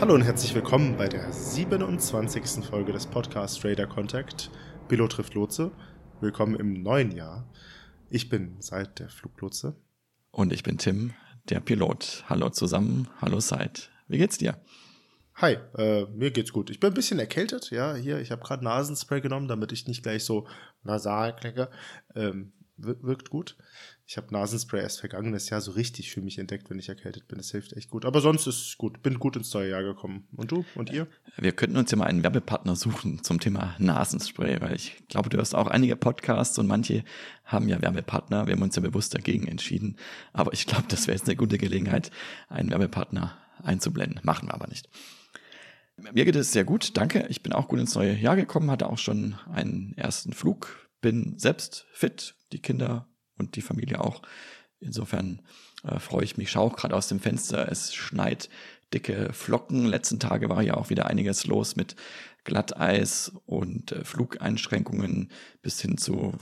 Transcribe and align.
Hallo 0.00 0.14
und 0.14 0.22
herzlich 0.22 0.54
willkommen 0.54 0.96
bei 0.96 1.08
der 1.08 1.32
27. 1.32 2.64
Folge 2.64 2.92
des 2.92 3.06
Podcasts 3.06 3.64
Radar 3.64 3.86
Contact. 3.86 4.50
Pilot 4.88 5.12
trifft 5.12 5.34
Lotse. 5.34 5.70
Willkommen 6.20 6.56
im 6.56 6.82
neuen 6.82 7.12
Jahr. 7.12 7.48
Ich 8.10 8.28
bin 8.28 8.56
Seid 8.60 8.98
der 8.98 9.08
Fluglotse. 9.08 9.76
Und 10.32 10.52
ich 10.52 10.64
bin 10.64 10.78
Tim, 10.78 11.14
der 11.48 11.60
Pilot. 11.60 12.24
Hallo 12.28 12.50
zusammen, 12.50 13.08
hallo 13.20 13.38
Seid. 13.38 13.90
Wie 14.08 14.18
geht's 14.18 14.36
dir? 14.36 14.60
Hi, 15.36 15.58
äh, 15.76 16.06
mir 16.06 16.32
geht's 16.32 16.52
gut. 16.52 16.70
Ich 16.70 16.80
bin 16.80 16.90
ein 16.90 16.94
bisschen 16.94 17.20
erkältet, 17.20 17.70
ja, 17.70 17.94
hier, 17.94 18.18
ich 18.18 18.32
habe 18.32 18.42
gerade 18.42 18.64
Nasenspray 18.64 19.20
genommen, 19.20 19.48
damit 19.48 19.72
ich 19.72 19.86
nicht 19.86 20.02
gleich 20.02 20.24
so 20.24 20.46
nasal 20.82 21.34
klinge. 21.36 21.70
Ähm, 22.14 22.52
wirkt 22.76 23.30
gut. 23.30 23.56
Ich 24.06 24.16
habe 24.16 24.32
Nasenspray 24.32 24.80
erst 24.80 25.00
vergangenes 25.00 25.48
Jahr 25.48 25.60
so 25.60 25.72
richtig 25.72 26.10
für 26.10 26.20
mich 26.20 26.38
entdeckt, 26.38 26.68
wenn 26.70 26.78
ich 26.78 26.88
erkältet 26.88 27.28
bin. 27.28 27.38
Das 27.38 27.50
hilft 27.50 27.72
echt 27.72 27.90
gut. 27.90 28.04
Aber 28.04 28.20
sonst 28.20 28.46
ist 28.46 28.68
es 28.68 28.78
gut. 28.78 29.02
Bin 29.02 29.18
gut 29.18 29.36
ins 29.36 29.52
neue 29.54 29.70
Jahr 29.70 29.82
gekommen. 29.82 30.26
Und 30.36 30.50
du? 30.50 30.64
Und 30.74 30.90
ihr? 30.90 31.06
Wir 31.36 31.52
könnten 31.52 31.76
uns 31.76 31.90
ja 31.90 31.96
mal 31.96 32.06
einen 32.06 32.22
Werbepartner 32.22 32.76
suchen 32.76 33.22
zum 33.22 33.40
Thema 33.40 33.74
Nasenspray, 33.78 34.60
weil 34.60 34.74
ich 34.74 35.02
glaube, 35.08 35.28
du 35.28 35.38
hast 35.38 35.54
auch 35.54 35.68
einige 35.68 35.96
Podcasts 35.96 36.58
und 36.58 36.66
manche 36.66 37.04
haben 37.44 37.68
ja 37.68 37.80
Werbepartner. 37.80 38.46
Wir 38.46 38.54
haben 38.54 38.62
uns 38.62 38.76
ja 38.76 38.82
bewusst 38.82 39.14
dagegen 39.14 39.46
entschieden. 39.46 39.96
Aber 40.32 40.52
ich 40.52 40.66
glaube, 40.66 40.86
das 40.88 41.06
wäre 41.06 41.16
jetzt 41.16 41.28
eine 41.28 41.36
gute 41.36 41.58
Gelegenheit, 41.58 42.10
einen 42.48 42.70
Werbepartner 42.70 43.38
einzublenden. 43.62 44.20
Machen 44.24 44.48
wir 44.48 44.54
aber 44.54 44.66
nicht. 44.66 44.88
Mir 45.96 46.24
geht 46.24 46.36
es 46.36 46.52
sehr 46.52 46.64
gut, 46.64 46.96
danke. 46.96 47.26
Ich 47.28 47.42
bin 47.42 47.52
auch 47.52 47.68
gut 47.68 47.78
ins 47.78 47.94
neue 47.94 48.16
Jahr 48.16 48.36
gekommen, 48.36 48.70
hatte 48.70 48.88
auch 48.88 48.98
schon 48.98 49.36
einen 49.52 49.94
ersten 49.96 50.32
Flug, 50.32 50.88
bin 51.00 51.38
selbst 51.38 51.86
fit, 51.92 52.34
die 52.54 52.62
Kinder 52.62 53.06
und 53.36 53.56
die 53.56 53.62
Familie 53.62 54.00
auch. 54.00 54.22
Insofern 54.80 55.42
äh, 55.82 55.98
freue 55.98 56.24
ich 56.24 56.36
mich, 56.36 56.50
schaue 56.50 56.70
gerade 56.70 56.96
aus 56.96 57.08
dem 57.08 57.20
Fenster, 57.20 57.70
es 57.70 57.94
schneit 57.94 58.48
dicke 58.92 59.32
Flocken. 59.32 59.86
Letzten 59.86 60.20
Tage 60.20 60.48
war 60.48 60.62
ja 60.62 60.74
auch 60.74 60.88
wieder 60.88 61.06
einiges 61.06 61.46
los 61.46 61.76
mit 61.76 61.96
Glatteis 62.44 63.32
und 63.44 63.92
äh, 63.92 64.04
Flugeinschränkungen 64.04 65.30
bis 65.62 65.80
hin 65.80 65.98
zu 65.98 66.32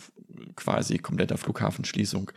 quasi 0.57 0.99
kompletter 0.99 1.39
Flughafenschließung. 1.39 2.31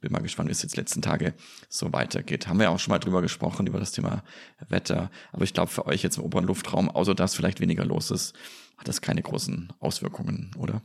Bin 0.00 0.12
mal 0.12 0.20
gespannt, 0.20 0.48
wie 0.48 0.52
es 0.52 0.62
jetzt 0.62 0.76
letzten 0.76 1.02
Tage 1.02 1.34
so 1.68 1.92
weitergeht. 1.92 2.46
Haben 2.46 2.60
wir 2.60 2.70
auch 2.70 2.78
schon 2.78 2.92
mal 2.92 3.00
drüber 3.00 3.20
gesprochen, 3.20 3.66
über 3.66 3.80
das 3.80 3.90
Thema 3.90 4.22
Wetter. 4.68 5.10
Aber 5.32 5.42
ich 5.42 5.54
glaube, 5.54 5.72
für 5.72 5.86
euch 5.86 6.04
jetzt 6.04 6.18
im 6.18 6.22
oberen 6.22 6.44
Luftraum, 6.44 6.88
außer 6.88 7.16
dass 7.16 7.34
vielleicht 7.34 7.58
weniger 7.58 7.84
los 7.84 8.12
ist, 8.12 8.36
hat 8.76 8.86
das 8.86 9.00
keine 9.00 9.22
großen 9.22 9.72
Auswirkungen, 9.80 10.52
oder? 10.56 10.82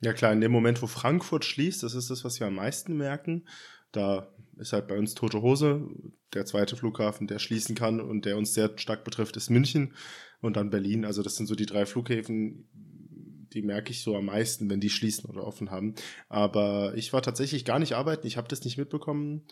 Ja 0.00 0.12
klar, 0.12 0.32
in 0.32 0.40
dem 0.40 0.52
Moment, 0.52 0.80
wo 0.80 0.86
Frankfurt 0.86 1.44
schließt, 1.44 1.82
das 1.82 1.94
ist 1.94 2.10
das, 2.10 2.24
was 2.24 2.40
wir 2.40 2.46
am 2.46 2.54
meisten 2.54 2.96
merken. 2.96 3.46
Da 3.92 4.28
ist 4.56 4.72
halt 4.72 4.88
bei 4.88 4.96
uns 4.98 5.14
tote 5.14 5.42
Hose. 5.42 5.88
Der 6.32 6.46
zweite 6.46 6.76
Flughafen, 6.76 7.26
der 7.26 7.38
schließen 7.38 7.74
kann 7.74 8.00
und 8.00 8.24
der 8.24 8.36
uns 8.36 8.54
sehr 8.54 8.70
stark 8.76 9.04
betrifft, 9.04 9.36
ist 9.36 9.50
München 9.50 9.94
und 10.40 10.56
dann 10.56 10.70
Berlin. 10.70 11.04
Also 11.04 11.22
das 11.22 11.36
sind 11.36 11.46
so 11.46 11.54
die 11.54 11.66
drei 11.66 11.86
Flughäfen, 11.86 12.68
die 13.52 13.62
merke 13.62 13.90
ich 13.90 14.02
so 14.02 14.16
am 14.16 14.26
meisten, 14.26 14.70
wenn 14.70 14.80
die 14.80 14.90
schließen 14.90 15.28
oder 15.28 15.44
offen 15.44 15.70
haben. 15.70 15.94
Aber 16.28 16.94
ich 16.94 17.12
war 17.12 17.20
tatsächlich 17.20 17.64
gar 17.64 17.78
nicht 17.78 17.94
arbeiten, 17.94 18.26
ich 18.26 18.36
habe 18.36 18.48
das 18.48 18.64
nicht 18.64 18.78
mitbekommen. 18.78 19.42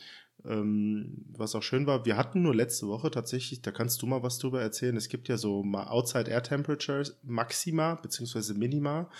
Ähm, 0.44 1.24
was 1.36 1.54
auch 1.54 1.62
schön 1.62 1.86
war, 1.86 2.04
wir 2.04 2.16
hatten 2.16 2.42
nur 2.42 2.54
letzte 2.54 2.86
Woche 2.86 3.10
tatsächlich, 3.10 3.60
da 3.60 3.72
kannst 3.72 4.00
du 4.02 4.06
mal 4.06 4.22
was 4.22 4.38
drüber 4.38 4.62
erzählen. 4.62 4.96
Es 4.96 5.08
gibt 5.08 5.28
ja 5.28 5.36
so 5.36 5.64
Outside 5.64 6.30
Air 6.30 6.42
Temperatures 6.42 7.18
Maxima 7.22 7.96
beziehungsweise 7.96 8.54
Minima. 8.54 9.10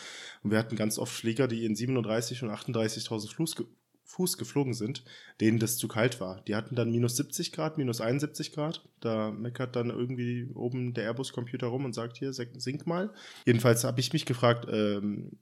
Und 0.42 0.50
wir 0.52 0.58
hatten 0.58 0.76
ganz 0.76 0.98
oft 0.98 1.12
Flieger, 1.12 1.48
die 1.48 1.64
in 1.64 1.74
37 1.74 2.42
und 2.42 2.50
38.000 2.50 3.34
Fuß, 3.34 3.56
Fuß 4.04 4.38
geflogen 4.38 4.74
sind, 4.74 5.04
denen 5.40 5.58
das 5.58 5.76
zu 5.76 5.88
kalt 5.88 6.20
war. 6.20 6.40
Die 6.42 6.54
hatten 6.54 6.74
dann 6.74 6.90
minus 6.90 7.16
70 7.16 7.52
Grad, 7.52 7.78
minus 7.78 8.00
71 8.00 8.52
Grad. 8.52 8.88
Da 9.00 9.30
meckert 9.30 9.76
dann 9.76 9.90
irgendwie 9.90 10.48
oben 10.54 10.94
der 10.94 11.04
Airbus-Computer 11.04 11.66
rum 11.66 11.84
und 11.84 11.94
sagt 11.94 12.16
hier, 12.16 12.32
sink 12.32 12.86
mal. 12.86 13.12
Jedenfalls 13.44 13.84
habe 13.84 14.00
ich 14.00 14.12
mich 14.12 14.24
gefragt, 14.24 14.66
ähm, 14.70 15.38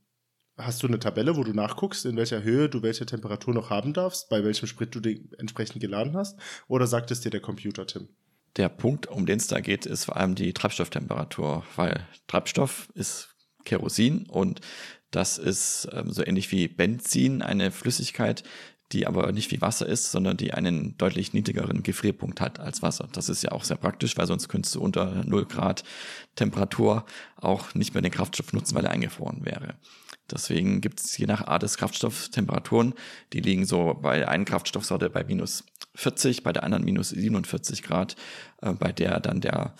hast 0.58 0.82
du 0.82 0.86
eine 0.86 0.98
Tabelle, 0.98 1.36
wo 1.36 1.44
du 1.44 1.52
nachguckst, 1.52 2.06
in 2.06 2.16
welcher 2.16 2.42
Höhe 2.42 2.68
du 2.68 2.82
welche 2.82 3.06
Temperatur 3.06 3.54
noch 3.54 3.70
haben 3.70 3.92
darfst, 3.92 4.28
bei 4.28 4.42
welchem 4.44 4.66
Sprit 4.66 4.94
du 4.94 5.00
den 5.00 5.30
entsprechend 5.38 5.80
geladen 5.80 6.16
hast? 6.16 6.38
Oder 6.68 6.86
sagt 6.86 7.10
es 7.10 7.20
dir 7.20 7.30
der 7.30 7.40
Computer, 7.40 7.86
Tim? 7.86 8.08
Der 8.56 8.68
Punkt, 8.70 9.06
um 9.06 9.26
den 9.26 9.38
es 9.38 9.48
da 9.48 9.60
geht, 9.60 9.84
ist 9.84 10.06
vor 10.06 10.16
allem 10.16 10.34
die 10.34 10.54
Treibstofftemperatur, 10.54 11.64
weil 11.76 12.06
Treibstoff 12.26 12.88
ist 12.94 13.34
Kerosin 13.64 14.26
und 14.26 14.60
das 15.10 15.36
ist 15.38 15.88
ähm, 15.92 16.10
so 16.10 16.24
ähnlich 16.24 16.50
wie 16.52 16.68
Benzin, 16.68 17.42
eine 17.42 17.70
Flüssigkeit, 17.70 18.42
die 18.92 19.06
aber 19.06 19.32
nicht 19.32 19.50
wie 19.50 19.60
Wasser 19.60 19.86
ist, 19.86 20.12
sondern 20.12 20.36
die 20.36 20.54
einen 20.54 20.96
deutlich 20.96 21.32
niedrigeren 21.32 21.82
Gefrierpunkt 21.82 22.40
hat 22.40 22.60
als 22.60 22.82
Wasser. 22.82 23.08
Das 23.12 23.28
ist 23.28 23.42
ja 23.42 23.52
auch 23.52 23.64
sehr 23.64 23.76
praktisch, 23.76 24.16
weil 24.16 24.26
sonst 24.26 24.48
könntest 24.48 24.74
du 24.74 24.80
unter 24.80 25.24
0 25.24 25.46
Grad 25.46 25.82
Temperatur 26.36 27.04
auch 27.36 27.74
nicht 27.74 27.94
mehr 27.94 28.02
den 28.02 28.12
Kraftstoff 28.12 28.52
nutzen, 28.52 28.74
weil 28.76 28.84
er 28.84 28.92
eingefroren 28.92 29.44
wäre. 29.44 29.74
Deswegen 30.30 30.80
gibt 30.80 31.00
es 31.00 31.16
je 31.16 31.26
nach 31.26 31.46
Art 31.46 31.62
des 31.62 31.76
Kraftstofftemperaturen, 31.76 32.94
die 33.32 33.40
liegen 33.40 33.64
so 33.64 33.94
bei 33.94 34.26
einer 34.26 34.44
Kraftstoffsorte 34.44 35.08
bei 35.10 35.24
minus 35.24 35.64
40, 35.94 36.42
bei 36.42 36.52
der 36.52 36.64
anderen 36.64 36.84
minus 36.84 37.10
47 37.10 37.82
Grad, 37.82 38.16
äh, 38.60 38.72
bei 38.72 38.92
der 38.92 39.20
dann 39.20 39.40
der 39.40 39.74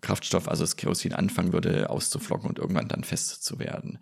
Kraftstoff, 0.00 0.48
also 0.48 0.62
das 0.62 0.76
Kerosin, 0.76 1.12
anfangen 1.12 1.52
würde 1.52 1.90
auszuflocken 1.90 2.48
und 2.48 2.58
irgendwann 2.58 2.88
dann 2.88 3.04
fest 3.04 3.44
zu 3.44 3.58
werden. 3.58 3.98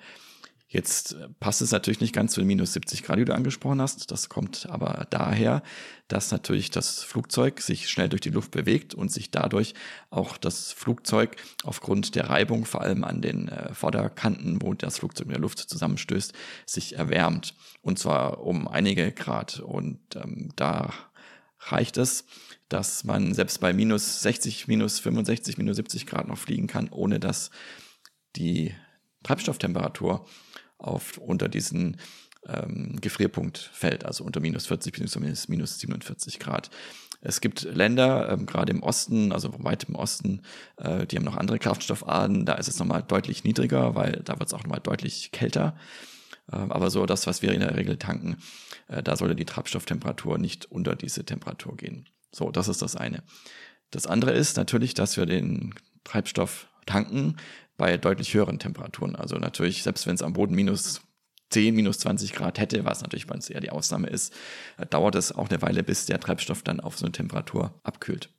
Jetzt 0.72 1.12
äh, 1.12 1.28
passt 1.38 1.60
es 1.60 1.70
natürlich 1.70 2.00
nicht 2.00 2.14
ganz 2.14 2.32
zu 2.32 2.40
den 2.40 2.46
minus 2.46 2.72
70 2.72 3.02
Grad, 3.02 3.18
die 3.18 3.26
du 3.26 3.34
angesprochen 3.34 3.82
hast. 3.82 4.10
Das 4.10 4.30
kommt 4.30 4.66
aber 4.70 5.06
daher, 5.10 5.62
dass 6.08 6.32
natürlich 6.32 6.70
das 6.70 7.02
Flugzeug 7.02 7.60
sich 7.60 7.90
schnell 7.90 8.08
durch 8.08 8.22
die 8.22 8.30
Luft 8.30 8.52
bewegt 8.52 8.94
und 8.94 9.12
sich 9.12 9.30
dadurch 9.30 9.74
auch 10.08 10.38
das 10.38 10.72
Flugzeug 10.72 11.36
aufgrund 11.62 12.14
der 12.14 12.30
Reibung, 12.30 12.64
vor 12.64 12.80
allem 12.80 13.04
an 13.04 13.20
den 13.20 13.48
äh, 13.48 13.74
Vorderkanten, 13.74 14.62
wo 14.62 14.72
das 14.72 14.98
Flugzeug 14.98 15.26
mit 15.26 15.36
der 15.36 15.42
Luft 15.42 15.58
zusammenstößt, 15.58 16.32
sich 16.64 16.96
erwärmt. 16.96 17.54
Und 17.82 17.98
zwar 17.98 18.40
um 18.40 18.66
einige 18.66 19.12
Grad. 19.12 19.60
Und 19.60 20.00
ähm, 20.16 20.52
da 20.56 20.94
reicht 21.58 21.98
es, 21.98 22.24
dass 22.70 23.04
man 23.04 23.34
selbst 23.34 23.60
bei 23.60 23.74
minus 23.74 24.22
60, 24.22 24.68
minus 24.68 25.00
65, 25.00 25.58
minus 25.58 25.76
70 25.76 26.06
Grad 26.06 26.28
noch 26.28 26.38
fliegen 26.38 26.66
kann, 26.66 26.88
ohne 26.88 27.20
dass 27.20 27.50
die 28.36 28.74
Treibstofftemperatur 29.22 30.26
auf 30.82 31.18
unter 31.18 31.48
diesen 31.48 31.96
ähm, 32.46 32.98
Gefrierpunkt 33.00 33.58
fällt, 33.58 34.04
also 34.04 34.24
unter 34.24 34.40
minus 34.40 34.66
40 34.66 34.92
bis 34.98 35.48
minus 35.48 35.78
47 35.78 36.38
Grad. 36.38 36.70
Es 37.20 37.40
gibt 37.40 37.62
Länder, 37.62 38.30
ähm, 38.30 38.46
gerade 38.46 38.72
im 38.72 38.82
Osten, 38.82 39.32
also 39.32 39.52
weit 39.62 39.84
im 39.84 39.94
Osten, 39.94 40.42
äh, 40.76 41.06
die 41.06 41.16
haben 41.16 41.24
noch 41.24 41.36
andere 41.36 41.60
Kraftstoffarten. 41.60 42.44
Da 42.44 42.54
ist 42.54 42.68
es 42.68 42.78
nochmal 42.80 43.04
deutlich 43.04 43.44
niedriger, 43.44 43.94
weil 43.94 44.22
da 44.24 44.38
wird 44.40 44.48
es 44.48 44.54
auch 44.54 44.64
nochmal 44.64 44.80
deutlich 44.80 45.30
kälter. 45.30 45.76
Äh, 46.50 46.56
aber 46.56 46.90
so 46.90 47.06
das, 47.06 47.28
was 47.28 47.40
wir 47.40 47.52
in 47.52 47.60
der 47.60 47.76
Regel 47.76 47.96
tanken, 47.96 48.38
äh, 48.88 49.04
da 49.04 49.16
sollte 49.16 49.36
die 49.36 49.44
Treibstofftemperatur 49.44 50.38
nicht 50.38 50.66
unter 50.66 50.96
diese 50.96 51.24
Temperatur 51.24 51.76
gehen. 51.76 52.08
So, 52.32 52.50
das 52.50 52.66
ist 52.66 52.82
das 52.82 52.96
eine. 52.96 53.22
Das 53.92 54.06
andere 54.06 54.32
ist 54.32 54.56
natürlich, 54.56 54.94
dass 54.94 55.16
wir 55.16 55.26
den 55.26 55.74
Treibstoff 56.02 56.66
tanken 56.86 57.36
bei 57.82 57.96
deutlich 57.96 58.32
höheren 58.32 58.60
Temperaturen. 58.60 59.16
Also 59.16 59.34
natürlich, 59.38 59.82
selbst 59.82 60.06
wenn 60.06 60.14
es 60.14 60.22
am 60.22 60.34
Boden 60.34 60.54
minus 60.54 61.00
10, 61.50 61.74
minus 61.74 61.98
20 61.98 62.32
Grad 62.32 62.60
hätte, 62.60 62.84
was 62.84 63.02
natürlich 63.02 63.26
bei 63.26 63.34
uns 63.34 63.50
eher 63.50 63.60
die 63.60 63.70
Ausnahme 63.70 64.06
ist, 64.06 64.32
äh, 64.78 64.86
dauert 64.86 65.16
es 65.16 65.32
auch 65.32 65.50
eine 65.50 65.60
Weile, 65.62 65.82
bis 65.82 66.06
der 66.06 66.20
Treibstoff 66.20 66.62
dann 66.62 66.78
auf 66.78 66.96
so 66.96 67.06
eine 67.06 67.10
Temperatur 67.10 67.74
abkühlt. 67.82 68.30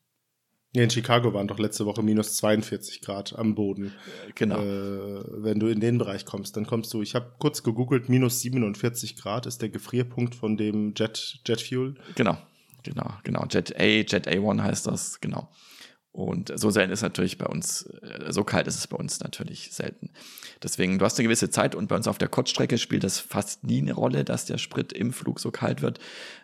Ja, 0.74 0.84
in 0.84 0.90
Chicago 0.90 1.34
waren 1.34 1.50
doch 1.50 1.60
letzte 1.60 1.86
Woche 1.86 2.02
minus 2.02 2.38
42 2.38 3.02
Grad 3.02 3.38
am 3.38 3.54
Boden. 3.54 3.88
Äh, 3.88 4.32
genau. 4.34 4.62
Äh, 4.62 5.44
wenn 5.44 5.60
du 5.60 5.68
in 5.68 5.82
den 5.82 5.98
Bereich 5.98 6.26
kommst, 6.26 6.56
dann 6.56 6.66
kommst 6.66 6.94
du, 6.94 7.02
ich 7.02 7.14
habe 7.14 7.34
kurz 7.38 7.64
gegoogelt, 7.64 8.08
minus 8.08 8.40
47 8.40 9.18
Grad 9.18 9.46
ist 9.46 9.62
der 9.62 9.68
Gefrierpunkt 9.68 10.36
von 10.36 10.56
dem 10.56 10.94
Jet, 10.96 11.42
Jet 11.46 11.60
Fuel. 11.60 11.96
Genau, 12.16 12.38
genau, 12.84 13.12
genau. 13.24 13.46
Jet 13.50 13.78
A, 13.78 13.84
Jet 13.84 14.26
A1 14.26 14.64
heißt 14.64 14.88
das, 14.88 15.20
genau. 15.20 15.50
Und 16.14 16.52
so 16.56 16.70
selten 16.70 16.94
ist 16.94 17.02
natürlich 17.02 17.40
bei 17.40 17.48
uns, 17.48 17.88
äh, 18.04 18.32
so 18.32 18.44
kalt 18.44 18.68
ist 18.68 18.78
es 18.78 18.86
bei 18.86 18.96
uns 18.96 19.20
natürlich 19.20 19.72
selten. 19.72 20.12
Deswegen, 20.62 21.00
du 21.00 21.06
hast 21.06 21.18
eine 21.18 21.28
gewisse 21.28 21.50
Zeit 21.50 21.74
und 21.74 21.88
bei 21.88 21.96
uns 21.96 22.08
auf 22.08 22.20
der 22.20 22.28
Kurzstrecke 22.28 22.78
spielt 22.78 23.04
das 23.04 23.20
fast 23.20 23.64
nie 23.64 23.80
eine 23.82 23.94
Rolle, 23.94 24.24
dass 24.24 24.46
der 24.46 24.60
Sprit 24.60 24.94
im 24.94 25.12
Flug 25.12 25.40
so 25.40 25.50
kalt 25.50 25.82
wird, 25.82 25.98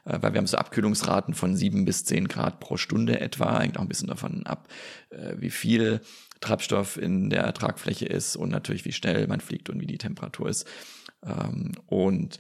äh, 0.06 0.18
weil 0.21 0.33
wir 0.33 0.39
haben 0.39 0.48
so 0.48 0.57
Abkühlungsraten 0.57 1.36
von 1.36 1.56
sieben 1.56 1.86
bis 1.86 2.04
zehn 2.04 2.27
Grad 2.27 2.60
pro 2.60 2.77
Stunde 2.77 3.21
etwa, 3.21 3.60
hängt 3.60 3.77
auch 3.77 3.83
ein 3.83 3.88
bisschen 3.88 4.07
davon 4.07 4.44
ab, 4.48 4.69
äh, 5.12 5.36
wie 5.38 5.51
viel 5.51 6.01
Treibstoff 6.42 6.98
in 6.98 7.30
der 7.30 7.54
Tragfläche 7.54 8.07
ist 8.07 8.38
und 8.38 8.50
natürlich 8.50 8.86
wie 8.86 8.92
schnell 8.92 9.27
man 9.27 9.39
fliegt 9.39 9.69
und 9.69 9.80
wie 9.80 9.88
die 9.88 10.00
Temperatur 10.00 10.50
ist. 10.50 10.66
Ähm, 11.24 11.74
und 11.86 12.39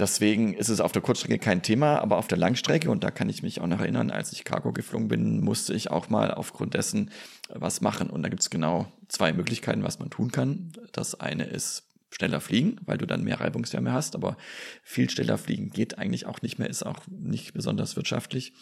Deswegen 0.00 0.54
ist 0.54 0.70
es 0.70 0.80
auf 0.80 0.92
der 0.92 1.02
Kurzstrecke 1.02 1.38
kein 1.38 1.62
Thema, 1.62 1.98
aber 1.98 2.16
auf 2.16 2.26
der 2.26 2.38
Langstrecke, 2.38 2.90
und 2.90 3.04
da 3.04 3.10
kann 3.10 3.28
ich 3.28 3.42
mich 3.42 3.60
auch 3.60 3.66
noch 3.66 3.80
erinnern, 3.80 4.10
als 4.10 4.32
ich 4.32 4.44
Cargo 4.44 4.72
geflogen 4.72 5.08
bin, 5.08 5.40
musste 5.40 5.74
ich 5.74 5.90
auch 5.90 6.08
mal 6.08 6.32
aufgrund 6.32 6.72
dessen 6.72 7.10
äh, 7.50 7.56
was 7.56 7.82
machen. 7.82 8.08
Und 8.08 8.22
da 8.22 8.30
gibt 8.30 8.40
es 8.40 8.48
genau 8.48 8.90
zwei 9.08 9.34
Möglichkeiten, 9.34 9.82
was 9.82 9.98
man 9.98 10.08
tun 10.08 10.32
kann. 10.32 10.72
Das 10.92 11.20
eine 11.20 11.44
ist 11.44 11.84
schneller 12.10 12.40
fliegen, 12.40 12.76
weil 12.86 12.96
du 12.96 13.06
dann 13.06 13.22
mehr 13.24 13.40
Reibungswärme 13.40 13.92
hast, 13.92 14.14
aber 14.14 14.38
viel 14.82 15.10
schneller 15.10 15.36
fliegen 15.36 15.68
geht 15.68 15.98
eigentlich 15.98 16.24
auch 16.24 16.40
nicht 16.40 16.58
mehr, 16.58 16.70
ist 16.70 16.84
auch 16.84 17.00
nicht 17.08 17.52
besonders 17.52 17.94
wirtschaftlich. 17.94 18.54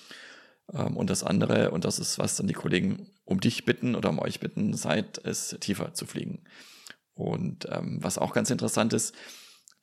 Ähm, 0.72 0.96
und 0.96 1.08
das 1.08 1.22
andere, 1.22 1.70
und 1.70 1.84
das 1.84 2.00
ist, 2.00 2.18
was 2.18 2.34
dann 2.34 2.48
die 2.48 2.52
Kollegen 2.52 3.06
um 3.24 3.38
dich 3.38 3.64
bitten 3.64 3.94
oder 3.94 4.10
um 4.10 4.18
euch 4.18 4.40
bitten, 4.40 4.74
seid 4.74 5.24
es 5.24 5.56
tiefer 5.60 5.94
zu 5.94 6.04
fliegen. 6.04 6.40
Und 7.14 7.68
ähm, 7.70 7.98
was 8.00 8.18
auch 8.18 8.32
ganz 8.32 8.50
interessant 8.50 8.92
ist, 8.92 9.14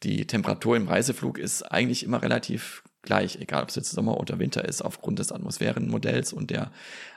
die 0.03 0.27
Temperatur 0.27 0.75
im 0.75 0.87
Reiseflug 0.87 1.37
ist 1.37 1.61
eigentlich 1.63 2.03
immer 2.03 2.21
relativ 2.21 2.83
gleich, 3.01 3.39
egal 3.39 3.63
ob 3.63 3.69
es 3.69 3.75
jetzt 3.75 3.91
Sommer 3.91 4.19
oder 4.19 4.39
Winter 4.39 4.65
ist, 4.65 4.81
aufgrund 4.81 5.19
des 5.19 5.31
Atmosphärenmodells 5.31 6.33
und 6.33 6.49
der 6.49 6.71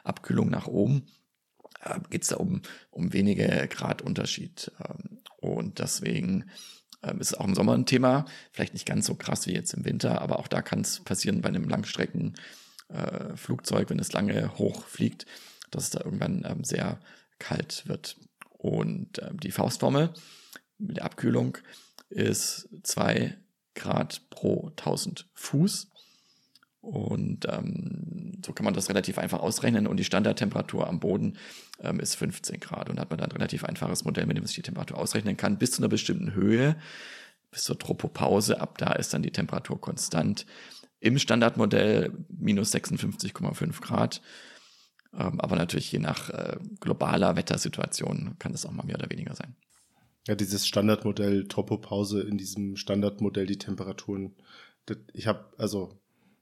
Abkühlung 0.05 0.49
nach 0.51 0.69
oben 0.69 1.09
äh, 1.83 1.99
geht 2.11 2.23
es 2.23 2.29
da 2.29 2.37
um, 2.37 2.63
um 2.91 3.13
wenige 3.13 3.67
Grad 3.69 4.03
Unterschied. 4.03 4.71
Ähm, 4.87 5.19
und 5.41 5.81
deswegen 5.81 6.51
ähm, 7.03 7.21
ist 7.21 7.33
es 7.33 7.39
auch 7.39 7.47
im 7.47 7.55
Sommer 7.55 7.75
ein 7.75 7.87
Thema, 7.87 8.27
vielleicht 8.53 8.75
nicht 8.75 8.87
ganz 8.87 9.07
so 9.07 9.17
krass 9.17 9.47
wie 9.47 9.55
jetzt 9.55 9.75
im 9.75 9.85
Winter, 9.85 10.23
aber 10.23 10.39
auch 10.39 10.49
da 10.49 10.63
kann 10.63 10.83
es 10.83 11.01
passieren 11.01 11.41
bei 11.41 11.49
einem 11.49 11.69
Langstreckenflugzeug, 11.69 13.87
äh, 13.87 13.91
wenn 13.91 13.99
es 13.99 14.13
lange 14.13 14.57
hoch 14.59 14.87
fliegt, 14.87 15.27
dass 15.71 15.85
es 15.85 15.91
da 15.91 16.01
irgendwann 16.05 16.45
ähm, 16.47 16.65
sehr 16.65 17.01
kalt 17.39 17.85
wird. 17.87 18.17
Und 18.61 19.23
die 19.45 19.53
Faustformel 19.53 20.13
mit 20.79 20.97
der 20.97 21.05
Abkühlung 21.05 21.59
ist 22.09 22.69
2 22.83 23.37
Grad 23.75 24.23
pro 24.31 24.69
1000 24.77 25.29
Fuß. 25.35 25.89
Und 26.81 27.47
ähm, 27.49 28.41
so 28.45 28.53
kann 28.53 28.65
man 28.65 28.75
das 28.75 28.89
relativ 28.89 29.19
einfach 29.19 29.41
ausrechnen. 29.41 29.87
Und 29.87 29.99
die 29.99 30.05
Standardtemperatur 30.05 30.87
am 30.87 31.01
Boden 31.01 31.37
ähm, 31.81 32.01
ist 32.01 32.15
15 32.17 32.61
Grad. 32.61 32.89
Und 32.89 33.01
hat 33.01 33.11
man 33.11 33.19
dann 33.19 33.31
ein 33.31 33.37
relativ 33.37 33.65
einfaches 33.65 34.05
Modell, 34.05 34.27
mit 34.27 34.37
dem 34.37 34.43
man 34.43 34.47
sich 34.47 34.57
die 34.57 34.63
Temperatur 34.63 34.99
ausrechnen 34.99 35.37
kann, 35.37 35.59
bis 35.59 35.73
zu 35.73 35.83
einer 35.83 35.89
bestimmten 35.89 36.35
Höhe, 36.35 36.77
bis 37.51 37.65
zur 37.65 37.79
Tropopause. 37.79 38.61
Ab 38.61 38.79
da 38.79 38.93
ist 38.93 39.13
dann 39.13 39.23
die 39.23 39.33
Temperatur 39.33 39.81
konstant. 39.81 40.47
Im 41.01 41.19
Standardmodell 41.19 42.13
minus 42.29 42.75
56,5 42.75 43.81
Grad. 43.81 44.21
Ähm, 45.13 45.41
aber 45.41 45.57
natürlich 45.57 45.91
je 45.91 45.99
nach 45.99 46.31
äh, 46.31 46.57
globaler 46.81 47.37
Wettersituation 47.37 48.37
kann 48.39 48.53
das 48.53 48.67
auch 48.67 48.73
mal 48.73 48.85
mehr 48.85 48.97
oder 48.97 49.11
weniger 49.11 49.35
sein. 49.35 49.57
Ja, 50.29 50.35
dieses 50.35 50.67
Standardmodell 50.67 51.49
Tropopause 51.49 52.21
in 52.21 52.37
diesem 52.37 52.77
Standardmodell 52.77 53.47
die 53.47 53.57
Temperaturen. 53.57 54.37
Ich 55.15 55.27
habe 55.27 55.55
also 55.57 55.99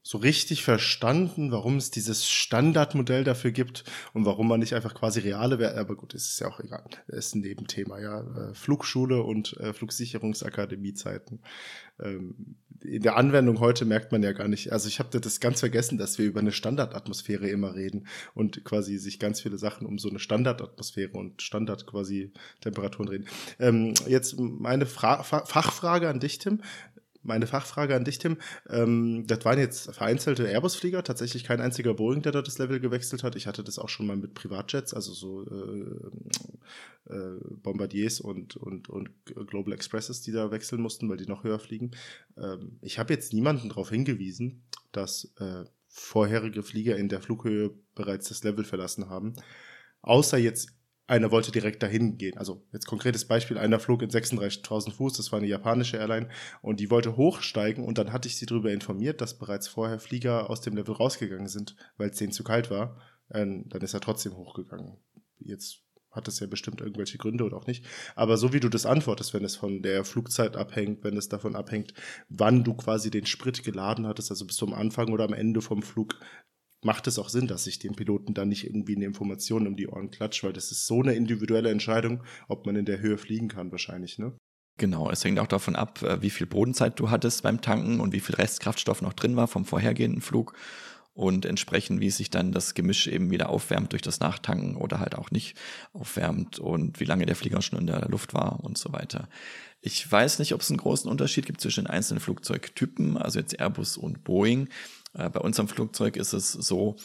so 0.07 0.19
richtig 0.19 0.63
verstanden, 0.63 1.51
warum 1.51 1.75
es 1.75 1.91
dieses 1.91 2.29
Standardmodell 2.29 3.25
dafür 3.25 3.51
gibt 3.51 3.83
und 4.13 4.23
warum 4.23 4.47
man 4.47 4.61
nicht 4.61 4.73
einfach 4.73 4.95
quasi 4.95 5.19
reale 5.19 5.59
Werte, 5.59 5.77
aber 5.77 5.97
gut, 5.97 6.13
es 6.13 6.29
ist 6.29 6.39
ja 6.39 6.47
auch 6.47 6.61
egal, 6.61 6.85
ist 7.07 7.35
ein 7.35 7.41
Nebenthema, 7.41 7.99
ja. 7.99 8.21
Äh, 8.21 8.53
Flugschule 8.53 9.21
und 9.21 9.57
äh, 9.57 9.73
Flugsicherungsakademiezeiten. 9.73 11.41
Ähm, 11.99 12.55
in 12.85 13.01
der 13.01 13.17
Anwendung 13.17 13.59
heute 13.59 13.83
merkt 13.83 14.13
man 14.13 14.23
ja 14.23 14.31
gar 14.31 14.47
nicht, 14.47 14.71
also 14.71 14.87
ich 14.87 14.99
habe 14.99 15.19
das 15.19 15.41
ganz 15.41 15.59
vergessen, 15.59 15.97
dass 15.97 16.17
wir 16.17 16.25
über 16.25 16.39
eine 16.39 16.53
Standardatmosphäre 16.53 17.49
immer 17.49 17.75
reden 17.75 18.07
und 18.33 18.63
quasi 18.63 18.99
sich 18.99 19.19
ganz 19.19 19.41
viele 19.41 19.57
Sachen 19.57 19.85
um 19.85 19.99
so 19.99 20.09
eine 20.09 20.19
Standardatmosphäre 20.19 21.17
und 21.17 21.41
Standard 21.41 21.85
quasi 21.85 22.31
Temperaturen 22.61 23.09
reden. 23.09 23.25
Ähm, 23.59 23.93
jetzt 24.07 24.39
meine 24.39 24.85
Fra 24.85 25.23
Fachfrage 25.23 26.07
an 26.07 26.21
dich, 26.21 26.37
Tim 26.37 26.61
meine 27.27 27.47
Fachfrage 27.47 27.95
an 27.95 28.05
dich, 28.05 28.19
Tim. 28.19 28.37
Ähm, 28.69 29.25
das 29.27 29.43
waren 29.45 29.59
jetzt 29.59 29.93
vereinzelte 29.93 30.47
Airbus-Flieger, 30.47 31.03
tatsächlich 31.03 31.43
kein 31.43 31.61
einziger 31.61 31.93
Boeing, 31.93 32.21
der 32.21 32.31
da 32.31 32.41
das 32.41 32.57
Level 32.57 32.79
gewechselt 32.79 33.23
hat. 33.23 33.35
Ich 33.35 33.47
hatte 33.47 33.63
das 33.63 33.79
auch 33.79 33.89
schon 33.89 34.07
mal 34.07 34.17
mit 34.17 34.33
Privatjets, 34.33 34.93
also 34.93 35.13
so 35.13 35.43
äh, 35.45 37.13
äh, 37.13 37.39
Bombardiers 37.61 38.19
und, 38.19 38.55
und, 38.57 38.89
und 38.89 39.09
Global 39.47 39.73
Expresses, 39.73 40.21
die 40.21 40.31
da 40.31 40.51
wechseln 40.51 40.81
mussten, 40.81 41.09
weil 41.09 41.17
die 41.17 41.27
noch 41.27 41.43
höher 41.43 41.59
fliegen. 41.59 41.91
Ähm, 42.37 42.79
ich 42.81 42.99
habe 42.99 43.13
jetzt 43.13 43.33
niemanden 43.33 43.69
darauf 43.69 43.89
hingewiesen, 43.89 44.63
dass 44.91 45.31
äh, 45.39 45.65
vorherige 45.87 46.63
Flieger 46.63 46.97
in 46.97 47.09
der 47.09 47.21
Flughöhe 47.21 47.73
bereits 47.95 48.29
das 48.29 48.43
Level 48.43 48.63
verlassen 48.63 49.09
haben. 49.09 49.33
Außer 50.01 50.37
jetzt 50.37 50.76
einer 51.07 51.31
wollte 51.31 51.51
direkt 51.51 51.81
dahin 51.81 52.17
gehen. 52.17 52.37
Also 52.37 52.65
jetzt 52.73 52.85
konkretes 52.85 53.25
Beispiel, 53.25 53.57
einer 53.57 53.79
flog 53.79 54.01
in 54.01 54.09
36.000 54.09 54.91
Fuß, 54.91 55.13
das 55.13 55.31
war 55.31 55.39
eine 55.39 55.47
japanische 55.47 55.97
Airline 55.97 56.29
und 56.61 56.79
die 56.79 56.91
wollte 56.91 57.15
hochsteigen 57.15 57.83
und 57.83 57.97
dann 57.97 58.11
hatte 58.11 58.27
ich 58.27 58.37
sie 58.37 58.45
darüber 58.45 58.71
informiert, 58.71 59.21
dass 59.21 59.37
bereits 59.37 59.67
vorher 59.67 59.99
Flieger 59.99 60.49
aus 60.49 60.61
dem 60.61 60.75
Level 60.75 60.95
rausgegangen 60.95 61.47
sind, 61.47 61.75
weil 61.97 62.09
es 62.09 62.17
denen 62.17 62.33
zu 62.33 62.43
kalt 62.43 62.69
war. 62.69 62.99
Ähm, 63.31 63.67
dann 63.69 63.81
ist 63.81 63.93
er 63.93 64.01
trotzdem 64.01 64.35
hochgegangen. 64.35 64.97
Jetzt 65.39 65.81
hat 66.11 66.27
das 66.27 66.39
ja 66.39 66.47
bestimmt 66.47 66.81
irgendwelche 66.81 67.17
Gründe 67.17 67.45
oder 67.45 67.57
auch 67.57 67.67
nicht. 67.67 67.85
Aber 68.15 68.37
so 68.37 68.51
wie 68.51 68.59
du 68.59 68.69
das 68.69 68.85
antwortest, 68.85 69.33
wenn 69.33 69.45
es 69.45 69.55
von 69.55 69.81
der 69.81 70.03
Flugzeit 70.03 70.57
abhängt, 70.57 71.03
wenn 71.03 71.15
es 71.15 71.29
davon 71.29 71.55
abhängt, 71.55 71.93
wann 72.27 72.63
du 72.63 72.73
quasi 72.73 73.11
den 73.11 73.25
Sprit 73.25 73.63
geladen 73.63 74.07
hattest, 74.07 74.31
also 74.31 74.45
bist 74.45 74.59
du 74.59 74.65
am 74.65 74.73
Anfang 74.73 75.13
oder 75.13 75.25
am 75.25 75.33
Ende 75.33 75.61
vom 75.61 75.81
Flug, 75.83 76.19
macht 76.83 77.07
es 77.07 77.19
auch 77.19 77.29
Sinn, 77.29 77.47
dass 77.47 77.67
ich 77.67 77.79
den 77.79 77.95
Piloten 77.95 78.33
dann 78.33 78.49
nicht 78.49 78.65
irgendwie 78.65 78.95
eine 78.95 79.05
Information 79.05 79.67
um 79.67 79.75
die 79.75 79.87
Ohren 79.87 80.11
klatsche, 80.11 80.47
weil 80.47 80.53
das 80.53 80.71
ist 80.71 80.85
so 80.85 81.01
eine 81.01 81.15
individuelle 81.15 81.71
Entscheidung, 81.71 82.23
ob 82.47 82.65
man 82.65 82.75
in 82.75 82.85
der 82.85 82.99
Höhe 82.99 83.17
fliegen 83.17 83.47
kann 83.47 83.71
wahrscheinlich, 83.71 84.19
ne? 84.19 84.37
Genau, 84.79 85.09
es 85.09 85.25
hängt 85.25 85.39
auch 85.39 85.47
davon 85.47 85.75
ab, 85.75 86.03
äh, 86.03 86.21
wie 86.21 86.29
viel 86.29 86.45
Bodenzeit 86.45 86.99
du 86.99 87.09
hattest 87.09 87.41
beim 87.41 87.61
Tanken 87.61 87.99
und 87.99 88.13
wie 88.13 88.19
viel 88.19 88.35
Restkraftstoff 88.35 89.01
noch 89.01 89.13
drin 89.13 89.35
war 89.35 89.47
vom 89.47 89.65
vorhergehenden 89.65 90.21
Flug 90.21 90.53
und 91.17 91.45
entsprechend, 91.45 91.99
wie 91.99 92.11
sich 92.11 92.29
dann 92.29 92.51
das 92.51 92.75
Gemisch 92.75 93.07
eben 93.07 93.31
wieder 93.31 93.49
aufwärmt 93.49 93.91
durch 93.91 94.03
das 94.03 94.19
Nachtanken 94.19 94.75
oder 94.75 94.99
halt 94.99 95.15
auch 95.15 95.31
nicht 95.31 95.57
aufwärmt 95.93 96.59
und 96.59 96.99
wie 96.99 97.05
lange 97.05 97.25
der 97.25 97.35
Flieger 97.35 97.63
schon 97.63 97.79
in 97.79 97.87
der 97.87 98.07
Luft 98.07 98.35
war 98.35 98.63
und 98.63 98.77
so 98.77 98.93
weiter. 98.93 99.27
Ich 99.81 100.09
weiß 100.11 100.37
nicht, 100.37 100.53
ob 100.53 100.61
es 100.61 100.69
einen 100.69 100.77
großen 100.77 101.09
Unterschied 101.09 101.47
gibt 101.47 101.59
zwischen 101.59 101.85
den 101.85 101.89
einzelnen 101.89 102.19
Flugzeugtypen, 102.19 103.17
also 103.17 103.39
jetzt 103.39 103.59
Airbus 103.59 103.97
und 103.97 104.23
Boeing. 104.23 104.69
Äh, 105.13 105.29
bei 105.29 105.39
unserem 105.39 105.67
Flugzeug 105.67 106.17
ist 106.17 106.33
es 106.33 106.51
so, 106.51 106.95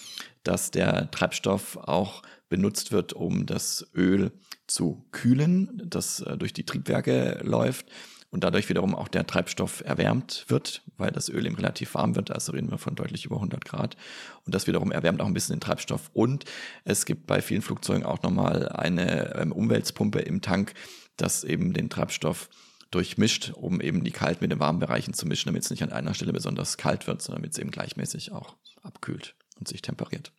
dass 0.43 0.71
der 0.71 1.11
Treibstoff 1.11 1.77
auch 1.77 2.23
benutzt 2.49 2.93
wird, 2.93 3.13
um 3.13 3.47
das 3.47 3.87
Öl 3.95 4.33
zu 4.67 5.07
kühlen, 5.11 5.83
das 5.85 6.21
äh, 6.21 6.37
durch 6.37 6.53
die 6.53 6.65
Triebwerke 6.65 7.41
läuft 7.43 7.87
und 8.33 8.45
dadurch 8.45 8.69
wiederum 8.69 8.95
auch 8.95 9.09
der 9.09 9.27
Treibstoff 9.27 9.83
erwärmt 9.85 10.47
wird, 10.49 10.83
weil 10.97 11.11
das 11.11 11.29
Öl 11.29 11.45
eben 11.47 11.55
relativ 11.55 11.95
warm 11.95 12.17
wird, 12.17 12.31
also 12.31 12.53
reden 12.53 12.71
wir 12.71 12.79
von 12.79 12.95
deutlich 12.95 13.27
über 13.27 13.37
100 13.37 13.65
Grad. 13.65 13.97
Und 14.45 14.55
das 14.55 14.67
wiederum 14.67 14.91
erwärmt 14.91 15.21
auch 15.21 15.27
ein 15.27 15.35
bisschen 15.35 15.57
den 15.57 15.61
Treibstoff. 15.61 16.11
Und 16.15 16.47
es 16.85 17.05
gibt 17.05 17.27
bei 17.27 17.43
vielen 17.43 17.61
Flugzeugen 17.61 18.05
auch 18.05 18.23
nochmal 18.23 18.71
eine 18.71 19.35
ähm, 19.37 19.53
Umweltpumpe 19.53 20.21
im 20.21 20.41
Tank, 20.41 20.73
das 21.17 21.45
eben 21.45 21.75
den 21.75 21.91
Treibstoff 21.91 22.49
durchmischt, 22.93 23.53
um 23.55 23.81
eben 23.81 24.05
die 24.05 24.11
kalten 24.11 24.45
mit 24.45 24.53
den 24.53 24.61
warmen 24.61 24.79
Bereichen 24.79 25.15
zu 25.15 25.27
mischen, 25.27 25.49
damit 25.49 25.65
es 25.65 25.71
nicht 25.71 25.83
an 25.83 25.93
einer 25.93 26.15
Stelle 26.15 26.33
besonders 26.33 26.77
kalt 26.77 27.07
wird, 27.07 27.23
sondern 27.23 27.43
damit 27.43 27.53
es 27.53 27.59
eben 27.59 27.71
gleichmäßig 27.71 28.33
auch 28.33 28.57
abkühlt 28.83 29.35
und 29.59 29.67
sich 29.67 29.83
temperiert. 29.83 30.33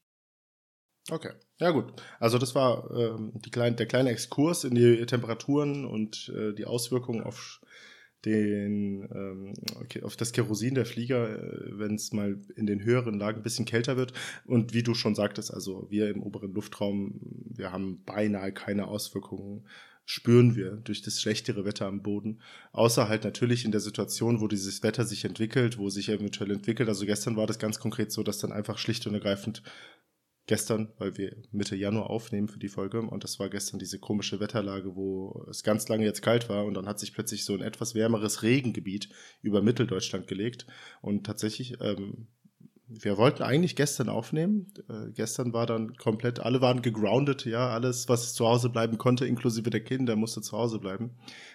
Okay, 1.11 1.31
ja 1.59 1.71
gut. 1.71 2.01
Also 2.19 2.37
das 2.37 2.55
war 2.55 2.89
ähm, 2.91 3.33
die 3.43 3.51
klein, 3.51 3.75
der 3.75 3.87
kleine 3.87 4.11
Exkurs 4.11 4.63
in 4.63 4.75
die 4.75 5.05
Temperaturen 5.05 5.85
und 5.85 6.31
äh, 6.33 6.53
die 6.53 6.65
Auswirkungen 6.65 7.21
auf 7.21 7.59
den 8.25 9.03
ähm, 9.13 9.53
okay, 9.81 10.01
auf 10.03 10.15
das 10.15 10.31
Kerosin 10.31 10.75
der 10.75 10.85
Flieger, 10.85 11.29
äh, 11.29 11.77
wenn 11.77 11.95
es 11.95 12.13
mal 12.13 12.39
in 12.55 12.65
den 12.65 12.83
höheren 12.83 13.19
Lagen 13.19 13.39
ein 13.39 13.43
bisschen 13.43 13.65
kälter 13.65 13.97
wird. 13.97 14.13
Und 14.45 14.73
wie 14.73 14.83
du 14.83 14.93
schon 14.93 15.13
sagtest, 15.13 15.53
also 15.53 15.87
wir 15.89 16.09
im 16.09 16.23
oberen 16.23 16.53
Luftraum, 16.53 17.19
wir 17.49 17.73
haben 17.73 18.01
beinahe 18.05 18.53
keine 18.53 18.87
Auswirkungen 18.87 19.67
spüren 20.05 20.55
wir 20.55 20.71
durch 20.71 21.01
das 21.01 21.21
schlechtere 21.21 21.65
Wetter 21.65 21.87
am 21.87 22.01
Boden. 22.01 22.41
Außer 22.71 23.07
halt 23.07 23.23
natürlich 23.23 23.65
in 23.65 23.71
der 23.71 23.79
Situation, 23.79 24.41
wo 24.41 24.47
dieses 24.47 24.83
Wetter 24.83 25.05
sich 25.05 25.25
entwickelt, 25.25 25.77
wo 25.77 25.89
sich 25.89 26.09
eventuell 26.09 26.51
entwickelt. 26.51 26.89
Also 26.89 27.05
gestern 27.05 27.37
war 27.37 27.47
das 27.47 27.59
ganz 27.59 27.79
konkret 27.79 28.11
so, 28.11 28.23
dass 28.23 28.39
dann 28.39 28.51
einfach 28.51 28.77
schlicht 28.77 29.07
und 29.07 29.13
ergreifend 29.13 29.63
gestern, 30.45 30.91
weil 30.97 31.17
wir 31.17 31.35
Mitte 31.51 31.75
Januar 31.75 32.09
aufnehmen 32.09 32.49
für 32.49 32.59
die 32.59 32.67
Folge 32.67 33.01
und 33.01 33.23
das 33.23 33.39
war 33.39 33.49
gestern 33.49 33.79
diese 33.79 33.99
komische 33.99 34.39
Wetterlage, 34.39 34.95
wo 34.95 35.45
es 35.49 35.63
ganz 35.63 35.87
lange 35.87 36.03
jetzt 36.05 36.21
kalt 36.21 36.49
war 36.49 36.65
und 36.65 36.73
dann 36.73 36.87
hat 36.87 36.99
sich 36.99 37.13
plötzlich 37.13 37.45
so 37.45 37.53
ein 37.53 37.61
etwas 37.61 37.95
wärmeres 37.95 38.43
Regengebiet 38.43 39.09
über 39.41 39.61
Mitteldeutschland 39.61 40.27
gelegt 40.27 40.67
und 41.01 41.25
tatsächlich 41.25 41.79
ähm, 41.79 42.27
wir 43.01 43.17
wollten 43.17 43.43
eigentlich 43.43 43.75
gestern 43.75 44.09
aufnehmen. 44.09 44.73
Äh, 44.89 45.11
gestern 45.11 45.53
war 45.53 45.65
dann 45.65 45.95
komplett, 45.95 46.39
alle 46.39 46.61
waren 46.61 46.81
gegroundet, 46.81 47.45
ja, 47.45 47.69
alles, 47.69 48.09
was 48.09 48.33
zu 48.33 48.45
Hause 48.45 48.69
bleiben 48.69 48.97
konnte, 48.97 49.25
inklusive 49.25 49.69
der 49.69 49.83
Kinder, 49.83 50.15
musste 50.15 50.41
zu 50.41 50.57
Hause 50.57 50.79
bleiben, 50.79 51.11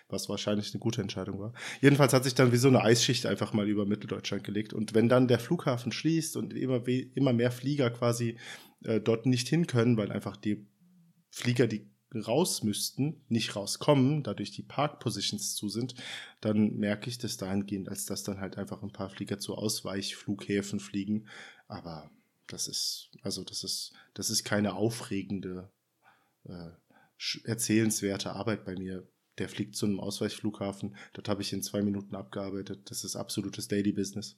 was 0.08 0.28
wahrscheinlich 0.28 0.72
eine 0.72 0.80
gute 0.80 1.02
Entscheidung 1.02 1.38
war. 1.38 1.52
Jedenfalls 1.80 2.12
hat 2.12 2.24
sich 2.24 2.34
dann 2.34 2.52
wie 2.52 2.56
so 2.56 2.68
eine 2.68 2.82
Eisschicht 2.82 3.26
einfach 3.26 3.52
mal 3.52 3.68
über 3.68 3.86
Mitteldeutschland 3.86 4.44
gelegt. 4.44 4.72
Und 4.72 4.94
wenn 4.94 5.08
dann 5.08 5.28
der 5.28 5.38
Flughafen 5.38 5.92
schließt 5.92 6.36
und 6.36 6.52
immer, 6.54 6.86
immer 6.86 7.32
mehr 7.32 7.50
Flieger 7.50 7.90
quasi 7.90 8.38
äh, 8.84 9.00
dort 9.00 9.26
nicht 9.26 9.48
hin 9.48 9.66
können, 9.66 9.96
weil 9.96 10.12
einfach 10.12 10.36
die 10.36 10.66
Flieger, 11.30 11.66
die 11.66 11.90
raus 12.14 12.62
müssten, 12.62 13.20
nicht 13.28 13.54
rauskommen, 13.54 14.22
dadurch 14.22 14.50
die 14.50 14.62
Park-Positions 14.62 15.54
zu 15.54 15.68
sind, 15.68 15.94
dann 16.40 16.76
merke 16.76 17.10
ich 17.10 17.18
das 17.18 17.36
dahingehend, 17.36 17.88
als 17.88 18.06
dass 18.06 18.22
dann 18.22 18.40
halt 18.40 18.56
einfach 18.56 18.82
ein 18.82 18.92
paar 18.92 19.10
Flieger 19.10 19.38
zu 19.38 19.56
Ausweichflughäfen 19.56 20.80
fliegen. 20.80 21.28
Aber 21.66 22.10
das 22.46 22.66
ist, 22.66 23.10
also 23.22 23.44
das 23.44 23.62
ist, 23.62 23.92
das 24.14 24.30
ist 24.30 24.44
keine 24.44 24.74
aufregende, 24.74 25.70
äh, 26.44 26.70
erzählenswerte 27.44 28.32
Arbeit 28.32 28.64
bei 28.64 28.74
mir. 28.74 29.06
Der 29.38 29.48
fliegt 29.48 29.76
zu 29.76 29.86
einem 29.86 30.00
Ausweichflughafen, 30.00 30.96
dort 31.12 31.28
habe 31.28 31.42
ich 31.42 31.52
in 31.52 31.62
zwei 31.62 31.82
Minuten 31.82 32.16
abgearbeitet. 32.16 32.90
Das 32.90 33.04
ist 33.04 33.14
absolutes 33.14 33.68
Daily 33.68 33.92
Business. 33.92 34.36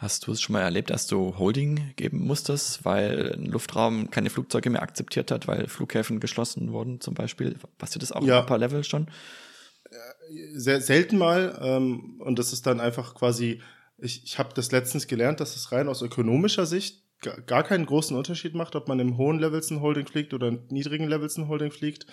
Hast 0.00 0.26
du 0.26 0.32
es 0.32 0.40
schon 0.40 0.54
mal 0.54 0.62
erlebt, 0.62 0.88
dass 0.88 1.06
du 1.06 1.36
Holding 1.36 1.92
geben 1.96 2.26
musstest, 2.26 2.86
weil 2.86 3.34
ein 3.34 3.44
Luftraum 3.44 4.10
keine 4.10 4.30
Flugzeuge 4.30 4.70
mehr 4.70 4.80
akzeptiert 4.80 5.30
hat, 5.30 5.46
weil 5.46 5.68
Flughäfen 5.68 6.20
geschlossen 6.20 6.72
wurden 6.72 7.02
zum 7.02 7.12
Beispiel? 7.12 7.56
Passiert 7.76 8.02
das 8.02 8.10
auch 8.10 8.24
ja. 8.24 8.38
im 8.38 8.44
Upper 8.44 8.56
Level 8.56 8.82
schon? 8.82 9.08
Sehr 10.54 10.80
selten 10.80 11.18
mal. 11.18 11.58
Ähm, 11.60 12.18
und 12.20 12.38
das 12.38 12.54
ist 12.54 12.66
dann 12.66 12.80
einfach 12.80 13.14
quasi, 13.14 13.60
ich, 13.98 14.24
ich 14.24 14.38
habe 14.38 14.54
das 14.54 14.72
letztens 14.72 15.06
gelernt, 15.06 15.38
dass 15.38 15.54
es 15.54 15.70
rein 15.70 15.86
aus 15.86 16.00
ökonomischer 16.00 16.64
Sicht 16.64 17.02
gar 17.20 17.62
keinen 17.62 17.86
großen 17.86 18.16
Unterschied 18.16 18.54
macht, 18.54 18.76
ob 18.76 18.88
man 18.88 18.98
im 18.98 19.16
hohen 19.16 19.38
Levels 19.38 19.70
ein 19.70 19.80
Holding 19.80 20.06
fliegt 20.06 20.32
oder 20.34 20.48
in 20.48 20.66
niedrigen 20.70 21.06
Levels 21.06 21.36
ein 21.36 21.48
Holding 21.48 21.70
fliegt, 21.70 22.06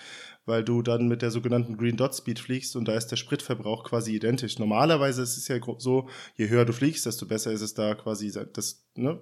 weil 0.44 0.62
du 0.62 0.82
dann 0.82 1.08
mit 1.08 1.22
der 1.22 1.30
sogenannten 1.30 1.76
Green 1.76 1.96
Dot 1.96 2.14
Speed 2.14 2.38
fliegst 2.38 2.76
und 2.76 2.86
da 2.86 2.94
ist 2.94 3.08
der 3.08 3.16
Spritverbrauch 3.16 3.84
quasi 3.84 4.14
identisch. 4.14 4.58
Normalerweise 4.58 5.22
ist 5.22 5.36
es 5.36 5.48
ja 5.48 5.58
so, 5.78 6.08
je 6.36 6.48
höher 6.48 6.64
du 6.64 6.72
fliegst, 6.72 7.06
desto 7.06 7.26
besser 7.26 7.52
ist 7.52 7.62
es 7.62 7.74
da 7.74 7.94
quasi 7.94 8.32
das, 8.52 8.86
ne, 8.94 9.18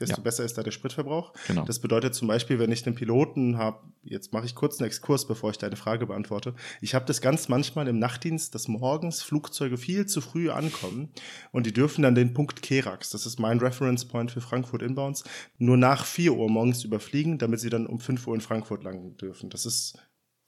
desto 0.00 0.16
ja. 0.16 0.22
besser 0.22 0.44
ist 0.44 0.56
da 0.56 0.62
der 0.62 0.70
Spritverbrauch. 0.70 1.32
Genau. 1.46 1.64
Das 1.64 1.78
bedeutet 1.80 2.14
zum 2.14 2.28
Beispiel, 2.28 2.58
wenn 2.58 2.72
ich 2.72 2.86
einen 2.86 2.94
Piloten 2.94 3.58
habe, 3.58 3.80
jetzt 4.04 4.32
mache 4.32 4.46
ich 4.46 4.54
kurz 4.54 4.78
einen 4.78 4.86
Exkurs, 4.86 5.26
bevor 5.26 5.50
ich 5.50 5.58
deine 5.58 5.76
Frage 5.76 6.06
beantworte. 6.06 6.54
Ich 6.80 6.94
habe 6.94 7.04
das 7.04 7.20
ganz 7.20 7.48
manchmal 7.48 7.88
im 7.88 7.98
Nachtdienst, 7.98 8.54
dass 8.54 8.68
morgens 8.68 9.22
Flugzeuge 9.22 9.76
viel 9.76 10.06
zu 10.06 10.20
früh 10.20 10.50
ankommen 10.50 11.10
und 11.52 11.66
die 11.66 11.72
dürfen 11.72 12.02
dann 12.02 12.14
den 12.14 12.34
Punkt 12.34 12.62
Kerax, 12.62 13.10
das 13.10 13.26
ist 13.26 13.38
mein 13.38 13.58
Reference 13.58 14.06
Point 14.06 14.30
für 14.30 14.40
Frankfurt 14.40 14.82
Inbounds, 14.82 15.24
nur 15.58 15.76
nach 15.76 16.04
4 16.04 16.34
Uhr 16.34 16.48
morgens 16.48 16.84
überfliegen, 16.84 17.38
damit 17.38 17.60
sie 17.60 17.70
dann 17.70 17.86
um 17.86 17.98
5 17.98 18.26
Uhr 18.26 18.34
in 18.34 18.40
Frankfurt 18.40 18.84
landen 18.84 19.16
dürfen. 19.16 19.50
Das 19.50 19.66
ist 19.66 19.98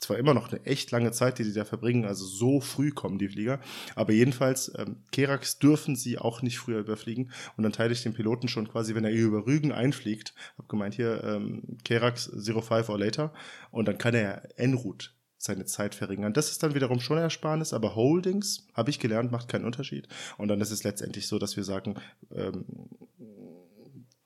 zwar 0.00 0.18
immer 0.18 0.34
noch 0.34 0.50
eine 0.50 0.64
echt 0.64 0.90
lange 0.90 1.12
Zeit, 1.12 1.38
die 1.38 1.44
sie 1.44 1.52
da 1.52 1.64
verbringen, 1.64 2.04
also 2.04 2.24
so 2.24 2.60
früh 2.60 2.90
kommen 2.90 3.18
die 3.18 3.28
Flieger, 3.28 3.60
aber 3.94 4.12
jedenfalls, 4.12 4.72
ähm, 4.76 4.96
Kerax 5.12 5.58
dürfen 5.58 5.96
sie 5.96 6.18
auch 6.18 6.42
nicht 6.42 6.58
früher 6.58 6.80
überfliegen 6.80 7.30
und 7.56 7.64
dann 7.64 7.72
teile 7.72 7.92
ich 7.92 8.02
den 8.02 8.14
Piloten 8.14 8.48
schon 8.48 8.68
quasi, 8.68 8.94
wenn 8.94 9.04
er 9.04 9.12
über 9.12 9.46
Rügen 9.46 9.72
einfliegt, 9.72 10.34
habe 10.58 10.68
gemeint 10.68 10.94
hier, 10.94 11.22
ähm, 11.24 11.78
Kerax 11.84 12.30
05 12.34 12.88
or 12.88 12.98
later 12.98 13.32
und 13.70 13.86
dann 13.86 13.98
kann 13.98 14.14
er 14.14 14.48
en 14.58 14.74
route 14.74 15.10
seine 15.40 15.64
Zeit 15.64 15.94
verringern. 15.94 16.34
Das 16.34 16.50
ist 16.50 16.62
dann 16.62 16.74
wiederum 16.74 17.00
schon 17.00 17.16
Ersparnis, 17.16 17.72
aber 17.72 17.94
Holdings, 17.94 18.66
habe 18.74 18.90
ich 18.90 18.98
gelernt, 18.98 19.32
macht 19.32 19.48
keinen 19.48 19.64
Unterschied. 19.64 20.06
Und 20.36 20.48
dann 20.48 20.60
ist 20.60 20.70
es 20.70 20.84
letztendlich 20.84 21.28
so, 21.28 21.38
dass 21.38 21.56
wir 21.56 21.64
sagen, 21.64 21.94
ähm, 22.30 22.66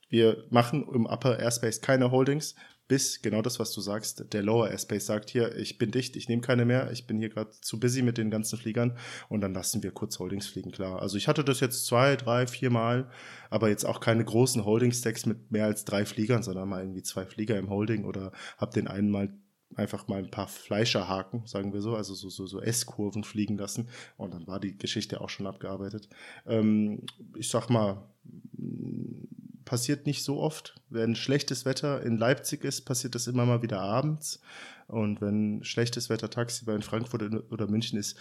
wir 0.08 0.44
machen 0.50 0.84
im 0.92 1.06
Upper 1.06 1.38
Airspace 1.38 1.80
keine 1.80 2.10
Holdings, 2.10 2.56
bis 2.86 3.22
genau 3.22 3.40
das, 3.40 3.58
was 3.58 3.72
du 3.72 3.80
sagst, 3.80 4.32
der 4.32 4.42
Lower 4.42 4.68
Airspace 4.68 5.06
sagt 5.06 5.30
hier, 5.30 5.56
ich 5.56 5.78
bin 5.78 5.90
dicht, 5.90 6.16
ich 6.16 6.28
nehme 6.28 6.42
keine 6.42 6.64
mehr, 6.64 6.90
ich 6.92 7.06
bin 7.06 7.18
hier 7.18 7.30
gerade 7.30 7.50
zu 7.50 7.80
busy 7.80 8.02
mit 8.02 8.18
den 8.18 8.30
ganzen 8.30 8.58
Fliegern 8.58 8.96
und 9.28 9.40
dann 9.40 9.54
lassen 9.54 9.82
wir 9.82 9.90
kurz 9.90 10.18
Holdings 10.18 10.46
fliegen, 10.46 10.70
klar. 10.70 11.00
Also 11.00 11.16
ich 11.16 11.26
hatte 11.26 11.44
das 11.44 11.60
jetzt 11.60 11.86
zwei, 11.86 12.16
drei, 12.16 12.46
vier 12.46 12.70
Mal, 12.70 13.10
aber 13.48 13.68
jetzt 13.68 13.84
auch 13.84 14.00
keine 14.00 14.24
großen 14.24 14.64
Holding-Stacks 14.64 15.24
mit 15.26 15.50
mehr 15.50 15.64
als 15.64 15.84
drei 15.84 16.04
Fliegern, 16.04 16.42
sondern 16.42 16.68
mal 16.68 16.82
irgendwie 16.82 17.02
zwei 17.02 17.24
Flieger 17.24 17.58
im 17.58 17.70
Holding 17.70 18.04
oder 18.04 18.32
hab 18.58 18.72
den 18.72 18.86
einen 18.86 19.10
mal 19.10 19.32
einfach 19.76 20.06
mal 20.06 20.18
ein 20.18 20.30
paar 20.30 20.46
Fleischerhaken, 20.46 21.46
sagen 21.46 21.72
wir 21.72 21.80
so, 21.80 21.96
also 21.96 22.14
so, 22.14 22.28
so, 22.28 22.46
so 22.46 22.60
S-Kurven 22.60 23.24
fliegen 23.24 23.56
lassen 23.56 23.88
und 24.16 24.32
dann 24.32 24.46
war 24.46 24.60
die 24.60 24.76
Geschichte 24.76 25.20
auch 25.20 25.30
schon 25.30 25.46
abgearbeitet. 25.46 26.08
Ähm, 26.46 27.00
ich 27.34 27.48
sag 27.48 27.70
mal, 27.70 28.08
passiert 29.64 30.06
nicht 30.06 30.22
so 30.22 30.40
oft. 30.40 30.74
Wenn 30.90 31.14
schlechtes 31.14 31.64
Wetter 31.64 32.02
in 32.02 32.18
Leipzig 32.18 32.64
ist, 32.64 32.82
passiert 32.82 33.14
das 33.14 33.26
immer 33.26 33.46
mal 33.46 33.62
wieder 33.62 33.80
abends. 33.80 34.40
Und 34.86 35.20
wenn 35.20 35.64
schlechtes 35.64 36.10
Wetter 36.10 36.30
tagsüber 36.30 36.74
in 36.74 36.82
Frankfurt 36.82 37.22
oder 37.50 37.66
München 37.66 37.98
ist, 37.98 38.16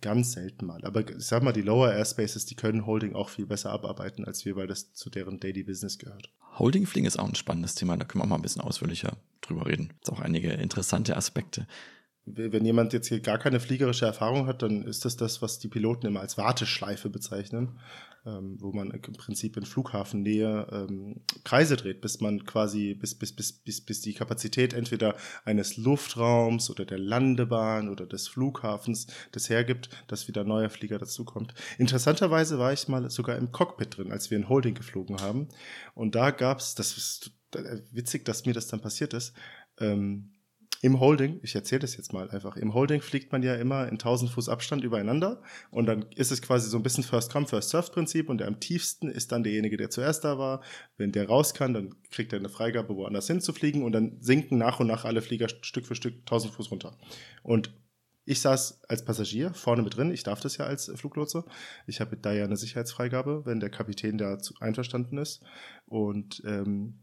ganz 0.00 0.32
selten 0.32 0.66
mal. 0.66 0.84
Aber 0.84 1.08
ich 1.08 1.24
sag 1.24 1.42
mal, 1.42 1.52
die 1.52 1.62
Lower 1.62 1.92
Airspaces, 1.92 2.46
die 2.46 2.56
können 2.56 2.86
Holding 2.86 3.14
auch 3.14 3.28
viel 3.28 3.46
besser 3.46 3.70
abarbeiten 3.70 4.24
als 4.24 4.44
wir, 4.44 4.56
weil 4.56 4.66
das 4.66 4.92
zu 4.92 5.08
deren 5.08 5.40
Daily 5.40 5.62
Business 5.62 5.98
gehört. 5.98 6.30
Holding 6.58 6.86
Fliegen 6.86 7.06
ist 7.06 7.18
auch 7.18 7.28
ein 7.28 7.34
spannendes 7.34 7.74
Thema, 7.74 7.96
da 7.96 8.04
können 8.04 8.20
wir 8.20 8.24
auch 8.24 8.28
mal 8.28 8.36
ein 8.36 8.42
bisschen 8.42 8.62
ausführlicher 8.62 9.16
drüber 9.40 9.66
reden. 9.66 9.92
Es 10.02 10.10
auch 10.10 10.20
einige 10.20 10.50
interessante 10.52 11.16
Aspekte 11.16 11.66
wenn 12.26 12.64
jemand 12.64 12.92
jetzt 12.92 13.08
hier 13.08 13.20
gar 13.20 13.38
keine 13.38 13.60
fliegerische 13.60 14.06
Erfahrung 14.06 14.46
hat, 14.46 14.62
dann 14.62 14.82
ist 14.82 15.04
das 15.04 15.16
das, 15.16 15.42
was 15.42 15.58
die 15.58 15.68
Piloten 15.68 16.06
immer 16.06 16.20
als 16.20 16.38
Warteschleife 16.38 17.10
bezeichnen, 17.10 17.78
ähm, 18.26 18.56
wo 18.60 18.72
man 18.72 18.90
im 18.90 19.00
Prinzip 19.00 19.56
in 19.56 19.66
Flughafennähe 19.66 20.66
ähm, 20.70 21.20
Kreise 21.44 21.76
dreht, 21.76 22.00
bis 22.00 22.20
man 22.20 22.44
quasi, 22.44 22.94
bis, 22.94 23.14
bis, 23.14 23.34
bis, 23.34 23.52
bis, 23.52 23.80
bis 23.80 24.00
die 24.00 24.14
Kapazität 24.14 24.72
entweder 24.72 25.16
eines 25.44 25.76
Luftraums 25.76 26.70
oder 26.70 26.84
der 26.84 26.98
Landebahn 26.98 27.88
oder 27.88 28.06
des 28.06 28.28
Flughafens 28.28 29.06
das 29.32 29.50
hergibt, 29.50 29.90
dass 30.06 30.28
wieder 30.28 30.44
neuer 30.44 30.70
Flieger 30.70 30.98
dazukommt. 30.98 31.54
Interessanterweise 31.78 32.58
war 32.58 32.72
ich 32.72 32.88
mal 32.88 33.10
sogar 33.10 33.36
im 33.36 33.52
Cockpit 33.52 33.96
drin, 33.96 34.12
als 34.12 34.30
wir 34.30 34.38
in 34.38 34.48
Holding 34.48 34.74
geflogen 34.74 35.20
haben. 35.20 35.48
Und 35.94 36.14
da 36.14 36.30
gab's, 36.30 36.74
das 36.74 36.96
ist 36.96 37.32
witzig, 37.92 38.24
dass 38.24 38.46
mir 38.46 38.52
das 38.52 38.66
dann 38.66 38.80
passiert 38.80 39.14
ist, 39.14 39.32
ähm, 39.78 40.33
im 40.84 41.00
Holding, 41.00 41.40
ich 41.42 41.54
erzähle 41.54 41.78
das 41.78 41.96
jetzt 41.96 42.12
mal 42.12 42.30
einfach, 42.30 42.58
im 42.58 42.74
Holding 42.74 43.00
fliegt 43.00 43.32
man 43.32 43.42
ja 43.42 43.54
immer 43.54 43.84
in 43.86 43.94
1000 43.94 44.30
Fuß 44.30 44.50
Abstand 44.50 44.84
übereinander 44.84 45.40
und 45.70 45.86
dann 45.86 46.04
ist 46.14 46.30
es 46.30 46.42
quasi 46.42 46.68
so 46.68 46.76
ein 46.76 46.82
bisschen 46.82 47.02
First 47.02 47.32
Come, 47.32 47.46
First 47.46 47.70
Serve 47.70 47.90
Prinzip 47.90 48.28
und 48.28 48.36
der 48.36 48.48
am 48.48 48.60
tiefsten 48.60 49.08
ist 49.08 49.32
dann 49.32 49.42
derjenige, 49.42 49.78
der 49.78 49.88
zuerst 49.88 50.24
da 50.24 50.36
war. 50.36 50.62
Wenn 50.98 51.10
der 51.10 51.26
raus 51.26 51.54
kann, 51.54 51.72
dann 51.72 51.94
kriegt 52.10 52.34
er 52.34 52.38
eine 52.38 52.50
Freigabe, 52.50 52.94
woanders 52.96 53.28
hinzufliegen 53.28 53.82
und 53.82 53.92
dann 53.92 54.18
sinken 54.20 54.58
nach 54.58 54.78
und 54.78 54.86
nach 54.86 55.06
alle 55.06 55.22
Flieger 55.22 55.48
Stück 55.62 55.86
für 55.86 55.94
Stück 55.94 56.16
1000 56.18 56.52
Fuß 56.52 56.70
runter. 56.70 56.98
Und 57.42 57.72
ich 58.26 58.42
saß 58.42 58.82
als 58.86 59.06
Passagier 59.06 59.54
vorne 59.54 59.80
mit 59.82 59.96
drin, 59.96 60.12
ich 60.12 60.22
darf 60.22 60.40
das 60.40 60.58
ja 60.58 60.66
als 60.66 60.92
Fluglotse. 60.96 61.46
Ich 61.86 62.02
habe 62.02 62.18
da 62.18 62.34
ja 62.34 62.44
eine 62.44 62.58
Sicherheitsfreigabe, 62.58 63.46
wenn 63.46 63.58
der 63.58 63.70
Kapitän 63.70 64.18
da 64.18 64.36
einverstanden 64.60 65.16
ist. 65.16 65.42
Und 65.86 66.42
ähm, 66.44 66.98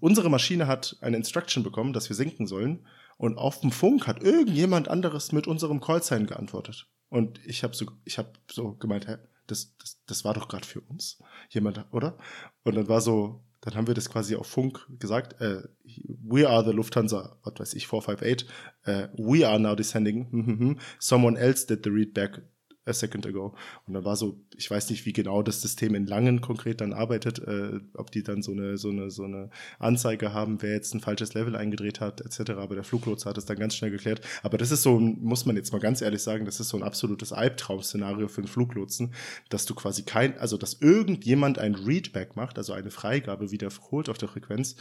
unsere 0.00 0.30
Maschine 0.30 0.66
hat 0.66 0.96
eine 1.00 1.16
Instruction 1.16 1.62
bekommen, 1.62 1.92
dass 1.92 2.08
wir 2.08 2.16
sinken 2.16 2.46
sollen. 2.46 2.86
Und 3.18 3.38
auf 3.38 3.60
dem 3.60 3.72
Funk 3.72 4.06
hat 4.06 4.22
irgendjemand 4.22 4.88
anderes 4.88 5.32
mit 5.32 5.46
unserem 5.46 5.80
Callsign 5.80 6.26
geantwortet. 6.26 6.86
Und 7.08 7.40
ich 7.46 7.62
habe 7.62 7.74
so, 7.74 7.86
ich 8.04 8.18
habe 8.18 8.32
so 8.50 8.74
gemeint, 8.74 9.08
hä, 9.08 9.16
das, 9.46 9.76
das, 9.78 10.02
das 10.06 10.24
war 10.24 10.34
doch 10.34 10.48
gerade 10.48 10.66
für 10.66 10.80
uns 10.80 11.18
jemand, 11.50 11.84
oder? 11.92 12.18
Und 12.64 12.74
dann 12.74 12.88
war 12.88 13.00
so, 13.00 13.44
dann 13.60 13.74
haben 13.74 13.86
wir 13.86 13.94
das 13.94 14.10
quasi 14.10 14.36
auf 14.36 14.46
Funk 14.48 14.86
gesagt, 14.98 15.40
äh, 15.40 15.62
we 15.84 16.48
are 16.48 16.64
the 16.64 16.72
Lufthansa, 16.72 17.38
was 17.42 17.54
weiß 17.58 17.74
ich, 17.74 17.86
458, 17.86 18.48
äh, 18.84 19.08
we 19.16 19.46
are 19.46 19.58
now 19.58 19.74
descending, 19.74 20.30
hm, 20.30 20.46
hm, 20.46 20.58
hm. 20.58 20.78
someone 20.98 21.38
else 21.38 21.66
did 21.66 21.84
the 21.84 21.90
readback 21.90 22.42
a 22.86 22.92
second 22.92 23.26
ago. 23.26 23.54
Und 23.86 23.94
dann 23.94 24.04
war 24.04 24.16
so, 24.16 24.40
ich 24.56 24.70
weiß 24.70 24.90
nicht, 24.90 25.04
wie 25.04 25.12
genau 25.12 25.42
das 25.42 25.60
System 25.60 25.94
in 25.94 26.06
Langen 26.06 26.40
konkret 26.40 26.80
dann 26.80 26.92
arbeitet, 26.92 27.38
äh, 27.40 27.80
ob 27.94 28.10
die 28.10 28.22
dann 28.22 28.42
so 28.42 28.52
eine, 28.52 28.78
so 28.78 28.90
eine, 28.90 29.10
so 29.10 29.24
eine 29.24 29.50
Anzeige 29.78 30.32
haben, 30.32 30.62
wer 30.62 30.72
jetzt 30.72 30.94
ein 30.94 31.00
falsches 31.00 31.34
Level 31.34 31.56
eingedreht 31.56 32.00
hat, 32.00 32.20
etc. 32.20 32.52
Aber 32.52 32.74
der 32.74 32.84
Fluglotse 32.84 33.28
hat 33.28 33.38
es 33.38 33.44
dann 33.44 33.58
ganz 33.58 33.74
schnell 33.74 33.90
geklärt. 33.90 34.20
Aber 34.42 34.56
das 34.56 34.70
ist 34.70 34.82
so, 34.82 34.98
muss 34.98 35.44
man 35.46 35.56
jetzt 35.56 35.72
mal 35.72 35.80
ganz 35.80 36.00
ehrlich 36.00 36.22
sagen, 36.22 36.44
das 36.44 36.60
ist 36.60 36.68
so 36.68 36.76
ein 36.76 36.82
absolutes 36.82 37.32
Albtraum-Szenario 37.32 38.28
für 38.28 38.42
einen 38.42 38.48
Fluglotsen, 38.48 39.12
dass 39.48 39.66
du 39.66 39.74
quasi 39.74 40.04
kein, 40.04 40.38
also 40.38 40.56
dass 40.56 40.80
irgendjemand 40.80 41.58
ein 41.58 41.74
Readback 41.74 42.36
macht, 42.36 42.58
also 42.58 42.72
eine 42.72 42.90
Freigabe 42.90 43.50
wiederholt 43.50 44.08
auf 44.08 44.18
der 44.18 44.28
Frequenz, 44.28 44.76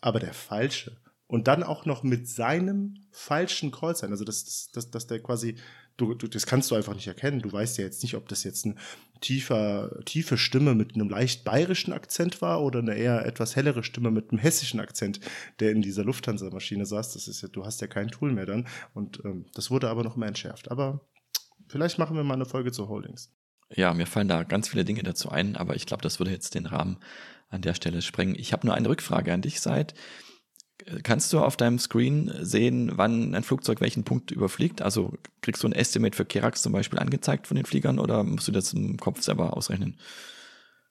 aber 0.00 0.18
der 0.18 0.32
falsche 0.32 0.96
und 1.30 1.46
dann 1.46 1.62
auch 1.62 1.84
noch 1.86 2.02
mit 2.02 2.28
seinem 2.28 2.96
falschen 3.12 3.70
Call 3.70 3.94
sein. 3.94 4.10
Also, 4.10 4.24
dass, 4.24 4.68
dass, 4.72 4.90
dass 4.90 5.06
der 5.06 5.22
quasi 5.22 5.56
du, 6.00 6.14
du, 6.14 6.28
das 6.28 6.46
kannst 6.46 6.70
du 6.70 6.74
einfach 6.74 6.94
nicht 6.94 7.06
erkennen. 7.06 7.40
Du 7.40 7.52
weißt 7.52 7.78
ja 7.78 7.84
jetzt 7.84 8.02
nicht, 8.02 8.14
ob 8.14 8.28
das 8.28 8.44
jetzt 8.44 8.64
eine 8.64 8.74
tiefer, 9.20 10.00
tiefe 10.04 10.38
Stimme 10.38 10.74
mit 10.74 10.94
einem 10.94 11.08
leicht 11.08 11.44
bayerischen 11.44 11.92
Akzent 11.92 12.40
war 12.40 12.62
oder 12.62 12.78
eine 12.78 12.94
eher 12.94 13.26
etwas 13.26 13.56
hellere 13.56 13.84
Stimme 13.84 14.10
mit 14.10 14.30
einem 14.30 14.38
hessischen 14.38 14.80
Akzent, 14.80 15.20
der 15.60 15.72
in 15.72 15.82
dieser 15.82 16.04
Lufthansa-Maschine 16.04 16.86
saß. 16.86 17.12
Das 17.12 17.28
ist 17.28 17.42
ja, 17.42 17.48
du 17.48 17.64
hast 17.64 17.80
ja 17.80 17.86
kein 17.86 18.08
Tool 18.08 18.32
mehr 18.32 18.46
dann. 18.46 18.66
Und 18.94 19.22
ähm, 19.24 19.46
das 19.54 19.70
wurde 19.70 19.90
aber 19.90 20.02
noch 20.02 20.16
mehr 20.16 20.28
entschärft. 20.28 20.70
Aber 20.70 21.00
vielleicht 21.68 21.98
machen 21.98 22.16
wir 22.16 22.24
mal 22.24 22.34
eine 22.34 22.46
Folge 22.46 22.72
zu 22.72 22.88
Holdings. 22.88 23.30
Ja, 23.72 23.94
mir 23.94 24.06
fallen 24.06 24.28
da 24.28 24.42
ganz 24.42 24.68
viele 24.68 24.84
Dinge 24.84 25.02
dazu 25.02 25.28
ein, 25.28 25.56
aber 25.56 25.76
ich 25.76 25.86
glaube, 25.86 26.02
das 26.02 26.18
würde 26.18 26.32
jetzt 26.32 26.54
den 26.54 26.66
Rahmen 26.66 26.98
an 27.50 27.62
der 27.62 27.74
Stelle 27.74 28.02
sprengen. 28.02 28.34
Ich 28.36 28.52
habe 28.52 28.66
nur 28.66 28.74
eine 28.74 28.88
Rückfrage 28.88 29.32
an 29.32 29.42
dich, 29.42 29.60
Seid. 29.60 29.94
Kannst 31.02 31.32
du 31.32 31.40
auf 31.40 31.56
deinem 31.56 31.78
Screen 31.78 32.32
sehen, 32.40 32.92
wann 32.96 33.34
ein 33.34 33.42
Flugzeug 33.42 33.80
welchen 33.80 34.04
Punkt 34.04 34.30
überfliegt? 34.30 34.82
Also 34.82 35.12
kriegst 35.42 35.62
du 35.62 35.68
ein 35.68 35.72
Estimate 35.72 36.16
für 36.16 36.24
Kerax 36.24 36.62
zum 36.62 36.72
Beispiel 36.72 36.98
angezeigt 36.98 37.46
von 37.46 37.56
den 37.56 37.66
Fliegern 37.66 37.98
oder 37.98 38.24
musst 38.24 38.48
du 38.48 38.52
das 38.52 38.72
im 38.72 38.96
Kopf 38.96 39.22
selber 39.22 39.56
ausrechnen? 39.56 39.98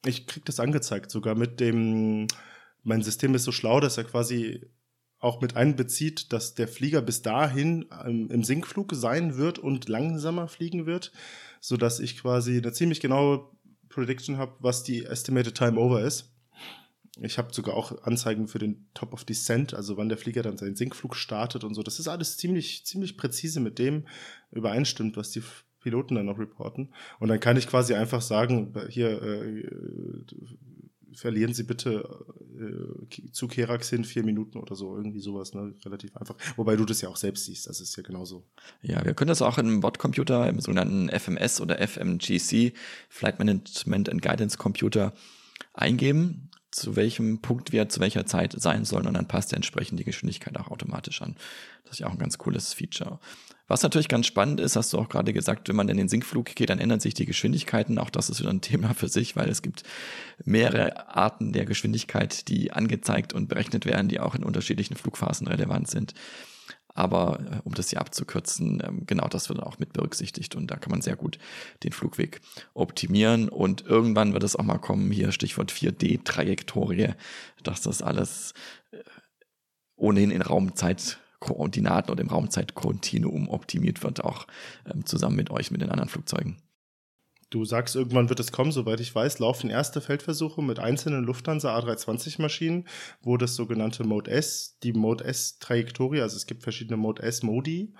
Ich 0.05 0.27
krieg 0.27 0.45
das 0.45 0.59
angezeigt, 0.59 1.11
sogar 1.11 1.35
mit 1.35 1.59
dem, 1.59 2.27
mein 2.83 3.01
System 3.01 3.35
ist 3.35 3.43
so 3.43 3.51
schlau, 3.51 3.79
dass 3.79 3.97
er 3.97 4.05
quasi 4.05 4.65
auch 5.19 5.41
mit 5.41 5.57
einbezieht, 5.57 6.31
dass 6.31 6.55
der 6.55 6.67
Flieger 6.69 7.01
bis 7.01 7.21
dahin 7.21 7.83
im 8.05 8.43
Sinkflug 8.43 8.95
sein 8.95 9.35
wird 9.37 9.59
und 9.59 9.89
langsamer 9.89 10.47
fliegen 10.47 10.85
wird, 10.85 11.11
so 11.59 11.75
dass 11.75 11.99
ich 11.99 12.17
quasi 12.17 12.57
eine 12.57 12.71
ziemlich 12.71 13.01
genaue 13.01 13.49
Prediction 13.89 14.37
habe, 14.37 14.53
was 14.59 14.83
die 14.83 15.03
Estimated 15.03 15.55
Time 15.55 15.77
Over 15.77 16.03
ist. 16.03 16.31
Ich 17.21 17.37
habe 17.37 17.53
sogar 17.53 17.75
auch 17.75 18.03
Anzeigen 18.03 18.47
für 18.47 18.59
den 18.59 18.87
Top 18.93 19.13
of 19.13 19.25
Descent, 19.25 19.73
also 19.73 19.97
wann 19.97 20.09
der 20.09 20.17
Flieger 20.17 20.41
dann 20.41 20.57
seinen 20.57 20.75
Sinkflug 20.75 21.15
startet 21.15 21.63
und 21.63 21.73
so. 21.73 21.83
Das 21.83 21.99
ist 21.99 22.07
alles 22.07 22.37
ziemlich, 22.37 22.85
ziemlich 22.85 23.17
präzise 23.17 23.59
mit 23.59 23.79
dem 23.79 24.05
übereinstimmt, 24.51 25.17
was 25.17 25.31
die 25.31 25.43
Piloten 25.81 26.15
dann 26.15 26.25
noch 26.25 26.39
reporten. 26.39 26.93
Und 27.19 27.29
dann 27.29 27.39
kann 27.39 27.57
ich 27.57 27.67
quasi 27.67 27.93
einfach 27.93 28.21
sagen, 28.21 28.73
hier, 28.89 29.21
äh, 29.21 29.69
verlieren 31.13 31.53
Sie 31.53 31.63
bitte 31.63 32.25
äh, 32.57 33.31
zu 33.31 33.47
Kerax 33.47 33.89
hin 33.89 34.03
vier 34.05 34.23
Minuten 34.23 34.57
oder 34.57 34.75
so, 34.75 34.95
irgendwie 34.95 35.19
sowas, 35.19 35.53
ne? 35.53 35.73
Relativ 35.83 36.15
einfach. 36.15 36.35
Wobei 36.55 36.75
du 36.75 36.85
das 36.85 37.01
ja 37.01 37.09
auch 37.09 37.17
selbst 37.17 37.45
siehst, 37.45 37.67
das 37.67 37.81
ist 37.81 37.95
ja 37.97 38.03
genauso. 38.03 38.45
Ja, 38.81 39.03
wir 39.03 39.13
können 39.13 39.29
das 39.29 39.41
auch 39.41 39.57
im 39.57 39.81
Bordcomputer, 39.81 40.47
im 40.47 40.59
sogenannten 40.59 41.09
FMS 41.09 41.61
oder 41.61 41.79
FMGC, 41.85 42.73
Flight 43.09 43.39
Management 43.39 44.09
and 44.09 44.21
Guidance 44.21 44.57
Computer, 44.57 45.13
eingeben 45.73 46.49
zu 46.79 46.95
welchem 46.95 47.39
Punkt 47.39 47.71
wir 47.71 47.89
zu 47.89 47.99
welcher 47.99 48.25
Zeit 48.25 48.55
sein 48.57 48.85
sollen 48.85 49.07
und 49.07 49.13
dann 49.13 49.27
passt 49.27 49.53
entsprechend 49.53 49.99
die 49.99 50.05
Geschwindigkeit 50.05 50.57
auch 50.57 50.71
automatisch 50.71 51.21
an. 51.21 51.35
Das 51.83 51.93
ist 51.93 51.99
ja 51.99 52.07
auch 52.07 52.11
ein 52.11 52.17
ganz 52.17 52.37
cooles 52.37 52.73
Feature. 52.73 53.19
Was 53.67 53.83
natürlich 53.83 54.07
ganz 54.07 54.25
spannend 54.25 54.59
ist, 54.59 54.75
hast 54.75 54.93
du 54.93 54.97
auch 54.97 55.09
gerade 55.09 55.31
gesagt, 55.31 55.69
wenn 55.69 55.75
man 55.75 55.89
in 55.89 55.97
den 55.97 56.09
Sinkflug 56.09 56.55
geht, 56.55 56.71
dann 56.71 56.79
ändern 56.79 56.99
sich 56.99 57.13
die 57.13 57.27
Geschwindigkeiten. 57.27 57.99
Auch 57.99 58.09
das 58.09 58.29
ist 58.29 58.39
wieder 58.39 58.49
ein 58.49 58.61
Thema 58.61 58.95
für 58.95 59.07
sich, 59.07 59.35
weil 59.35 59.47
es 59.47 59.61
gibt 59.61 59.83
mehrere 60.43 61.15
Arten 61.15 61.53
der 61.53 61.65
Geschwindigkeit, 61.65 62.47
die 62.47 62.71
angezeigt 62.71 63.33
und 63.33 63.47
berechnet 63.47 63.85
werden, 63.85 64.07
die 64.07 64.19
auch 64.19 64.33
in 64.33 64.43
unterschiedlichen 64.43 64.95
Flugphasen 64.95 65.47
relevant 65.47 65.87
sind. 65.87 66.15
Aber 66.99 67.39
äh, 67.39 67.61
um 67.63 67.73
das 67.73 67.89
hier 67.89 68.01
abzukürzen, 68.01 68.83
ähm, 68.85 69.05
genau 69.05 69.27
das 69.29 69.47
wird 69.47 69.63
auch 69.63 69.79
mit 69.79 69.93
berücksichtigt 69.93 70.55
und 70.55 70.69
da 70.69 70.75
kann 70.75 70.91
man 70.91 71.01
sehr 71.01 71.15
gut 71.15 71.39
den 71.83 71.93
Flugweg 71.93 72.41
optimieren. 72.73 73.47
Und 73.47 73.85
irgendwann 73.85 74.33
wird 74.33 74.43
es 74.43 74.57
auch 74.57 74.65
mal 74.65 74.79
kommen, 74.79 75.09
hier 75.09 75.31
Stichwort 75.31 75.71
4D-Trajektorie, 75.71 77.13
dass 77.63 77.81
das 77.81 78.01
alles 78.01 78.53
äh, 78.91 78.97
ohnehin 79.95 80.31
in 80.31 80.41
Raumzeitkoordinaten 80.41 82.11
oder 82.11 82.21
im 82.21 82.29
Raumzeitkontinuum 82.29 83.47
optimiert 83.47 84.03
wird, 84.03 84.21
auch 84.25 84.45
ähm, 84.85 85.05
zusammen 85.05 85.37
mit 85.37 85.51
euch, 85.51 85.71
mit 85.71 85.79
den 85.79 85.91
anderen 85.91 86.09
Flugzeugen. 86.09 86.57
Du 87.49 87.65
sagst, 87.65 87.95
irgendwann 87.95 88.29
wird 88.29 88.39
es 88.39 88.51
kommen, 88.51 88.71
soweit 88.71 88.99
ich 88.99 89.13
weiß, 89.13 89.39
laufen 89.39 89.71
erste 89.71 90.01
Feldversuche 90.01 90.61
mit 90.61 90.79
einzelnen 90.79 91.23
Lufthansa 91.23 91.75
A320-Maschinen, 91.77 92.87
wo 93.23 93.37
das 93.37 93.55
sogenannte 93.55 94.03
Mode 94.03 94.29
S, 94.29 94.77
die 94.83 94.93
Mode 94.93 95.23
S-Trajektorie, 95.23 96.21
also 96.21 96.37
es 96.37 96.45
gibt 96.45 96.61
verschiedene 96.61 96.97
Mode 96.97 97.23
S-Modi, 97.23 97.95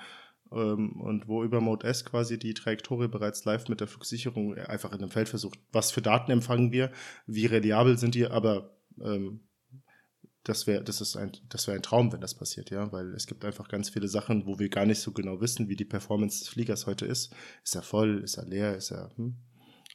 ähm, 0.51 1.01
und 1.01 1.27
wo 1.27 1.43
über 1.43 1.61
Mode 1.61 1.87
S 1.87 2.05
quasi 2.05 2.37
die 2.37 2.53
Trajektorie 2.53 3.07
bereits 3.07 3.43
live 3.45 3.67
mit 3.69 3.79
der 3.79 3.87
Flugsicherung 3.87 4.55
einfach 4.55 4.91
in 4.91 4.99
einem 4.99 5.09
Feldversuch, 5.09 5.55
was 5.71 5.91
für 5.91 6.01
Daten 6.01 6.31
empfangen 6.31 6.71
wir, 6.71 6.91
wie 7.25 7.47
reliabel 7.47 7.97
sind 7.97 8.13
die, 8.13 8.27
aber 8.27 8.75
ähm, 9.01 9.41
das 10.49 10.67
wäre 10.67 10.83
das 10.83 11.01
ist 11.01 11.15
ein 11.15 11.31
das 11.49 11.67
wäre 11.67 11.77
ein 11.77 11.83
Traum, 11.83 12.11
wenn 12.11 12.21
das 12.21 12.33
passiert, 12.33 12.69
ja, 12.71 12.91
weil 12.91 13.13
es 13.13 13.27
gibt 13.27 13.45
einfach 13.45 13.67
ganz 13.69 13.89
viele 13.89 14.07
Sachen, 14.07 14.45
wo 14.45 14.59
wir 14.59 14.69
gar 14.69 14.85
nicht 14.85 14.99
so 14.99 15.11
genau 15.11 15.39
wissen, 15.41 15.69
wie 15.69 15.75
die 15.75 15.85
Performance 15.85 16.39
des 16.39 16.49
Fliegers 16.49 16.87
heute 16.87 17.05
ist. 17.05 17.33
Ist 17.63 17.75
er 17.75 17.83
voll, 17.83 18.21
ist 18.23 18.37
er 18.37 18.45
leer, 18.45 18.75
ist 18.75 18.91
er 18.91 19.11
hm? 19.15 19.35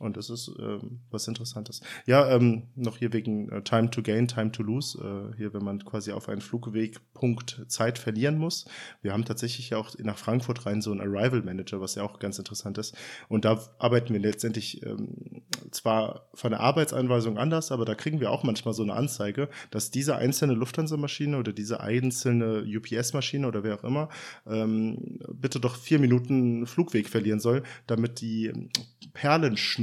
Und 0.00 0.16
das 0.16 0.28
ist 0.28 0.50
ähm, 0.58 1.00
was 1.10 1.28
Interessantes. 1.28 1.80
Ja, 2.04 2.28
ähm, 2.28 2.64
noch 2.74 2.96
hier 2.96 3.12
wegen 3.12 3.48
äh, 3.50 3.62
Time 3.62 3.90
to 3.90 4.02
Gain, 4.02 4.26
Time 4.26 4.50
to 4.50 4.64
Lose. 4.64 4.98
Äh, 4.98 5.36
hier, 5.36 5.54
wenn 5.54 5.62
man 5.62 5.84
quasi 5.84 6.10
auf 6.10 6.28
einen 6.28 6.40
Flugwegpunkt 6.40 7.64
Zeit 7.68 7.98
verlieren 7.98 8.36
muss. 8.36 8.64
Wir 9.02 9.12
haben 9.12 9.24
tatsächlich 9.24 9.70
ja 9.70 9.78
auch 9.78 9.96
nach 9.98 10.18
Frankfurt 10.18 10.66
rein 10.66 10.82
so 10.82 10.90
einen 10.90 11.00
Arrival 11.00 11.42
Manager, 11.42 11.80
was 11.80 11.94
ja 11.94 12.02
auch 12.02 12.18
ganz 12.18 12.38
interessant 12.38 12.76
ist. 12.78 12.96
Und 13.28 13.44
da 13.44 13.60
arbeiten 13.78 14.12
wir 14.12 14.20
letztendlich 14.20 14.84
ähm, 14.84 15.42
zwar 15.70 16.28
von 16.34 16.50
der 16.50 16.60
Arbeitsanweisung 16.60 17.38
anders, 17.38 17.70
aber 17.70 17.84
da 17.84 17.94
kriegen 17.94 18.18
wir 18.18 18.32
auch 18.32 18.42
manchmal 18.42 18.74
so 18.74 18.82
eine 18.82 18.94
Anzeige, 18.94 19.48
dass 19.70 19.92
diese 19.92 20.16
einzelne 20.16 20.54
Lufthansa-Maschine 20.54 21.38
oder 21.38 21.52
diese 21.52 21.80
einzelne 21.80 22.64
UPS-Maschine 22.64 23.46
oder 23.46 23.62
wer 23.62 23.76
auch 23.76 23.84
immer 23.84 24.08
ähm, 24.46 25.20
bitte 25.32 25.60
doch 25.60 25.76
vier 25.76 26.00
Minuten 26.00 26.66
Flugweg 26.66 27.08
verlieren 27.08 27.38
soll, 27.38 27.62
damit 27.86 28.20
die 28.20 28.52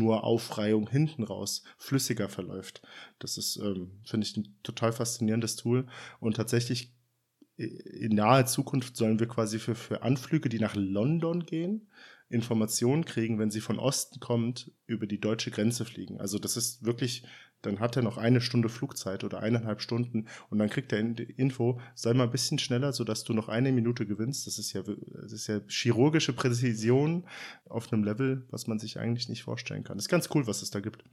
Perlenschnuraufreihung 0.02 0.90
hinten 0.90 1.24
raus 1.24 1.64
flüssiger 1.78 2.30
verläuft. 2.30 2.82
Das 3.20 3.38
ist, 3.38 3.58
ähm, 3.58 3.92
finde 4.04 4.28
ich, 4.28 4.38
ein 4.38 4.56
total 4.64 4.92
faszinierendes 4.92 5.56
Tool. 5.56 5.88
Und 6.20 6.36
tatsächlich 6.36 6.94
äh, 7.58 7.66
in 7.66 8.16
naher 8.16 8.46
Zukunft 8.46 8.98
sollen 8.98 9.20
wir 9.20 9.28
quasi 9.28 9.60
für, 9.60 9.76
für 9.76 10.02
Anflüge, 10.04 10.50
die 10.50 10.60
nach 10.60 10.76
London 10.76 11.46
gehen, 11.46 11.90
Informationen 12.30 13.06
kriegen, 13.06 13.40
wenn 13.40 13.52
sie 13.52 13.62
von 13.62 13.80
Osten 13.80 14.20
kommt, 14.20 14.72
über 14.86 15.06
die 15.06 15.20
deutsche 15.20 15.52
Grenze 15.52 15.86
fliegen. 15.86 16.20
Also 16.20 16.40
das 16.40 16.58
ist 16.58 16.86
wirklich, 16.86 17.24
dann 17.62 17.80
hat 17.80 17.96
er 17.96 18.02
noch 18.02 18.18
eine 18.18 18.42
Stunde 18.42 18.70
Flugzeit 18.70 19.24
oder 19.24 19.40
eineinhalb 19.40 19.82
Stunden 19.82 20.28
und 20.50 20.60
dann 20.60 20.70
kriegt 20.70 20.92
er 20.94 21.00
Info, 21.00 21.80
sei 21.96 22.14
mal 22.14 22.26
ein 22.26 22.32
bisschen 22.32 22.60
schneller, 22.60 22.94
sodass 22.94 23.24
du 23.24 23.34
noch 23.34 23.50
eine 23.50 23.72
Minute 23.72 24.06
gewinnst. 24.06 24.48
Das 24.48 24.58
ist 24.58 24.74
ja, 24.74 24.84
das 24.84 25.32
ist 25.32 25.48
ja 25.48 25.62
chirurgische 25.68 26.34
Präzision 26.34 27.28
auf 27.66 27.92
einem 27.92 28.04
Level, 28.04 28.48
was 28.50 28.68
man 28.68 28.80
sich 28.80 29.00
eigentlich 29.00 29.30
nicht 29.30 29.44
vorstellen 29.44 29.84
kann. 29.84 29.98
Das 29.98 30.06
ist 30.06 30.10
ganz 30.10 30.30
cool, 30.34 30.48
was 30.48 30.62
es 30.62 30.72
da 30.72 30.80
gibt. 30.80 31.04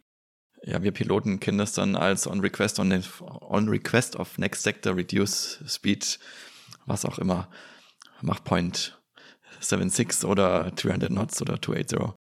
Ja, 0.65 0.83
wir 0.83 0.93
Piloten 0.93 1.39
kennen 1.39 1.59
das 1.59 1.73
dann 1.73 1.95
als 1.95 2.27
on 2.27 2.41
request 2.41 2.81
on, 2.81 2.93
on 3.21 3.69
request 3.69 4.17
of 4.17 4.39
next 4.39 4.63
sector 4.63 4.97
reduce 4.97 5.63
speed, 5.67 6.19
was 6.87 7.05
auch 7.05 7.19
immer. 7.19 7.49
Mach 8.23 8.43
Point 8.43 9.01
76 9.61 10.25
oder 10.29 10.71
300 10.73 11.11
Knots 11.11 11.41
oder 11.41 11.61
280. 11.61 12.18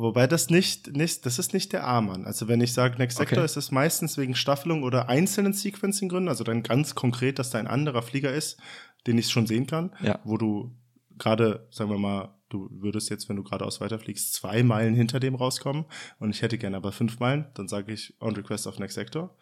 Wobei 0.00 0.26
das 0.26 0.48
nicht, 0.48 0.96
nicht, 0.96 1.26
das 1.26 1.38
ist 1.38 1.52
nicht 1.52 1.72
der 1.74 1.86
A-Mann. 1.86 2.24
Also 2.24 2.48
wenn 2.48 2.60
ich 2.60 2.72
sage 2.72 2.96
Next 2.96 3.18
Sector, 3.18 3.38
okay. 3.38 3.44
ist 3.44 3.56
es 3.56 3.70
meistens 3.70 4.16
wegen 4.16 4.34
Staffelung 4.34 4.82
oder 4.82 5.08
einzelnen 5.10 5.52
Sequencing-Gründen, 5.52 6.28
also 6.28 6.42
dann 6.42 6.62
ganz 6.62 6.94
konkret, 6.94 7.38
dass 7.38 7.50
da 7.50 7.58
ein 7.58 7.66
anderer 7.66 8.00
Flieger 8.00 8.32
ist, 8.32 8.58
den 9.06 9.18
ich 9.18 9.28
schon 9.28 9.46
sehen 9.46 9.66
kann, 9.66 9.92
ja. 10.02 10.18
wo 10.24 10.38
du 10.38 10.74
gerade, 11.18 11.66
sagen 11.70 11.90
wir 11.90 11.98
mal, 11.98 12.34
du 12.48 12.68
würdest 12.72 13.10
jetzt, 13.10 13.28
wenn 13.28 13.36
du 13.36 13.42
geradeaus 13.42 13.80
weiterfliegst, 13.80 14.32
zwei 14.32 14.62
Meilen 14.62 14.94
hinter 14.94 15.20
dem 15.20 15.34
rauskommen 15.34 15.84
und 16.18 16.30
ich 16.30 16.40
hätte 16.40 16.56
gerne 16.56 16.78
aber 16.78 16.92
fünf 16.92 17.20
Meilen, 17.20 17.46
dann 17.54 17.68
sage 17.68 17.92
ich 17.92 18.14
on 18.20 18.34
request 18.34 18.66
of 18.66 18.78
next 18.78 18.94
sector 18.94 19.36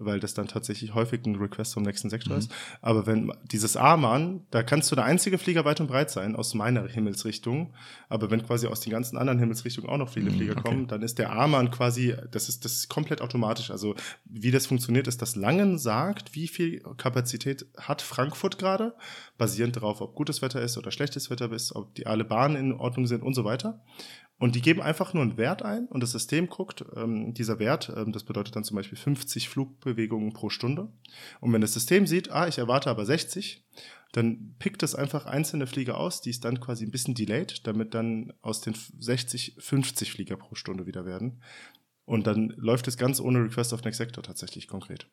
weil 0.00 0.18
das 0.18 0.34
dann 0.34 0.48
tatsächlich 0.48 0.94
häufig 0.94 1.24
ein 1.26 1.36
Request 1.36 1.74
vom 1.74 1.82
nächsten 1.82 2.10
Sektor 2.10 2.34
mhm. 2.34 2.40
ist. 2.40 2.52
Aber 2.80 3.06
wenn 3.06 3.32
dieses 3.44 3.76
A-Mann, 3.76 4.46
da 4.50 4.62
kannst 4.62 4.90
du 4.90 4.96
der 4.96 5.04
einzige 5.04 5.38
Flieger 5.38 5.64
weit 5.64 5.80
und 5.80 5.86
breit 5.86 6.10
sein 6.10 6.34
aus 6.34 6.54
meiner 6.54 6.88
Himmelsrichtung. 6.88 7.74
Aber 8.08 8.30
wenn 8.30 8.44
quasi 8.44 8.66
aus 8.66 8.80
den 8.80 8.92
ganzen 8.92 9.18
anderen 9.18 9.38
Himmelsrichtungen 9.38 9.88
auch 9.88 9.98
noch 9.98 10.08
viele 10.08 10.30
mhm, 10.30 10.36
Flieger 10.36 10.52
okay. 10.52 10.62
kommen, 10.62 10.86
dann 10.88 11.02
ist 11.02 11.18
der 11.18 11.32
A-Mann 11.32 11.70
quasi, 11.70 12.16
das 12.30 12.48
ist, 12.48 12.64
das 12.64 12.72
ist 12.72 12.88
komplett 12.88 13.20
automatisch. 13.20 13.70
Also 13.70 13.94
wie 14.24 14.50
das 14.50 14.66
funktioniert, 14.66 15.06
ist, 15.06 15.22
dass 15.22 15.36
Langen 15.36 15.78
sagt, 15.78 16.34
wie 16.34 16.48
viel 16.48 16.80
Kapazität 16.96 17.66
hat 17.78 18.02
Frankfurt 18.02 18.58
gerade, 18.58 18.94
basierend 19.38 19.76
darauf, 19.76 20.00
ob 20.00 20.14
gutes 20.14 20.42
Wetter 20.42 20.62
ist 20.62 20.78
oder 20.78 20.90
schlechtes 20.90 21.30
Wetter 21.30 21.52
ist, 21.52 21.76
ob 21.76 21.94
die 21.94 22.06
alle 22.06 22.24
Bahnen 22.24 22.56
in 22.56 22.72
Ordnung 22.72 23.06
sind 23.06 23.22
und 23.22 23.34
so 23.34 23.44
weiter. 23.44 23.80
Und 24.40 24.54
die 24.54 24.62
geben 24.62 24.80
einfach 24.80 25.12
nur 25.12 25.22
einen 25.22 25.36
Wert 25.36 25.62
ein 25.62 25.86
und 25.86 26.02
das 26.02 26.12
System 26.12 26.48
guckt, 26.48 26.82
ähm, 26.96 27.34
dieser 27.34 27.58
Wert, 27.58 27.92
ähm, 27.94 28.10
das 28.10 28.24
bedeutet 28.24 28.56
dann 28.56 28.64
zum 28.64 28.74
Beispiel 28.74 28.96
50 28.96 29.50
Flugbewegungen 29.50 30.32
pro 30.32 30.48
Stunde. 30.48 30.88
Und 31.40 31.52
wenn 31.52 31.60
das 31.60 31.74
System 31.74 32.06
sieht, 32.06 32.30
ah, 32.30 32.48
ich 32.48 32.56
erwarte 32.56 32.88
aber 32.88 33.04
60, 33.04 33.62
dann 34.12 34.54
pickt 34.58 34.82
es 34.82 34.94
einfach 34.94 35.26
einzelne 35.26 35.66
Flieger 35.66 35.98
aus, 35.98 36.22
die 36.22 36.30
ist 36.30 36.46
dann 36.46 36.58
quasi 36.58 36.86
ein 36.86 36.90
bisschen 36.90 37.14
delayed, 37.14 37.66
damit 37.66 37.92
dann 37.92 38.32
aus 38.40 38.62
den 38.62 38.74
60 38.98 39.56
50 39.58 40.10
Flieger 40.10 40.38
pro 40.38 40.54
Stunde 40.54 40.86
wieder 40.86 41.04
werden. 41.04 41.42
Und 42.06 42.26
dann 42.26 42.48
läuft 42.56 42.88
es 42.88 42.96
ganz 42.96 43.20
ohne 43.20 43.44
Request 43.44 43.74
of 43.74 43.84
Next 43.84 43.98
Sector 43.98 44.24
tatsächlich 44.24 44.68
konkret. 44.68 45.06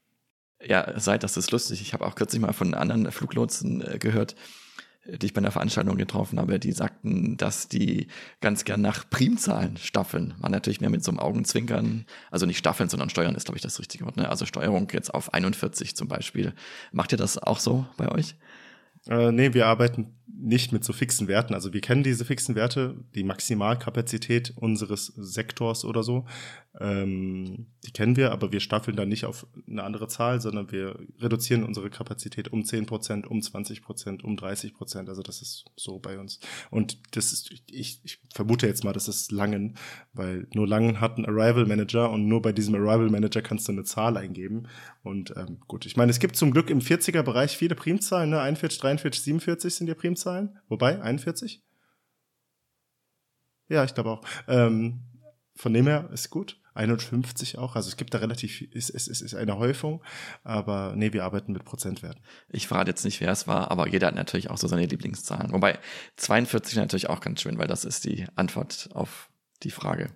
Ja, 0.63 0.97
seit 0.97 1.23
das 1.23 1.35
ist 1.35 1.51
lustig. 1.51 1.81
Ich 1.81 1.93
habe 1.93 2.05
auch 2.05 2.15
kürzlich 2.15 2.41
mal 2.41 2.53
von 2.53 2.73
anderen 2.73 3.11
Fluglotsen 3.11 3.81
äh, 3.81 3.99
gehört, 3.99 4.37
die 5.07 5.25
ich 5.25 5.33
bei 5.33 5.39
einer 5.39 5.51
Veranstaltung 5.51 5.97
getroffen 5.97 6.39
habe, 6.39 6.59
die 6.59 6.71
sagten, 6.71 7.37
dass 7.37 7.67
die 7.67 8.07
ganz 8.41 8.65
gern 8.65 8.81
nach 8.81 9.09
Primzahlen 9.09 9.77
staffeln. 9.77 10.33
Man 10.39 10.51
natürlich 10.51 10.81
mehr 10.81 10.89
mit 10.89 11.03
so 11.03 11.11
einem 11.11 11.19
Augenzwinkern, 11.19 12.05
also 12.31 12.45
nicht 12.45 12.57
staffeln, 12.57 12.89
sondern 12.89 13.09
steuern 13.09 13.35
ist, 13.35 13.45
glaube 13.45 13.57
ich, 13.57 13.63
das 13.63 13.79
richtige 13.79 14.05
Wort. 14.05 14.17
Ne? 14.17 14.29
Also 14.29 14.45
Steuerung 14.45 14.87
jetzt 14.91 15.13
auf 15.13 15.33
41 15.33 15.95
zum 15.95 16.07
Beispiel. 16.07 16.53
Macht 16.91 17.11
ihr 17.11 17.17
das 17.17 17.37
auch 17.37 17.59
so 17.59 17.85
bei 17.95 18.09
euch? 18.09 18.35
Äh, 19.07 19.31
nee, 19.31 19.53
wir 19.53 19.67
arbeiten 19.67 20.16
nicht 20.27 20.71
mit 20.73 20.83
so 20.83 20.93
fixen 20.93 21.27
Werten. 21.27 21.53
Also 21.53 21.73
wir 21.73 21.81
kennen 21.81 22.03
diese 22.03 22.25
fixen 22.25 22.55
Werte, 22.55 22.95
die 23.15 23.23
Maximalkapazität 23.23 24.53
unseres 24.57 25.07
Sektors 25.15 25.85
oder 25.85 26.03
so. 26.03 26.25
Ähm, 26.79 27.67
die 27.85 27.91
kennen 27.91 28.17
wir, 28.17 28.31
aber 28.31 28.51
wir 28.51 28.59
staffeln 28.59 28.95
dann 28.95 29.09
nicht 29.09 29.25
auf 29.25 29.47
eine 29.67 29.83
andere 29.83 30.07
Zahl, 30.07 30.39
sondern 30.41 30.71
wir 30.71 30.99
reduzieren 31.19 31.63
unsere 31.63 31.89
Kapazität 31.89 32.53
um 32.53 32.63
10 32.63 32.85
Prozent, 32.85 33.25
um 33.25 33.41
20 33.41 33.81
Prozent, 33.81 34.23
um 34.23 34.37
30 34.37 34.75
Prozent. 34.75 35.09
Also 35.09 35.23
das 35.23 35.41
ist 35.41 35.65
so 35.75 35.97
bei 35.97 36.19
uns. 36.19 36.39
Und 36.69 36.99
das 37.15 37.31
ist, 37.31 37.51
ich, 37.71 38.01
ich 38.03 38.19
vermute 38.33 38.67
jetzt 38.67 38.83
mal, 38.83 38.93
das 38.93 39.07
ist 39.07 39.31
Langen, 39.31 39.77
weil 40.13 40.47
nur 40.53 40.67
Langen 40.67 41.01
hat 41.01 41.17
einen 41.17 41.25
Arrival 41.25 41.65
Manager 41.65 42.11
und 42.11 42.27
nur 42.27 42.41
bei 42.41 42.51
diesem 42.51 42.75
Arrival 42.75 43.09
Manager 43.09 43.41
kannst 43.41 43.67
du 43.67 43.71
eine 43.71 43.83
Zahl 43.83 44.17
eingeben. 44.17 44.67
Und 45.01 45.33
ähm, 45.37 45.59
gut, 45.67 45.85
ich 45.85 45.95
meine, 45.95 46.11
es 46.11 46.19
gibt 46.19 46.35
zum 46.35 46.51
Glück 46.51 46.69
im 46.69 46.79
40er 46.79 47.23
Bereich 47.23 47.57
viele 47.57 47.75
Primzahlen, 47.75 48.29
ne? 48.29 48.41
41, 48.41 48.79
43, 48.79 49.23
47 49.23 49.73
sind 49.73 49.87
ja 49.87 49.95
Primzahlen. 49.95 50.16
Wobei, 50.67 51.01
41? 51.01 51.63
Ja, 53.69 53.84
ich 53.84 53.93
glaube 53.93 54.12
auch. 54.12 54.21
Ähm, 54.47 55.03
von 55.56 55.73
dem 55.73 55.88
her 55.88 56.10
ist 56.12 56.30
gut. 56.30 56.60
51 56.77 57.58
auch. 57.58 57.75
Also 57.75 57.89
es 57.89 57.97
gibt 57.97 58.13
da 58.13 58.19
relativ, 58.19 58.62
es, 58.73 58.89
es, 58.89 59.08
es 59.08 59.21
ist 59.21 59.34
eine 59.34 59.58
Häufung, 59.58 60.03
aber 60.43 60.93
nee, 60.95 61.12
wir 61.12 61.23
arbeiten 61.23 61.51
mit 61.51 61.65
Prozentwerten. 61.65 62.21
Ich 62.49 62.67
verrate 62.67 62.91
jetzt 62.91 63.03
nicht, 63.03 63.19
wer 63.19 63.32
es 63.32 63.47
war, 63.47 63.71
aber 63.71 63.88
jeder 63.88 64.08
hat 64.08 64.15
natürlich 64.15 64.49
auch 64.49 64.58
so 64.58 64.67
seine 64.67 64.86
Lieblingszahlen. 64.86 65.51
Wobei 65.51 65.80
42 66.17 66.75
natürlich 66.75 67.10
auch 67.10 67.19
ganz 67.19 67.41
schön, 67.41 67.58
weil 67.58 67.67
das 67.67 67.84
ist 67.84 68.06
die 68.06 68.27
Antwort 68.36 68.89
auf 68.93 69.30
die 69.63 69.71
Frage. 69.71 70.12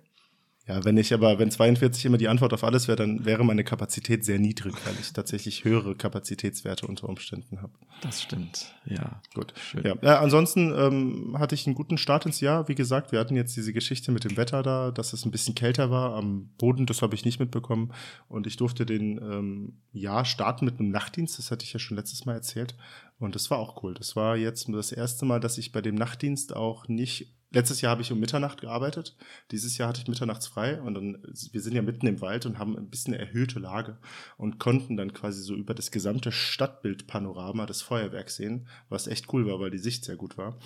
Ja, 0.68 0.84
wenn 0.84 0.96
ich 0.96 1.12
aber, 1.12 1.40
wenn 1.40 1.50
42 1.50 2.04
immer 2.04 2.18
die 2.18 2.28
Antwort 2.28 2.52
auf 2.52 2.62
alles 2.62 2.86
wäre, 2.86 2.94
dann 2.94 3.24
wäre 3.24 3.44
meine 3.44 3.64
Kapazität 3.64 4.24
sehr 4.24 4.38
niedrig, 4.38 4.74
weil 4.84 4.94
ich 5.00 5.12
tatsächlich 5.12 5.64
höhere 5.64 5.96
Kapazitätswerte 5.96 6.86
unter 6.86 7.08
Umständen 7.08 7.60
habe. 7.60 7.72
Das 8.00 8.22
stimmt, 8.22 8.72
ja. 8.84 9.20
Gut. 9.34 9.52
Schön. 9.56 9.84
Ja. 9.84 9.96
ja 10.00 10.20
ansonsten 10.20 10.72
ähm, 10.72 11.36
hatte 11.36 11.56
ich 11.56 11.66
einen 11.66 11.74
guten 11.74 11.98
Start 11.98 12.26
ins 12.26 12.40
Jahr. 12.40 12.68
Wie 12.68 12.76
gesagt, 12.76 13.10
wir 13.10 13.18
hatten 13.18 13.34
jetzt 13.34 13.56
diese 13.56 13.72
Geschichte 13.72 14.12
mit 14.12 14.22
dem 14.22 14.36
Wetter 14.36 14.62
da, 14.62 14.92
dass 14.92 15.12
es 15.12 15.24
ein 15.24 15.32
bisschen 15.32 15.56
kälter 15.56 15.90
war 15.90 16.14
am 16.14 16.50
Boden, 16.58 16.86
das 16.86 17.02
habe 17.02 17.16
ich 17.16 17.24
nicht 17.24 17.40
mitbekommen. 17.40 17.92
Und 18.28 18.46
ich 18.46 18.56
durfte 18.56 18.86
den 18.86 19.18
ähm, 19.18 19.78
Jahr 19.90 20.24
starten 20.24 20.64
mit 20.64 20.78
einem 20.78 20.90
Nachtdienst, 20.90 21.38
das 21.38 21.50
hatte 21.50 21.64
ich 21.64 21.72
ja 21.72 21.80
schon 21.80 21.96
letztes 21.96 22.24
Mal 22.24 22.34
erzählt. 22.34 22.76
Und 23.18 23.34
das 23.34 23.50
war 23.50 23.58
auch 23.58 23.82
cool. 23.82 23.94
Das 23.94 24.14
war 24.14 24.36
jetzt 24.36 24.68
das 24.68 24.92
erste 24.92 25.24
Mal, 25.24 25.40
dass 25.40 25.58
ich 25.58 25.72
bei 25.72 25.80
dem 25.80 25.96
Nachtdienst 25.96 26.54
auch 26.54 26.86
nicht 26.86 27.34
Letztes 27.52 27.82
Jahr 27.82 27.90
habe 27.90 28.02
ich 28.02 28.10
um 28.10 28.18
Mitternacht 28.18 28.60
gearbeitet. 28.60 29.16
Dieses 29.50 29.76
Jahr 29.76 29.90
hatte 29.90 30.00
ich 30.00 30.08
mitternachts 30.08 30.46
frei 30.46 30.80
und 30.80 30.94
dann, 30.94 31.22
wir 31.52 31.60
sind 31.60 31.74
ja 31.74 31.82
mitten 31.82 32.06
im 32.06 32.20
Wald 32.20 32.46
und 32.46 32.58
haben 32.58 32.76
ein 32.76 32.88
bisschen 32.88 33.12
erhöhte 33.12 33.58
Lage 33.58 33.98
und 34.38 34.58
konnten 34.58 34.96
dann 34.96 35.12
quasi 35.12 35.42
so 35.42 35.54
über 35.54 35.74
das 35.74 35.90
gesamte 35.90 36.32
Stadtbildpanorama 36.32 37.66
des 37.66 37.82
Feuerwerks 37.82 38.36
sehen, 38.36 38.68
was 38.88 39.06
echt 39.06 39.32
cool 39.32 39.46
war, 39.46 39.60
weil 39.60 39.70
die 39.70 39.78
Sicht 39.78 40.04
sehr 40.04 40.16
gut 40.16 40.38
war. 40.38 40.58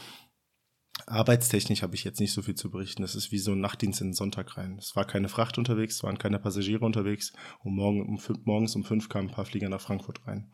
Arbeitstechnisch 1.07 1.83
habe 1.83 1.95
ich 1.95 2.05
jetzt 2.05 2.21
nicht 2.21 2.33
so 2.33 2.41
viel 2.41 2.55
zu 2.55 2.71
berichten. 2.71 3.03
Das 3.03 3.15
ist 3.15 3.31
wie 3.31 3.39
so 3.39 3.53
ein 3.53 3.61
Nachtdienst 3.61 4.01
in 4.01 4.09
den 4.09 4.15
Sonntag 4.15 4.57
rein. 4.57 4.79
Es 4.79 4.97
war 4.97 5.05
keine 5.05 5.29
Fracht 5.29 5.59
unterwegs, 5.59 5.97
es 5.97 6.03
waren 6.05 6.19
keine 6.19 6.39
Passagiere 6.39 6.85
unterwegs 6.85 7.33
und 7.63 7.75
morgen 7.75 8.07
um 8.07 8.19
morgens 8.45 8.75
um 8.77 8.85
fünf 8.85 9.09
kamen 9.09 9.29
ein 9.29 9.35
paar 9.35 9.45
Flieger 9.45 9.69
nach 9.69 9.81
Frankfurt 9.81 10.27
rein 10.27 10.51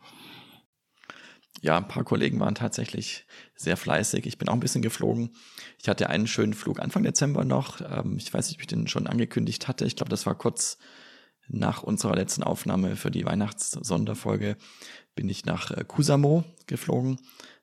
ja, 1.63 1.77
ein 1.77 1.87
paar 1.87 2.03
Kollegen 2.03 2.41
waren 2.41 2.55
tatsächlich 2.55 3.25
sehr 3.55 3.77
fleißig. 3.77 4.25
Ich 4.25 4.37
bin 4.37 4.49
auch 4.49 4.53
ein 4.53 4.59
bisschen 4.59 4.81
geflogen. 4.81 5.29
Ich 5.79 5.87
hatte 5.87 6.09
einen 6.09 6.27
schönen 6.27 6.53
Flug 6.53 6.81
Anfang 6.81 7.03
Dezember 7.03 7.45
noch. 7.45 7.79
Ähm, 7.79 8.17
ich 8.17 8.33
weiß 8.33 8.49
nicht, 8.49 8.57
ob 8.57 8.61
ich 8.61 8.67
den 8.67 8.89
schon 8.89 9.07
angekündigt 9.07 9.69
hatte. 9.69 9.85
Ich 9.85 9.95
glaube, 9.95 10.09
das 10.09 10.25
war 10.25 10.35
kurz 10.35 10.77
nach 11.47 11.81
unserer 11.81 12.15
letzten 12.15 12.43
Aufnahme 12.43 12.97
für 12.97 13.11
die 13.11 13.25
Weihnachtssonderfolge. 13.25 14.57
Bin 15.15 15.29
ich 15.29 15.45
nach 15.45 15.71
äh, 15.71 15.85
Kusamo 15.87 16.43
geflogen 16.67 17.17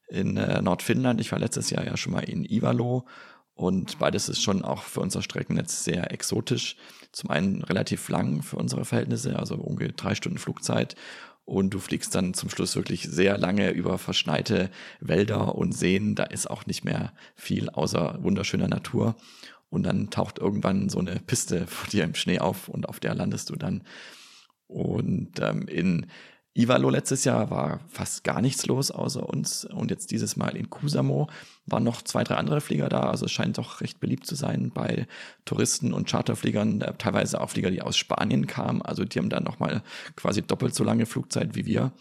in 0.08 0.38
äh, 0.38 0.62
Nordfinnland. 0.62 1.20
Ich 1.20 1.30
war 1.30 1.38
letztes 1.38 1.68
Jahr 1.68 1.84
ja 1.84 1.98
schon 1.98 2.14
mal 2.14 2.24
in 2.24 2.46
Ivalo 2.46 3.06
und 3.52 3.98
beides 3.98 4.30
ist 4.30 4.42
schon 4.42 4.64
auch 4.64 4.84
für 4.84 5.00
unser 5.00 5.20
Streckennetz 5.20 5.84
sehr 5.84 6.10
exotisch. 6.10 6.76
Zum 7.12 7.28
einen 7.28 7.62
relativ 7.62 8.08
lang 8.08 8.40
für 8.40 8.56
unsere 8.56 8.86
Verhältnisse, 8.86 9.38
also 9.38 9.56
ungefähr 9.56 9.92
drei 9.92 10.14
Stunden 10.14 10.38
Flugzeit 10.38 10.96
und 11.50 11.70
du 11.70 11.80
fliegst 11.80 12.14
dann 12.14 12.32
zum 12.32 12.48
Schluss 12.48 12.76
wirklich 12.76 13.02
sehr 13.02 13.36
lange 13.36 13.70
über 13.70 13.98
verschneite 13.98 14.70
Wälder 15.00 15.56
und 15.56 15.72
Seen. 15.72 16.14
Da 16.14 16.22
ist 16.22 16.48
auch 16.48 16.64
nicht 16.64 16.84
mehr 16.84 17.12
viel 17.34 17.68
außer 17.68 18.22
wunderschöner 18.22 18.68
Natur. 18.68 19.16
Und 19.68 19.82
dann 19.82 20.10
taucht 20.10 20.38
irgendwann 20.38 20.88
so 20.88 21.00
eine 21.00 21.16
Piste 21.16 21.66
vor 21.66 21.88
dir 21.88 22.04
im 22.04 22.14
Schnee 22.14 22.38
auf 22.38 22.68
und 22.68 22.88
auf 22.88 23.00
der 23.00 23.16
landest 23.16 23.50
du 23.50 23.56
dann. 23.56 23.82
Und 24.68 25.40
ähm, 25.40 25.66
in 25.66 26.06
Ivalo 26.60 26.90
letztes 26.90 27.24
Jahr 27.24 27.50
war 27.50 27.80
fast 27.88 28.24
gar 28.24 28.40
nichts 28.40 28.66
los 28.66 28.90
außer 28.90 29.28
uns 29.28 29.64
und 29.64 29.90
jetzt 29.90 30.10
dieses 30.10 30.36
Mal 30.36 30.56
in 30.56 30.68
Kusamo 30.68 31.28
waren 31.66 31.84
noch 31.84 32.02
zwei, 32.02 32.22
drei 32.24 32.36
andere 32.36 32.60
Flieger 32.60 32.88
da. 32.88 33.00
Also 33.00 33.26
es 33.26 33.32
scheint 33.32 33.58
doch 33.58 33.80
recht 33.80 34.00
beliebt 34.00 34.26
zu 34.26 34.34
sein 34.34 34.70
bei 34.72 35.06
Touristen 35.44 35.92
und 35.92 36.08
Charterfliegern, 36.08 36.80
äh, 36.82 36.94
teilweise 36.98 37.40
auch 37.40 37.50
Flieger, 37.50 37.70
die 37.70 37.82
aus 37.82 37.96
Spanien 37.96 38.46
kamen. 38.46 38.82
Also 38.82 39.04
die 39.04 39.18
haben 39.18 39.30
dann 39.30 39.44
nochmal 39.44 39.82
quasi 40.16 40.42
doppelt 40.42 40.74
so 40.74 40.84
lange 40.84 41.06
Flugzeit 41.06 41.54
wie 41.54 41.66
wir 41.66 41.92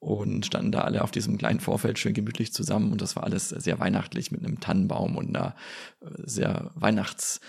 und 0.00 0.44
standen 0.44 0.72
da 0.72 0.82
alle 0.82 1.02
auf 1.02 1.10
diesem 1.10 1.38
kleinen 1.38 1.60
Vorfeld 1.60 1.98
schön 1.98 2.12
gemütlich 2.12 2.52
zusammen 2.52 2.92
und 2.92 3.00
das 3.00 3.16
war 3.16 3.24
alles 3.24 3.48
sehr 3.48 3.80
weihnachtlich 3.80 4.30
mit 4.30 4.44
einem 4.44 4.60
Tannenbaum 4.60 5.16
und 5.16 5.34
einer 5.34 5.54
äh, 6.02 6.08
sehr 6.24 6.70
Weihnachts- 6.74 7.40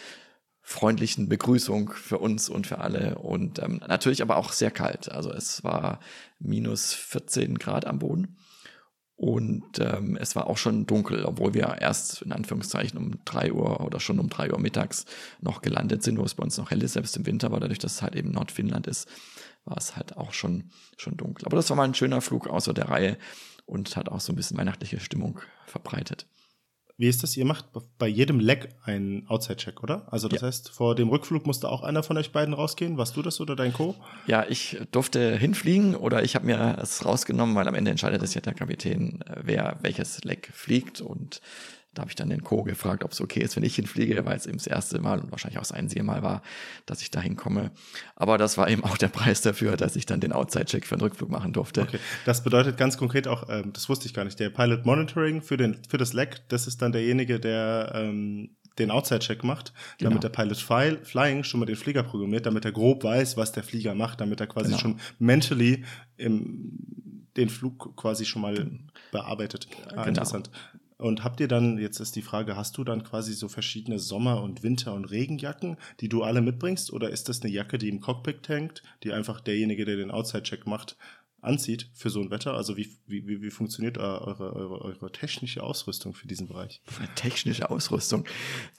freundlichen 0.68 1.30
Begrüßung 1.30 1.92
für 1.92 2.18
uns 2.18 2.50
und 2.50 2.66
für 2.66 2.80
alle 2.80 3.20
und 3.20 3.62
ähm, 3.62 3.82
natürlich 3.88 4.24
aber 4.24 4.36
auch 4.38 4.52
sehr 4.52 4.72
kalt. 4.72 5.12
Also 5.12 5.32
es 5.32 5.64
war 5.64 6.00
minus 6.40 6.92
14 6.92 7.60
Grad 7.60 7.86
am 7.86 8.00
Boden 8.00 8.36
und 9.16 9.80
ähm, 9.80 10.18
es 10.20 10.36
war 10.36 10.48
auch 10.48 10.58
schon 10.58 10.88
dunkel, 10.88 11.24
obwohl 11.24 11.54
wir 11.54 11.78
erst 11.80 12.24
in 12.24 12.32
Anführungszeichen 12.32 12.98
um 12.98 13.24
drei 13.26 13.54
Uhr 13.54 13.82
oder 13.82 14.00
schon 14.00 14.20
um 14.20 14.28
drei 14.28 14.52
Uhr 14.52 14.60
mittags 14.60 15.06
noch 15.40 15.62
gelandet 15.62 16.02
sind, 16.02 16.18
wo 16.18 16.24
es 16.24 16.34
bei 16.34 16.44
uns 16.44 16.58
noch 16.58 16.72
hell 16.72 16.82
ist, 16.82 16.94
selbst 16.94 17.16
im 17.16 17.28
Winter, 17.28 17.48
aber 17.48 17.60
dadurch, 17.60 17.80
dass 17.80 17.94
es 17.94 18.02
halt 18.02 18.16
eben 18.16 18.32
Nordfinnland 18.32 18.88
ist, 18.88 19.08
war 19.66 19.78
es 19.78 19.96
halt 19.96 20.18
auch 20.18 20.34
schon, 20.34 20.72
schon 20.98 21.16
dunkel. 21.16 21.46
Aber 21.46 21.58
das 21.58 21.70
war 21.70 21.78
mal 21.78 21.84
ein 21.84 21.94
schöner 21.94 22.22
Flug 22.22 22.48
außer 22.48 22.74
der 22.74 22.90
Reihe 22.90 23.18
und 23.68 23.96
hat 23.96 24.10
auch 24.10 24.20
so 24.20 24.34
ein 24.34 24.36
bisschen 24.36 24.58
weihnachtliche 24.58 25.00
Stimmung 25.00 25.40
verbreitet. 25.68 26.26
Wie 26.98 27.08
ist 27.08 27.24
das? 27.24 27.36
Ihr 27.36 27.44
macht 27.44 27.66
bei 27.98 28.08
jedem 28.08 28.40
Leck 28.40 28.70
einen 28.84 29.28
Outside-Check, 29.28 29.84
oder? 29.84 30.08
Also 30.12 30.30
das 30.30 30.42
ja. 30.42 30.48
heißt, 30.48 30.70
vor 30.70 30.96
dem 30.96 31.10
Rückflug 31.10 31.46
musste 31.46 31.68
auch 31.68 31.84
einer 31.84 32.04
von 32.04 32.18
euch 32.18 32.32
beiden 32.32 32.54
rausgehen. 32.54 32.98
Warst 32.98 33.18
du 33.18 33.22
das 33.22 33.42
oder 33.42 33.58
dein 33.58 33.74
Co? 33.74 33.96
Ja, 34.28 34.46
ich 34.48 34.78
durfte 34.92 35.36
hinfliegen 35.36 35.96
oder 35.96 36.24
ich 36.24 36.36
habe 36.36 36.46
mir 36.46 36.78
es 36.82 37.06
rausgenommen, 37.06 37.54
weil 37.56 37.68
am 37.68 37.76
Ende 37.76 37.92
entscheidet 37.92 38.24
es 38.24 38.34
ja 38.34 38.40
der 38.40 38.54
Kapitän, 38.54 39.22
äh, 39.22 39.42
wer 39.44 39.78
welches 39.82 40.24
Leck 40.24 40.50
fliegt 40.54 41.02
und 41.02 41.42
da 41.96 42.02
habe 42.02 42.12
ich 42.12 42.16
dann 42.16 42.30
den 42.30 42.44
Co. 42.44 42.64
gefragt, 42.64 43.04
ob 43.04 43.12
es 43.12 43.22
okay 43.22 43.42
ist, 43.42 43.56
wenn 43.56 43.64
ich 43.64 43.76
hinfliege, 43.76 44.26
weil 44.26 44.38
es 44.38 44.46
eben 44.46 44.58
das 44.58 44.68
erste 44.68 45.00
Mal 45.00 45.20
und 45.20 45.32
wahrscheinlich 45.32 45.58
auch 45.58 45.64
das 45.64 45.72
einzige 45.72 46.04
Mal 46.04 46.22
war, 46.22 46.42
dass 46.86 47.02
ich 47.02 47.10
da 47.10 47.22
hinkomme. 47.22 47.72
Aber 48.16 48.38
das 48.38 48.58
war 48.58 48.70
eben 48.70 48.84
auch 48.84 48.98
der 48.98 49.08
Preis 49.08 49.42
dafür, 49.42 49.78
dass 49.78 49.96
ich 49.96 50.06
dann 50.06 50.20
den 50.20 50.34
Outside-Check 50.34 50.86
für 50.86 50.96
den 50.96 51.02
Rückflug 51.02 51.30
machen 51.30 51.54
durfte. 51.54 51.82
Okay. 51.82 52.00
Das 52.26 52.44
bedeutet 52.44 52.78
ganz 52.78 52.98
konkret 52.98 53.28
auch, 53.28 53.50
ähm, 53.50 53.74
das 53.74 53.90
wusste 53.90 54.08
ich 54.08 54.14
gar 54.14 54.26
nicht, 54.26 54.40
der 54.40 54.50
Pilot 54.50 54.86
Monitoring 54.86 55.42
für, 55.42 55.58
den, 55.58 55.78
für 55.88 55.98
das 55.98 56.14
Leck, 56.14 56.44
das 56.50 56.68
ist 56.68 56.82
dann 56.82 56.92
derjenige, 56.92 57.40
der 57.40 57.92
ähm, 57.96 58.56
den 58.78 58.92
Outside-Check 58.92 59.44
macht, 59.44 59.74
genau. 59.98 60.10
damit 60.10 60.24
der 60.24 60.30
Pilot 60.30 60.58
Fly, 60.58 60.98
Flying 61.04 61.44
schon 61.44 61.62
mal 61.62 61.66
den 61.66 61.78
Flieger 61.78 62.04
programmiert, 62.04 62.46
damit 62.46 62.66
er 62.66 62.72
grob 62.72 63.04
weiß, 63.04 63.38
was 63.38 63.52
der 63.52 63.64
Flieger 63.64 63.96
macht, 63.96 64.20
damit 64.22 64.42
er 64.42 64.48
quasi 64.48 64.72
genau. 64.72 64.80
schon 64.80 65.00
mentally 65.18 65.86
im, 66.18 67.26
den 67.38 67.50
Flug 67.50 67.96
quasi 67.96 68.26
schon 68.26 68.42
mal 68.42 68.70
bearbeitet. 69.12 69.68
Ah, 69.88 69.90
genau. 69.90 70.08
Interessant. 70.08 70.50
Und 70.98 71.24
habt 71.24 71.42
ihr 71.42 71.48
dann, 71.48 71.78
jetzt 71.78 72.00
ist 72.00 72.16
die 72.16 72.22
Frage, 72.22 72.56
hast 72.56 72.78
du 72.78 72.84
dann 72.86 73.04
quasi 73.04 73.34
so 73.34 73.50
verschiedene 73.50 74.00
Sommer- 74.00 74.42
und 74.42 74.64
Winter- 74.64 74.94
und 74.94 75.06
Regenjacken, 75.06 75.78
die 76.00 76.08
du 76.08 76.24
alle 76.24 76.42
mitbringst? 76.42 76.94
Oder 76.94 77.10
ist 77.10 77.28
das 77.28 77.42
eine 77.42 77.52
Jacke, 77.52 77.78
die 77.78 77.90
im 77.90 78.00
Cockpit 78.00 78.48
hängt, 78.48 78.82
die 79.04 79.12
einfach 79.12 79.42
derjenige, 79.42 79.84
der 79.84 79.98
den 79.98 80.10
Outside-Check 80.10 80.66
macht, 80.66 80.96
anzieht 81.42 81.90
für 81.94 82.10
so 82.10 82.22
ein 82.22 82.32
Wetter? 82.32 82.54
Also 82.54 82.78
wie, 82.78 82.90
wie, 83.08 83.42
wie 83.42 83.50
funktioniert 83.50 83.98
eure, 83.98 84.54
eure, 84.56 84.82
eure 84.82 85.12
technische 85.12 85.64
Ausrüstung 85.64 86.14
für 86.14 86.28
diesen 86.28 86.48
Bereich? 86.48 86.82
Technische 87.16 87.70
Ausrüstung. 87.70 88.26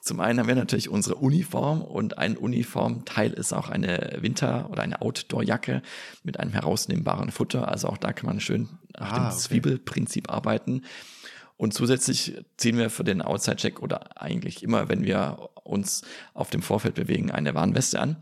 Zum 0.00 0.20
einen 0.20 0.40
haben 0.40 0.48
wir 0.48 0.54
natürlich 0.54 0.88
unsere 0.88 1.16
Uniform 1.16 1.82
und 1.82 2.16
ein 2.16 2.36
Uniformteil 2.36 3.32
ist 3.32 3.52
auch 3.52 3.68
eine 3.68 4.16
Winter- 4.20 4.70
oder 4.70 4.82
eine 4.82 5.02
Outdoor-Jacke 5.02 5.82
mit 6.24 6.40
einem 6.40 6.52
herausnehmbaren 6.52 7.30
Futter. 7.30 7.68
Also 7.68 7.88
auch 7.88 7.98
da 7.98 8.12
kann 8.12 8.26
man 8.26 8.40
schön 8.40 8.68
nach 8.98 9.12
ah, 9.12 9.16
dem 9.16 9.24
okay. 9.26 9.36
Zwiebelprinzip 9.36 10.30
arbeiten. 10.30 10.82
Und 11.56 11.72
zusätzlich 11.72 12.34
ziehen 12.56 12.76
wir 12.76 12.90
für 12.90 13.04
den 13.04 13.22
Outside-Check 13.22 13.80
oder 13.82 14.20
eigentlich 14.20 14.62
immer, 14.62 14.88
wenn 14.88 15.04
wir 15.04 15.48
uns 15.64 16.02
auf 16.34 16.50
dem 16.50 16.62
Vorfeld 16.62 16.94
bewegen, 16.94 17.30
eine 17.30 17.54
Warnweste 17.54 17.98
an. 18.00 18.16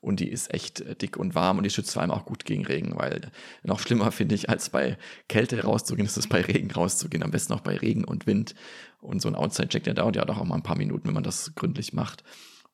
und 0.00 0.20
die 0.20 0.28
ist 0.28 0.52
echt 0.54 0.80
äh, 0.80 0.94
dick 0.96 1.16
und 1.16 1.34
warm 1.34 1.58
und 1.58 1.64
die 1.64 1.70
schützt 1.70 1.92
vor 1.92 2.02
allem 2.02 2.10
auch 2.10 2.24
gut 2.24 2.44
gegen 2.44 2.64
Regen, 2.64 2.96
weil 2.96 3.30
noch 3.62 3.80
schlimmer 3.80 4.10
finde 4.12 4.34
ich, 4.34 4.48
als 4.48 4.70
bei 4.70 4.96
Kälte 5.28 5.62
rauszugehen, 5.62 6.06
ist 6.06 6.16
es 6.16 6.28
bei 6.28 6.40
Regen 6.40 6.70
rauszugehen, 6.70 7.22
am 7.22 7.30
besten 7.30 7.52
auch 7.52 7.60
bei 7.60 7.76
Regen 7.76 8.04
und 8.04 8.26
Wind. 8.26 8.54
Und 9.00 9.22
so 9.22 9.28
ein 9.28 9.34
Outside-Check, 9.34 9.84
der 9.84 9.94
dauert 9.94 10.16
ja 10.16 10.24
doch 10.24 10.38
auch 10.38 10.44
mal 10.44 10.56
ein 10.56 10.62
paar 10.62 10.76
Minuten, 10.76 11.06
wenn 11.06 11.14
man 11.14 11.22
das 11.22 11.54
gründlich 11.54 11.92
macht. 11.92 12.22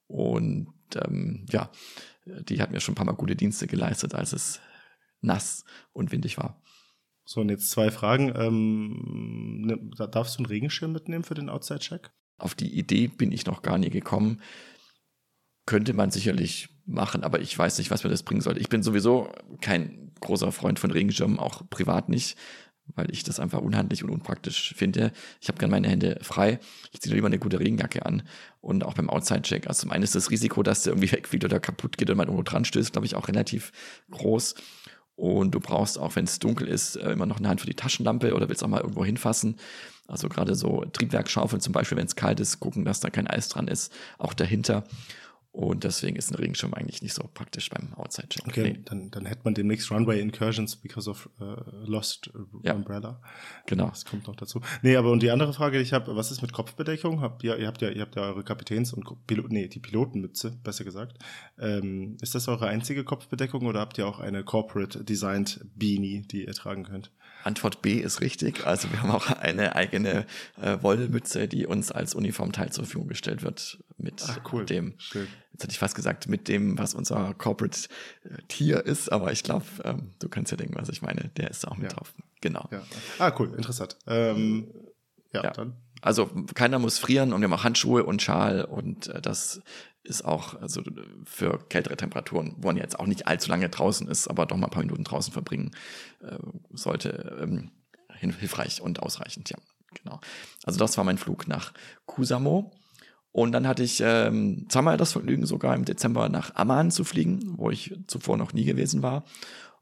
Und 0.09 0.73
ähm, 0.97 1.47
ja, 1.51 1.71
die 2.25 2.61
hat 2.61 2.73
mir 2.73 2.81
schon 2.81 2.93
ein 2.93 2.97
paar 2.97 3.07
Mal 3.07 3.13
gute 3.13 3.37
Dienste 3.37 3.67
geleistet, 3.67 4.15
als 4.15 4.33
es 4.33 4.61
nass 5.21 5.65
und 5.93 6.13
windig 6.13 6.37
war. 6.37 6.61
So, 7.25 7.41
und 7.41 7.49
jetzt 7.49 7.71
zwei 7.71 7.91
Fragen. 7.91 8.33
Ähm, 8.37 9.63
ne, 9.63 10.09
darfst 10.09 10.37
du 10.37 10.39
einen 10.39 10.47
Regenschirm 10.47 10.93
mitnehmen 10.93 11.25
für 11.25 11.35
den 11.35 11.49
Outside-Check? 11.49 12.11
Auf 12.39 12.55
die 12.55 12.79
Idee 12.79 13.09
bin 13.09 13.33
ich 13.33 13.47
noch 13.47 13.63
gar 13.63 13.79
nie 13.79 13.91
gekommen. 13.91 14.41
Könnte 15.65 15.93
man 15.93 16.11
sicherlich 16.13 16.69
machen, 16.87 17.25
aber 17.25 17.41
ich 17.41 17.59
weiß 17.59 17.79
nicht, 17.79 17.91
was 17.91 18.05
mir 18.05 18.11
das 18.11 18.23
bringen 18.23 18.41
sollte. 18.41 18.61
Ich 18.61 18.69
bin 18.69 18.83
sowieso 18.83 19.31
kein 19.61 20.13
großer 20.21 20.53
Freund 20.53 20.79
von 20.79 20.91
Regenschirmen, 20.91 21.39
auch 21.39 21.63
privat 21.69 22.09
nicht, 22.09 22.39
weil 22.95 23.11
ich 23.11 23.25
das 23.25 23.41
einfach 23.41 23.61
unhandlich 23.61 24.05
und 24.05 24.11
unpraktisch 24.11 24.75
finde. 24.77 25.13
Ich 25.41 25.49
habe 25.49 25.59
gerne 25.59 25.73
meine 25.73 25.89
Hände 25.89 26.19
frei. 26.23 26.61
Ich 26.93 27.01
ziehe 27.01 27.15
lieber 27.15 27.27
eine 27.27 27.39
gute 27.39 27.59
Regenjacke 27.59 28.07
an. 28.07 28.23
Und 28.61 28.85
auch 28.85 28.95
beim 28.95 29.11
Outside-Check. 29.11 29.67
Also 29.67 29.83
zum 29.83 29.91
einen 29.91 30.05
ist 30.05 30.15
das 30.15 30.31
Risiko, 30.31 30.63
dass 30.63 30.85
der 30.85 30.93
irgendwie 30.93 31.11
wegfliegt 31.13 31.45
oder 31.45 31.59
kaputt 31.59 31.99
geht 31.99 32.09
und 32.11 32.17
man 32.17 32.29
irgendwo 32.29 32.45
dran 32.45 32.65
stößt, 32.65 32.93
glaube 32.93 33.07
ich, 33.07 33.17
auch 33.17 33.29
relativ 33.29 33.73
groß. 34.11 34.55
Und 35.17 35.55
du 35.55 35.61
brauchst 35.61 35.99
auch, 35.99 36.15
wenn 36.15 36.27
es 36.27 36.39
dunkel 36.39 36.69
ist, 36.69 36.97
äh, 36.97 37.11
immer 37.11 37.27
noch 37.27 37.39
eine 37.39 37.49
Hand 37.49 37.61
für 37.61 37.67
die 37.67 37.75
Taschenlampe 37.75 38.35
oder 38.35 38.49
willst 38.49 38.63
auch 38.63 38.69
mal 38.69 38.83
irgendwo 38.83 39.05
hinfassen. 39.05 39.57
Also 40.07 40.29
gerade 40.29 40.55
so 40.55 40.85
Triebwerkschaufeln 40.93 41.61
zum 41.61 41.73
Beispiel, 41.73 41.99
wenn 41.99 42.07
es 42.07 42.17
kalt 42.17 42.39
ist, 42.39 42.61
gucken, 42.61 42.85
dass 42.85 43.01
da 43.01 43.11
kein 43.11 43.27
Eis 43.27 43.49
dran 43.49 43.67
ist, 43.67 43.93
auch 44.19 44.35
dahinter. 44.35 44.85
Und 45.57 45.85
deswegen 45.85 46.17
ist 46.17 46.31
ein 46.31 46.35
Regenschirm 46.35 46.75
eigentlich 46.75 47.01
nicht 47.01 47.15
so 47.15 47.31
praktisch 47.33 47.71
beim 47.71 47.95
Outside-Check. 47.95 48.47
Okay, 48.47 48.63
nee. 48.63 48.81
dann, 48.85 49.11
dann 49.11 49.25
hätte 49.25 49.41
man 49.45 49.55
demnächst 49.55 49.91
Runway 49.91 50.21
Incursions 50.21 50.77
because 50.77 51.09
of 51.09 51.31
uh, 51.41 51.57
Lost 51.87 52.31
ja. 52.63 52.75
Umbrella. 52.75 53.23
Genau. 53.65 53.89
Das 53.89 54.05
kommt 54.05 54.27
noch 54.27 54.37
dazu. 54.37 54.61
Nee, 54.83 54.97
aber 54.97 55.11
und 55.11 55.23
die 55.23 55.31
andere 55.31 55.55
Frage, 55.55 55.79
die 55.79 55.83
ich 55.83 55.95
habe, 55.95 56.15
was 56.15 56.31
ist 56.31 56.43
mit 56.43 56.53
Kopfbedeckung? 56.53 57.23
Habt 57.23 57.43
ihr, 57.43 57.57
ihr 57.57 57.69
habt 57.69 57.81
ja, 57.81 57.89
ihr 57.89 58.03
habt 58.03 58.17
ja 58.17 58.23
eure 58.25 58.45
Kapitäns- 58.45 58.93
und 58.93 59.07
Pilot, 59.27 59.51
nee, 59.51 59.67
die 59.67 59.81
Pilotenmütze, 59.81 60.59
besser 60.63 60.85
gesagt. 60.85 61.25
Ähm, 61.59 62.19
ist 62.21 62.35
das 62.35 62.49
eure 62.49 62.67
einzige 62.67 63.03
Kopfbedeckung 63.03 63.65
oder 63.65 63.81
habt 63.81 63.97
ihr 63.97 64.07
auch 64.07 64.21
eine 64.21 64.45
Corporate 64.45 65.05
Designed 65.05 65.65
Beanie, 65.75 66.21
die 66.21 66.45
ihr 66.45 66.53
tragen 66.53 66.85
könnt? 66.85 67.13
Antwort 67.45 67.83
B 67.83 67.95
ist 67.95 68.21
richtig. 68.21 68.67
Also 68.67 68.91
wir 68.91 69.03
haben 69.03 69.11
auch 69.11 69.31
eine 69.31 69.77
eigene 69.77 70.27
äh, 70.61 70.79
Wollmütze, 70.83 71.49
die 71.49 71.67
uns 71.67 71.93
als 71.93 72.15
Uniformteil 72.15 72.71
zur 72.71 72.85
Verfügung 72.85 73.09
gestellt 73.09 73.43
wird 73.43 73.79
mit 73.99 74.23
Ach, 74.27 74.41
cool. 74.53 74.67
dem, 74.67 74.95
Schön. 74.99 75.27
jetzt 75.53 75.63
hatte 75.63 75.73
ich 75.73 75.79
fast 75.79 75.95
gesagt, 75.95 76.29
mit 76.29 76.49
dem, 76.49 76.79
was 76.79 76.95
unser 76.95 77.35
Corporate 77.35 77.89
äh, 78.25 78.43
Tier 78.49 78.85
ist, 78.85 79.11
aber 79.11 79.33
ich 79.33 79.43
glaube, 79.43 79.67
ähm, 79.85 80.11
du 80.19 80.29
kannst 80.29 80.51
ja 80.51 80.57
denken, 80.57 80.75
was 80.77 80.89
ich 80.89 81.03
meine. 81.03 81.31
Der 81.37 81.51
ist 81.51 81.67
auch 81.67 81.77
mit 81.77 81.91
ja. 81.91 81.97
drauf. 81.97 82.15
Genau. 82.41 82.69
Ja. 82.71 82.83
Ah, 83.19 83.33
cool, 83.39 83.55
interessant. 83.57 83.97
Ähm, 84.07 84.69
ja, 85.33 85.45
ja, 85.45 85.51
dann. 85.51 85.75
Also 86.03 86.31
keiner 86.55 86.79
muss 86.79 86.99
frieren 86.99 87.33
und 87.33 87.41
wir 87.41 87.47
haben 87.47 87.55
auch 87.55 87.65
Handschuhe 87.65 88.05
und 88.05 88.23
Schal 88.23 88.65
und 88.65 89.09
äh, 89.09 89.21
das 89.21 89.63
ist 90.07 90.25
auch 90.25 90.61
also 90.61 90.83
für 91.25 91.59
kältere 91.69 91.97
Temperaturen, 91.97 92.55
wo 92.59 92.69
man 92.69 92.77
jetzt 92.77 92.99
auch 92.99 93.07
nicht 93.07 93.27
allzu 93.27 93.51
lange 93.51 93.69
draußen 93.69 94.09
ist, 94.09 94.29
aber 94.29 94.47
doch 94.47 94.57
mal 94.57 94.67
ein 94.67 94.71
paar 94.71 94.83
Minuten 94.83 95.05
draußen 95.05 95.33
verbringen 95.33 95.73
äh, 96.21 96.37
sollte, 96.71 97.39
ähm, 97.41 97.71
hilfreich 98.19 98.81
und 98.81 99.03
ausreichend, 99.03 99.51
ja. 99.51 99.59
Genau. 100.03 100.21
Also 100.65 100.79
das 100.79 100.97
war 100.97 101.05
mein 101.05 101.19
Flug 101.19 101.49
nach 101.49 101.73
Kusamo. 102.05 102.73
Und 103.33 103.53
dann 103.53 103.69
hatte 103.69 103.83
ich 103.83 104.01
ähm, 104.03 104.67
zweimal 104.69 104.97
das 104.97 105.13
Vergnügen, 105.13 105.47
sogar 105.47 105.75
im 105.75 105.85
Dezember 105.85 106.29
nach 106.29 106.55
Amman 106.55 106.91
zu 106.91 107.05
fliegen, 107.05 107.55
wo 107.59 107.71
ich 107.71 107.95
zuvor 108.07 108.37
noch 108.37 108.53
nie 108.53 108.65
gewesen 108.65 109.03
war. 109.03 109.25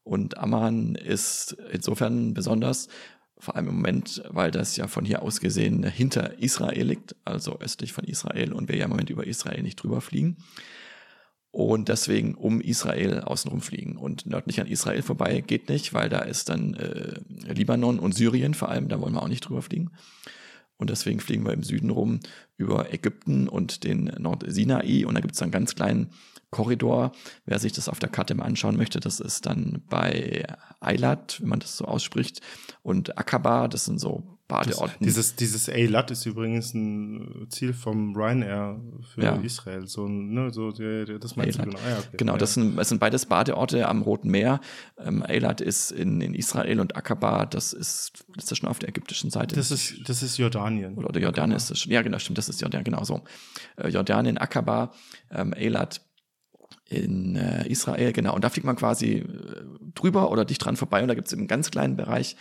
Und 0.02 0.38
Amman 0.38 0.96
ist 0.96 1.56
insofern 1.72 2.34
besonders, 2.34 2.88
vor 3.38 3.56
allem 3.56 3.68
im 3.68 3.76
Moment, 3.76 4.22
weil 4.28 4.50
das 4.50 4.76
ja 4.76 4.86
von 4.86 5.04
hier 5.04 5.22
aus 5.22 5.40
gesehen 5.40 5.84
hinter 5.84 6.38
Israel 6.38 6.86
liegt, 6.86 7.16
also 7.24 7.58
östlich 7.58 7.92
von 7.92 8.04
Israel 8.04 8.52
und 8.52 8.68
wir 8.68 8.76
ja 8.76 8.84
im 8.84 8.90
Moment 8.90 9.10
über 9.10 9.26
Israel 9.26 9.62
nicht 9.62 9.76
drüber 9.76 10.00
fliegen. 10.00 10.38
Und 11.50 11.88
deswegen 11.88 12.34
um 12.34 12.60
Israel 12.60 13.20
außenrum 13.20 13.60
fliegen. 13.60 13.96
Und 13.96 14.26
nördlich 14.26 14.60
an 14.60 14.66
Israel 14.66 15.02
vorbei 15.02 15.40
geht 15.40 15.68
nicht, 15.68 15.94
weil 15.94 16.08
da 16.08 16.18
ist 16.18 16.48
dann 16.48 16.74
äh, 16.74 17.20
Libanon 17.52 18.00
und 18.00 18.12
Syrien 18.12 18.54
vor 18.54 18.70
allem, 18.70 18.88
da 18.88 19.00
wollen 19.00 19.14
wir 19.14 19.22
auch 19.22 19.28
nicht 19.28 19.48
drüber 19.48 19.62
fliegen. 19.62 19.92
Und 20.76 20.90
deswegen 20.90 21.20
fliegen 21.20 21.46
wir 21.46 21.52
im 21.52 21.62
Süden 21.62 21.90
rum 21.90 22.18
über 22.56 22.92
Ägypten 22.92 23.48
und 23.48 23.84
den 23.84 24.06
Nordsinai. 24.18 25.06
Und 25.06 25.14
da 25.14 25.20
gibt 25.20 25.36
es 25.36 25.42
einen 25.42 25.52
ganz 25.52 25.76
kleinen 25.76 26.10
Korridor. 26.54 27.10
Wer 27.46 27.58
sich 27.58 27.72
das 27.72 27.88
auf 27.88 27.98
der 27.98 28.08
Karte 28.08 28.34
mal 28.36 28.44
anschauen 28.44 28.76
möchte, 28.76 29.00
das 29.00 29.18
ist 29.18 29.44
dann 29.44 29.82
bei 29.88 30.44
Eilat, 30.78 31.40
wenn 31.40 31.48
man 31.48 31.58
das 31.58 31.76
so 31.76 31.84
ausspricht, 31.84 32.40
und 32.82 33.18
Akaba, 33.18 33.66
das 33.66 33.86
sind 33.86 33.98
so 33.98 34.38
Badeorten. 34.46 35.04
Das, 35.04 35.14
dieses, 35.14 35.36
dieses 35.36 35.68
Eilat 35.68 36.10
ist 36.10 36.26
übrigens 36.26 36.74
ein 36.74 37.46
Ziel 37.48 37.72
vom 37.72 38.14
Ryanair 38.14 38.78
für 39.14 39.22
ja. 39.22 39.34
Israel. 39.36 39.86
So, 39.86 40.06
ne, 40.06 40.52
so 40.52 40.70
das 40.70 41.34
meinst 41.34 41.58
Eilat. 41.58 41.66
du 41.66 41.70
genau. 41.70 41.78
Ah, 41.84 41.90
ja, 41.90 41.98
okay. 41.98 42.16
Genau, 42.18 42.36
das 42.36 42.54
sind, 42.54 42.76
das 42.76 42.90
sind 42.90 42.98
beides 42.98 43.26
Badeorte 43.26 43.88
am 43.88 44.02
Roten 44.02 44.30
Meer. 44.30 44.60
Ähm, 44.98 45.24
Eilat 45.26 45.62
ist 45.62 45.92
in, 45.92 46.20
in 46.20 46.34
Israel 46.34 46.78
und 46.78 46.94
Akaba, 46.94 47.46
das 47.46 47.72
ist, 47.72 48.24
ist 48.36 48.50
das 48.50 48.58
schon 48.58 48.68
auf 48.68 48.78
der 48.78 48.90
ägyptischen 48.90 49.30
Seite. 49.30 49.56
Das 49.56 49.70
ist, 49.70 50.08
das 50.08 50.22
ist 50.22 50.36
Jordanien. 50.36 50.94
Oder, 50.94 51.08
oder 51.08 51.20
Jordanien 51.20 51.56
ist 51.56 51.70
das 51.70 51.80
schon. 51.80 51.90
Ja, 51.90 52.02
genau, 52.02 52.18
stimmt, 52.18 52.36
das 52.36 52.50
ist 52.50 52.60
Jordanien, 52.60 52.84
genau 52.84 53.02
so. 53.02 53.22
Äh, 53.76 53.88
Jordanien, 53.88 54.36
Akaba, 54.36 54.92
ähm, 55.30 55.54
Eilat 55.56 56.02
in 56.88 57.36
äh, 57.36 57.66
Israel, 57.68 58.12
genau. 58.12 58.34
Und 58.34 58.44
da 58.44 58.50
fliegt 58.50 58.66
man 58.66 58.76
quasi 58.76 59.16
äh, 59.16 59.26
drüber 59.94 60.30
oder 60.30 60.44
dicht 60.44 60.64
dran 60.64 60.76
vorbei 60.76 61.02
und 61.02 61.08
da 61.08 61.14
gibt 61.14 61.28
es 61.28 61.34
einen 61.34 61.48
ganz 61.48 61.70
kleinen 61.70 61.96
Bereich, 61.96 62.36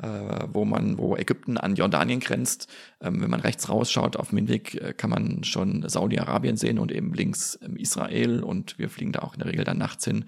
äh, 0.00 0.08
wo 0.52 0.64
man, 0.64 0.98
wo 0.98 1.16
Ägypten 1.16 1.56
an 1.56 1.76
Jordanien 1.76 2.20
grenzt. 2.20 2.68
Ähm, 3.00 3.22
wenn 3.22 3.30
man 3.30 3.40
rechts 3.40 3.68
rausschaut 3.68 4.16
auf 4.16 4.30
dem 4.30 4.38
Hinweg, 4.38 4.74
äh, 4.74 4.92
kann 4.92 5.10
man 5.10 5.44
schon 5.44 5.88
Saudi-Arabien 5.88 6.56
sehen 6.56 6.78
und 6.78 6.90
eben 6.90 7.14
links 7.14 7.58
ähm, 7.62 7.76
Israel 7.76 8.42
und 8.42 8.78
wir 8.78 8.90
fliegen 8.90 9.12
da 9.12 9.20
auch 9.20 9.34
in 9.34 9.40
der 9.40 9.48
Regel 9.48 9.64
dann 9.64 9.78
nachts 9.78 10.04
hin. 10.04 10.24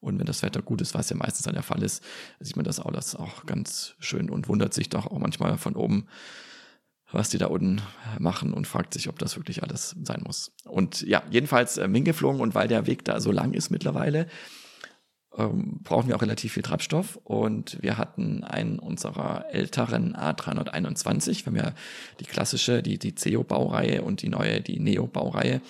Und 0.00 0.18
wenn 0.20 0.26
das 0.26 0.42
Wetter 0.42 0.62
gut 0.62 0.80
ist, 0.80 0.94
was 0.94 1.10
ja 1.10 1.16
meistens 1.16 1.44
dann 1.44 1.54
der 1.54 1.64
Fall 1.64 1.82
ist, 1.82 2.04
sieht 2.38 2.54
man 2.54 2.64
das 2.64 2.78
auch, 2.78 2.92
das 2.92 3.16
auch 3.16 3.46
ganz 3.46 3.96
schön 3.98 4.30
und 4.30 4.48
wundert 4.48 4.72
sich 4.72 4.88
doch 4.88 5.06
auch 5.06 5.18
manchmal 5.18 5.58
von 5.58 5.74
oben, 5.74 6.06
was 7.12 7.30
die 7.30 7.38
da 7.38 7.46
unten 7.46 7.80
machen 8.18 8.52
und 8.52 8.66
fragt 8.66 8.94
sich, 8.94 9.08
ob 9.08 9.18
das 9.18 9.36
wirklich 9.36 9.62
alles 9.62 9.96
sein 10.02 10.22
muss. 10.24 10.52
Und 10.64 11.02
ja, 11.02 11.22
jedenfalls 11.30 11.78
äh, 11.78 11.88
hingeflogen 11.88 12.40
und 12.40 12.54
weil 12.54 12.68
der 12.68 12.86
Weg 12.86 13.04
da 13.04 13.20
so 13.20 13.32
lang 13.32 13.54
ist 13.54 13.70
mittlerweile, 13.70 14.26
ähm, 15.36 15.80
brauchen 15.82 16.08
wir 16.08 16.16
auch 16.16 16.22
relativ 16.22 16.52
viel 16.52 16.62
Treibstoff 16.62 17.16
und 17.24 17.78
wir 17.82 17.96
hatten 17.96 18.44
einen 18.44 18.78
unserer 18.78 19.46
älteren 19.50 20.14
A321, 20.16 21.44
wir 21.44 21.46
haben 21.46 21.56
ja 21.56 21.74
die 22.20 22.24
klassische, 22.24 22.82
die, 22.82 22.98
die 22.98 23.14
CEO-Baureihe 23.14 24.02
und 24.02 24.22
die 24.22 24.28
neue, 24.28 24.60
die 24.60 24.80
Neo-Baureihe 24.80 25.60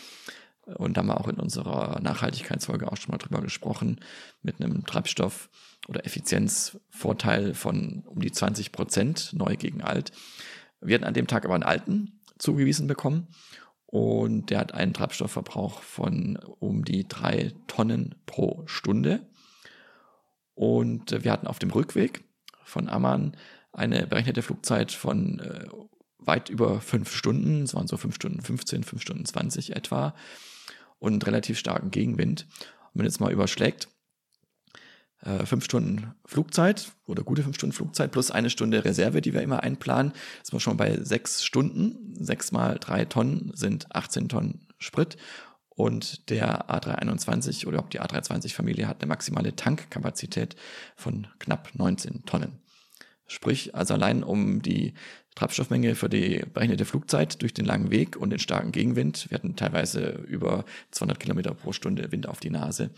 und 0.76 0.96
da 0.96 1.00
haben 1.00 1.08
wir 1.08 1.20
auch 1.20 1.28
in 1.28 1.40
unserer 1.40 2.00
Nachhaltigkeitsfolge 2.00 2.90
auch 2.90 2.96
schon 2.96 3.12
mal 3.12 3.18
drüber 3.18 3.40
gesprochen, 3.40 4.00
mit 4.42 4.60
einem 4.60 4.84
Treibstoff 4.84 5.48
oder 5.88 6.04
Effizienzvorteil 6.04 7.54
von 7.54 8.02
um 8.06 8.20
die 8.20 8.32
20 8.32 8.72
Prozent, 8.72 9.30
neu 9.32 9.56
gegen 9.56 9.82
alt. 9.82 10.12
Wir 10.80 10.94
hatten 10.94 11.04
an 11.04 11.14
dem 11.14 11.26
Tag 11.26 11.44
aber 11.44 11.54
einen 11.54 11.62
alten 11.62 12.20
zugewiesen 12.38 12.86
bekommen 12.86 13.28
und 13.86 14.50
der 14.50 14.58
hat 14.58 14.74
einen 14.74 14.92
Treibstoffverbrauch 14.92 15.82
von 15.82 16.36
um 16.58 16.84
die 16.84 17.08
drei 17.08 17.52
Tonnen 17.66 18.14
pro 18.26 18.62
Stunde. 18.66 19.26
Und 20.54 21.24
wir 21.24 21.32
hatten 21.32 21.46
auf 21.46 21.58
dem 21.58 21.70
Rückweg 21.70 22.24
von 22.64 22.88
Amman 22.88 23.36
eine 23.72 24.06
berechnete 24.06 24.42
Flugzeit 24.42 24.92
von 24.92 25.38
äh, 25.38 25.66
weit 26.18 26.50
über 26.50 26.80
fünf 26.80 27.14
Stunden, 27.14 27.62
es 27.62 27.74
waren 27.74 27.86
so 27.86 27.96
fünf 27.96 28.14
Stunden 28.16 28.42
15, 28.42 28.84
fünf 28.84 29.02
Stunden 29.02 29.24
20 29.24 29.74
etwa 29.74 30.14
und 30.98 31.26
relativ 31.26 31.58
starken 31.58 31.90
Gegenwind. 31.90 32.42
Und 32.42 32.94
wenn 32.94 32.98
man 32.98 33.06
jetzt 33.06 33.20
mal 33.20 33.32
überschlägt, 33.32 33.88
äh, 35.24 35.44
fünf 35.46 35.64
Stunden 35.64 36.14
Flugzeit 36.24 36.92
oder 37.06 37.22
gute 37.22 37.42
fünf 37.42 37.56
Stunden 37.56 37.74
Flugzeit 37.74 38.12
plus 38.12 38.30
eine 38.30 38.50
Stunde 38.50 38.84
Reserve, 38.84 39.20
die 39.20 39.32
wir 39.32 39.42
immer 39.42 39.62
einplanen, 39.62 40.12
ist 40.42 40.52
man 40.52 40.60
schon 40.60 40.76
bei 40.76 40.96
sechs 41.02 41.44
Stunden. 41.44 42.14
Sechs 42.18 42.52
mal 42.52 42.78
drei 42.78 43.04
Tonnen 43.04 43.52
sind 43.54 43.94
18 43.94 44.28
Tonnen 44.28 44.66
Sprit. 44.78 45.16
Und 45.70 46.28
der 46.28 46.68
A321 46.68 47.66
oder 47.66 47.78
auch 47.78 47.88
die 47.88 48.00
A320-Familie 48.00 48.88
hat 48.88 49.00
eine 49.00 49.08
maximale 49.08 49.54
Tankkapazität 49.54 50.56
von 50.96 51.28
knapp 51.38 51.70
19 51.74 52.24
Tonnen. 52.24 52.58
Sprich, 53.28 53.76
also 53.76 53.94
allein 53.94 54.24
um 54.24 54.60
die 54.60 54.94
Treibstoffmenge 55.36 55.94
für 55.94 56.08
die 56.08 56.44
berechnete 56.52 56.84
Flugzeit 56.84 57.42
durch 57.42 57.54
den 57.54 57.64
langen 57.64 57.92
Weg 57.92 58.16
und 58.16 58.30
den 58.30 58.40
starken 58.40 58.72
Gegenwind, 58.72 59.30
wir 59.30 59.36
hatten 59.36 59.54
teilweise 59.54 60.24
über 60.26 60.64
200 60.90 61.20
Kilometer 61.20 61.54
pro 61.54 61.72
Stunde 61.72 62.10
Wind 62.10 62.26
auf 62.26 62.40
die 62.40 62.50
Nase, 62.50 62.90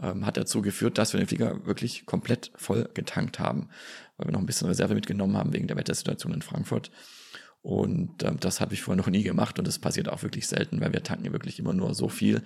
ähm, 0.00 0.26
hat 0.26 0.36
dazu 0.36 0.62
geführt, 0.62 0.98
dass 0.98 1.12
wir 1.12 1.18
den 1.18 1.28
Flieger 1.28 1.66
wirklich 1.66 2.06
komplett 2.06 2.52
voll 2.56 2.88
getankt 2.94 3.38
haben, 3.38 3.68
weil 4.16 4.28
wir 4.28 4.32
noch 4.32 4.40
ein 4.40 4.46
bisschen 4.46 4.68
Reserve 4.68 4.94
mitgenommen 4.94 5.36
haben 5.36 5.52
wegen 5.52 5.66
der 5.66 5.76
Wettersituation 5.76 6.34
in 6.34 6.42
Frankfurt. 6.42 6.90
Und 7.62 8.22
ähm, 8.22 8.38
das 8.38 8.60
habe 8.60 8.74
ich 8.74 8.82
vorher 8.82 9.02
noch 9.02 9.10
nie 9.10 9.24
gemacht 9.24 9.58
und 9.58 9.66
das 9.66 9.78
passiert 9.78 10.08
auch 10.08 10.22
wirklich 10.22 10.46
selten, 10.46 10.80
weil 10.80 10.92
wir 10.92 11.02
tanken 11.02 11.32
wirklich 11.32 11.58
immer 11.58 11.72
nur 11.72 11.94
so 11.94 12.08
viel, 12.08 12.42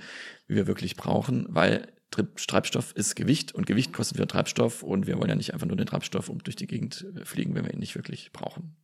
wie 0.47 0.55
wir 0.55 0.67
wirklich 0.67 0.97
brauchen, 0.97 1.47
weil 1.51 1.93
Treibstoff 2.11 2.93
ist 2.97 3.15
Gewicht 3.15 3.55
und 3.55 3.67
Gewicht 3.67 3.93
kostet 3.93 4.17
wieder 4.17 4.27
Treibstoff 4.27 4.83
und 4.83 5.07
wir 5.07 5.19
wollen 5.19 5.29
ja 5.29 5.37
nicht 5.37 5.53
einfach 5.53 5.67
nur 5.67 5.77
den 5.77 5.87
Treibstoff 5.87 6.29
um 6.29 6.43
durch 6.43 6.57
die 6.57 6.67
Gegend 6.67 7.07
äh, 7.15 7.25
fliegen, 7.25 7.55
wenn 7.55 7.65
wir 7.65 7.73
ihn 7.73 7.81
nicht 7.81 7.97
wirklich 7.97 8.33
brauchen 8.33 8.77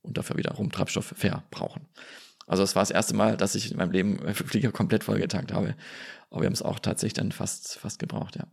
und 0.00 0.16
dafür 0.18 0.36
wiederum 0.36 0.70
Treibstoff 0.70 1.14
fair 1.16 1.44
brauchen. 1.50 1.86
Also 2.46 2.62
es 2.62 2.74
war 2.74 2.82
das 2.82 2.90
erste 2.90 3.14
Mal, 3.14 3.36
dass 3.36 3.54
ich 3.54 3.70
in 3.70 3.76
meinem 3.76 3.92
Leben 3.92 4.18
Flieger 4.34 4.72
komplett 4.72 5.04
vollgetankt 5.04 5.52
habe. 5.52 5.74
Aber 6.30 6.42
wir 6.42 6.46
haben 6.46 6.54
es 6.54 6.62
auch 6.62 6.78
tatsächlich 6.78 7.14
dann 7.14 7.32
fast, 7.32 7.78
fast 7.78 7.98
gebraucht, 7.98 8.36
ja. 8.36 8.46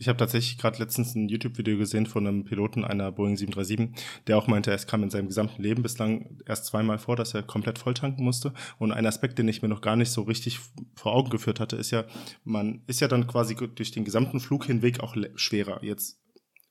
Ich 0.00 0.06
habe 0.06 0.16
tatsächlich 0.16 0.58
gerade 0.58 0.78
letztens 0.78 1.16
ein 1.16 1.28
YouTube-Video 1.28 1.76
gesehen 1.76 2.06
von 2.06 2.24
einem 2.24 2.44
Piloten 2.44 2.84
einer 2.84 3.10
Boeing 3.10 3.36
737, 3.36 4.00
der 4.28 4.38
auch 4.38 4.46
meinte, 4.46 4.70
es 4.70 4.86
kam 4.86 5.02
in 5.02 5.10
seinem 5.10 5.26
gesamten 5.26 5.60
Leben 5.60 5.82
bislang 5.82 6.38
erst 6.46 6.66
zweimal 6.66 6.98
vor, 6.98 7.16
dass 7.16 7.34
er 7.34 7.42
komplett 7.42 7.80
voll 7.80 7.94
tanken 7.94 8.22
musste. 8.22 8.52
Und 8.78 8.92
ein 8.92 9.06
Aspekt, 9.06 9.40
den 9.40 9.48
ich 9.48 9.60
mir 9.60 9.68
noch 9.68 9.80
gar 9.80 9.96
nicht 9.96 10.10
so 10.10 10.22
richtig 10.22 10.60
vor 10.94 11.14
Augen 11.14 11.30
geführt 11.30 11.58
hatte, 11.58 11.74
ist 11.74 11.90
ja, 11.90 12.04
man 12.44 12.82
ist 12.86 13.00
ja 13.00 13.08
dann 13.08 13.26
quasi 13.26 13.56
durch 13.56 13.90
den 13.90 14.04
gesamten 14.04 14.38
Flug 14.38 14.66
hinweg 14.66 15.00
auch 15.00 15.16
schwerer. 15.34 15.82
Jetzt 15.82 16.20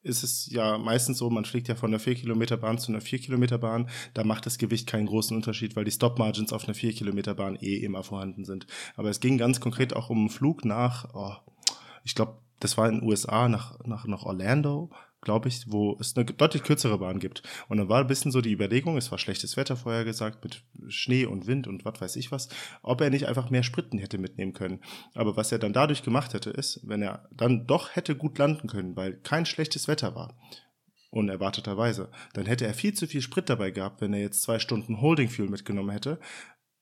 ist 0.08 0.24
es 0.24 0.50
ja 0.52 0.78
meistens 0.78 1.18
so, 1.18 1.30
man 1.30 1.46
fliegt 1.46 1.68
ja 1.68 1.76
von 1.76 1.92
einer 1.92 2.02
4-Kilometer-Bahn 2.02 2.78
zu 2.80 2.92
einer 2.92 3.02
4-Kilometer-Bahn. 3.02 3.90
Da 4.14 4.24
macht 4.24 4.46
das 4.46 4.58
Gewicht 4.58 4.88
keinen 4.88 5.06
großen 5.06 5.36
Unterschied, 5.36 5.76
weil 5.76 5.86
die 5.86 5.92
Stop-Margins 5.92 6.54
auf 6.54 6.66
einer 6.66 6.76
4-Kilometer-Bahn 6.76 7.58
eh 7.58 7.78
immer 7.78 8.04
vorhanden 8.04 8.46
sind. 8.46 8.68
Aber 8.96 9.10
es 9.10 9.20
ging 9.20 9.38
ganz 9.38 9.60
konkret 9.60 9.96
auch 9.96 10.10
um 10.10 10.20
einen 10.20 10.30
Flug 10.30 10.66
nach, 10.66 11.14
oh, 11.14 11.36
ich 12.04 12.16
glaube, 12.16 12.40
das 12.60 12.78
war 12.78 12.90
in 12.90 13.00
den 13.00 13.08
USA 13.08 13.48
nach, 13.50 13.78
nach, 13.86 14.08
nach 14.08 14.24
Orlando 14.24 14.90
glaube 15.28 15.50
ich, 15.50 15.70
wo 15.70 15.98
es 16.00 16.16
eine 16.16 16.24
deutlich 16.24 16.64
kürzere 16.64 17.00
Bahn 17.00 17.20
gibt. 17.20 17.44
Und 17.68 17.80
dann 17.80 17.90
war 17.90 18.00
ein 18.00 18.08
bisschen 18.08 18.32
so 18.32 18.40
die 18.40 18.54
Überlegung, 18.54 18.96
es 18.96 19.12
war 19.12 19.18
schlechtes 19.18 19.58
Wetter 19.58 19.76
vorher 19.76 20.06
gesagt, 20.06 20.42
mit 20.42 20.64
Schnee 20.88 21.26
und 21.26 21.48
Wind 21.48 21.68
und 21.68 21.84
was 21.84 22.00
weiß 22.00 22.16
ich 22.16 22.32
was, 22.32 22.48
ob 22.82 23.02
er 23.02 23.10
nicht 23.10 23.28
einfach 23.28 23.50
mehr 23.50 23.64
Spritten 23.64 23.98
hätte 23.98 24.20
mitnehmen 24.20 24.54
können. 24.54 24.80
Aber 25.16 25.36
was 25.36 25.52
er 25.52 25.60
dann 25.60 25.74
dadurch 25.74 26.02
gemacht 26.02 26.34
hätte, 26.34 26.50
ist, 26.50 26.80
wenn 26.88 27.02
er 27.02 27.28
dann 27.36 27.68
doch 27.68 27.98
hätte 27.98 28.16
gut 28.16 28.38
landen 28.38 28.70
können, 28.70 28.96
weil 28.96 29.18
kein 29.18 29.46
schlechtes 29.46 29.90
Wetter 29.90 30.16
war, 30.16 30.34
unerwarteterweise, 31.10 32.10
dann 32.32 32.46
hätte 32.46 32.66
er 32.66 32.74
viel 32.74 32.94
zu 32.94 33.06
viel 33.06 33.22
Sprit 33.22 33.50
dabei 33.50 33.72
gehabt, 33.72 34.00
wenn 34.00 34.14
er 34.14 34.22
jetzt 34.22 34.44
zwei 34.44 34.60
Stunden 34.60 35.02
Holding 35.02 35.28
Fuel 35.28 35.50
mitgenommen 35.50 35.92
hätte, 35.92 36.22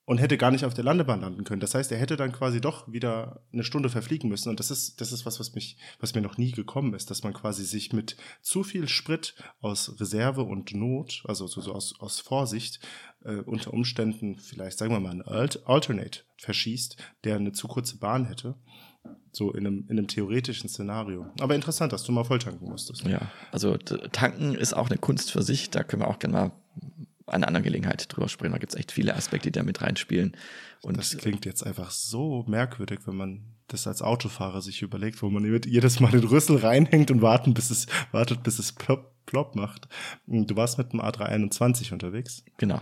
und 0.06 0.20
hätte 0.20 0.38
gar 0.38 0.52
nicht 0.52 0.66
auf 0.66 0.74
der 0.74 0.84
Landebahn 0.84 1.22
landen 1.22 1.44
können. 1.44 1.60
Das 1.60 1.74
heißt, 1.74 1.92
er 1.92 1.98
hätte 1.98 2.16
dann 2.16 2.32
quasi 2.32 2.62
doch 2.62 2.92
wieder 2.92 3.42
eine 3.52 3.64
Stunde 3.64 3.90
verfliegen 3.90 4.30
müssen. 4.30 4.50
Und 4.50 4.60
das 4.60 4.70
ist, 4.70 5.02
das 5.02 5.12
ist 5.12 5.26
was, 5.26 5.40
was 5.40 5.56
mich, 5.56 5.78
was 6.00 6.14
mir 6.14 6.22
noch 6.22 6.38
nie 6.38 6.52
gekommen 6.52 6.94
ist, 6.94 7.10
dass 7.10 7.24
man 7.24 7.34
quasi 7.34 7.66
sich 7.66 7.92
mit 7.92 8.16
zu 8.42 8.64
viel 8.64 8.88
Sprit 8.88 9.36
aus 9.62 10.00
Reserve 10.00 10.44
und 10.44 10.74
Not, 10.76 11.24
also 11.28 11.48
so, 11.48 11.60
so 11.60 11.74
aus, 11.74 12.00
aus 12.00 12.20
Vorsicht, 12.20 12.80
äh, 13.24 13.38
unter 13.38 13.74
Umständen 13.74 14.38
vielleicht, 14.38 14.78
sagen 14.78 14.94
wir 14.94 15.00
mal, 15.00 15.12
ein 15.12 15.24
Alternate 15.24 16.22
verschießt, 16.38 16.98
der 17.24 17.38
eine 17.38 17.52
zu 17.52 17.68
kurze 17.68 17.98
Bahn 17.98 18.26
hätte. 18.26 18.56
So 19.32 19.52
in 19.54 19.68
einem, 19.68 19.86
in 19.88 19.98
einem 19.98 20.08
theoretischen 20.08 20.70
Szenario. 20.70 21.28
Aber 21.40 21.54
interessant, 21.54 21.94
dass 21.94 22.04
du 22.04 22.12
mal 22.12 22.24
volltanken 22.24 22.68
musstest. 22.68 23.06
Ja, 23.06 23.32
also 23.52 23.78
tanken 23.78 24.56
ist 24.56 24.74
auch 24.74 24.90
eine 24.90 24.98
Kunst 24.98 25.32
für 25.32 25.44
sich. 25.44 25.70
Da 25.70 25.84
können 25.84 26.02
wir 26.02 26.08
auch 26.08 26.18
gerne 26.20 26.34
mal 26.34 26.52
an 27.28 27.36
einer 27.36 27.48
anderen 27.48 27.64
Gelegenheit 27.64 28.06
drüber 28.10 28.30
sprechen. 28.30 28.54
Da 28.54 28.60
gibt 28.60 28.74
es 28.74 28.80
echt 28.80 28.92
viele 28.92 29.16
Aspekte, 29.16 29.50
die 29.50 29.60
da 29.60 29.64
mit 29.64 29.82
reinspielen. 29.82 30.36
Und 30.82 30.98
das 30.98 31.18
klingt 31.18 31.46
jetzt 31.46 31.66
einfach 31.66 31.92
so 31.92 32.44
merkwürdig, 32.48 33.00
wenn 33.06 33.16
man 33.16 33.42
das 33.68 33.88
als 33.88 34.02
Autofahrer 34.02 34.62
sich 34.62 34.82
überlegt, 34.84 35.22
wo 35.24 35.30
man 35.30 35.44
jedes 35.66 36.00
Mal 36.00 36.12
den 36.12 36.24
Rüssel 36.24 36.58
reinhängt 36.58 37.10
und 37.10 37.22
warten, 37.22 37.54
bis 37.54 37.72
es, 37.72 37.88
wartet, 38.12 38.44
bis 38.44 38.60
es 38.60 38.72
plopp, 38.72 39.12
plopp 39.26 39.56
macht. 39.56 39.88
Du 40.28 40.56
warst 40.56 40.78
mit 40.78 40.94
dem 40.94 41.02
A321 41.02 41.92
unterwegs. 41.94 42.44
Genau. 42.58 42.82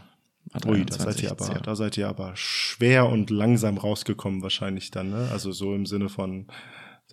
A321, 0.54 0.68
Ui, 0.68 0.86
da 0.86 1.00
seid, 1.00 1.24
ihr 1.24 1.32
aber, 1.32 1.48
ja. 1.48 1.60
da 1.60 1.76
seid 1.76 1.98
ihr 1.98 2.10
aber 2.10 2.32
schwer 2.36 3.08
und 3.08 3.30
langsam 3.30 3.78
rausgekommen 3.78 4.44
wahrscheinlich 4.44 4.92
dann, 4.92 5.10
ne? 5.10 5.30
Also 5.32 5.54
so 5.54 5.74
im 5.74 5.86
Sinne 5.86 6.10
von, 6.10 6.48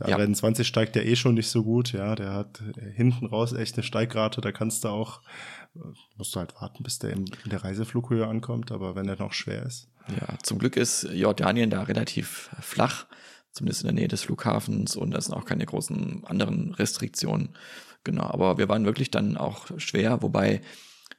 der 0.00 0.08
ja. 0.08 0.16
A23 0.16 0.64
steigt 0.64 0.96
ja 0.96 1.02
eh 1.02 1.14
schon 1.14 1.34
nicht 1.34 1.48
so 1.48 1.62
gut, 1.62 1.92
ja. 1.92 2.14
Der 2.14 2.32
hat 2.32 2.62
hinten 2.96 3.26
raus 3.26 3.52
echt 3.52 3.76
eine 3.76 3.82
Steigrate, 3.84 4.40
da 4.40 4.50
kannst 4.50 4.84
du 4.84 4.88
auch 4.88 5.20
musst 6.16 6.34
du 6.34 6.40
halt 6.40 6.54
warten, 6.60 6.82
bis 6.82 6.98
der 6.98 7.10
in, 7.10 7.26
der 7.44 7.64
Reiseflughöhe 7.64 8.26
ankommt, 8.26 8.72
aber 8.72 8.94
wenn 8.94 9.08
er 9.08 9.16
noch 9.16 9.32
schwer 9.32 9.62
ist. 9.64 9.88
Ja, 10.08 10.38
zum 10.42 10.58
Glück 10.58 10.76
ist 10.76 11.04
Jordanien 11.04 11.70
da 11.70 11.82
relativ 11.82 12.50
flach, 12.60 13.06
zumindest 13.52 13.82
in 13.82 13.88
der 13.88 13.94
Nähe 13.94 14.08
des 14.08 14.22
Flughafens 14.22 14.96
und 14.96 15.12
da 15.12 15.20
sind 15.20 15.34
auch 15.34 15.44
keine 15.44 15.66
großen 15.66 16.24
anderen 16.24 16.74
Restriktionen. 16.74 17.56
Genau, 18.02 18.24
aber 18.24 18.58
wir 18.58 18.68
waren 18.68 18.84
wirklich 18.84 19.10
dann 19.10 19.36
auch 19.36 19.66
schwer, 19.78 20.22
wobei 20.22 20.62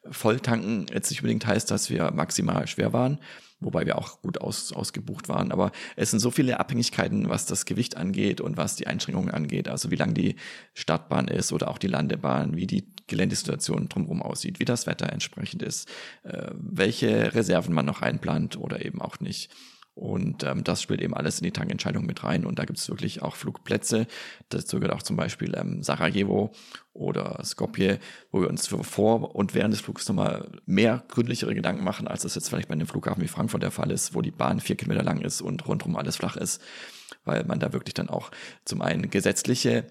Volltanken 0.09 0.87
jetzt 0.91 1.11
nicht 1.11 1.21
unbedingt 1.21 1.45
heißt, 1.45 1.69
dass 1.69 1.89
wir 1.89 2.11
maximal 2.11 2.65
schwer 2.67 2.91
waren, 2.91 3.19
wobei 3.61 3.85
wir 3.85 3.97
auch 3.97 4.21
gut 4.21 4.41
aus, 4.41 4.73
ausgebucht 4.73 5.29
waren. 5.29 5.51
Aber 5.51 5.71
es 5.95 6.11
sind 6.11 6.19
so 6.19 6.31
viele 6.31 6.59
Abhängigkeiten, 6.59 7.29
was 7.29 7.45
das 7.45 7.65
Gewicht 7.65 7.95
angeht 7.97 8.41
und 8.41 8.57
was 8.57 8.75
die 8.75 8.87
Einschränkungen 8.87 9.31
angeht. 9.31 9.67
Also 9.69 9.91
wie 9.91 9.95
lang 9.95 10.13
die 10.13 10.35
Startbahn 10.73 11.27
ist 11.27 11.53
oder 11.53 11.69
auch 11.69 11.77
die 11.77 11.87
Landebahn, 11.87 12.55
wie 12.57 12.67
die 12.67 12.85
Geländesituation 13.07 13.87
drumherum 13.87 14.21
aussieht, 14.21 14.59
wie 14.59 14.65
das 14.65 14.87
Wetter 14.87 15.11
entsprechend 15.11 15.63
ist, 15.63 15.89
äh, 16.23 16.51
welche 16.53 17.33
Reserven 17.33 17.73
man 17.73 17.85
noch 17.85 18.01
einplant 18.01 18.57
oder 18.57 18.83
eben 18.83 19.01
auch 19.01 19.19
nicht. 19.19 19.51
Und 20.01 20.43
ähm, 20.43 20.63
das 20.63 20.81
spielt 20.81 20.99
eben 20.99 21.13
alles 21.13 21.37
in 21.37 21.43
die 21.43 21.51
Tankentscheidung 21.51 22.07
mit 22.07 22.23
rein. 22.23 22.43
Und 22.43 22.57
da 22.57 22.65
gibt 22.65 22.79
es 22.79 22.89
wirklich 22.89 23.21
auch 23.21 23.35
Flugplätze. 23.35 24.07
Dazu 24.49 24.79
gehört 24.79 24.95
auch 24.95 25.03
zum 25.03 25.15
Beispiel 25.15 25.53
ähm, 25.55 25.83
Sarajevo 25.83 26.51
oder 26.91 27.39
Skopje, 27.45 27.99
wo 28.31 28.41
wir 28.41 28.49
uns 28.49 28.65
vor 28.65 29.35
und 29.35 29.53
während 29.53 29.75
des 29.75 29.81
Flugs 29.81 30.07
nochmal 30.09 30.49
mehr 30.65 31.03
gründlichere 31.07 31.53
Gedanken 31.53 31.83
machen, 31.83 32.07
als 32.07 32.23
das 32.23 32.33
jetzt 32.33 32.49
vielleicht 32.49 32.67
bei 32.67 32.73
einem 32.73 32.87
Flughafen 32.87 33.21
wie 33.21 33.27
Frankfurt 33.27 33.61
der 33.61 33.69
Fall 33.69 33.91
ist, 33.91 34.15
wo 34.15 34.23
die 34.23 34.31
Bahn 34.31 34.59
vier 34.59 34.75
Kilometer 34.75 35.03
lang 35.03 35.21
ist 35.21 35.39
und 35.39 35.67
rundherum 35.67 35.95
alles 35.95 36.15
flach 36.15 36.35
ist. 36.35 36.63
Weil 37.23 37.43
man 37.43 37.59
da 37.59 37.71
wirklich 37.71 37.93
dann 37.93 38.09
auch 38.09 38.31
zum 38.65 38.81
einen 38.81 39.11
gesetzliche 39.11 39.85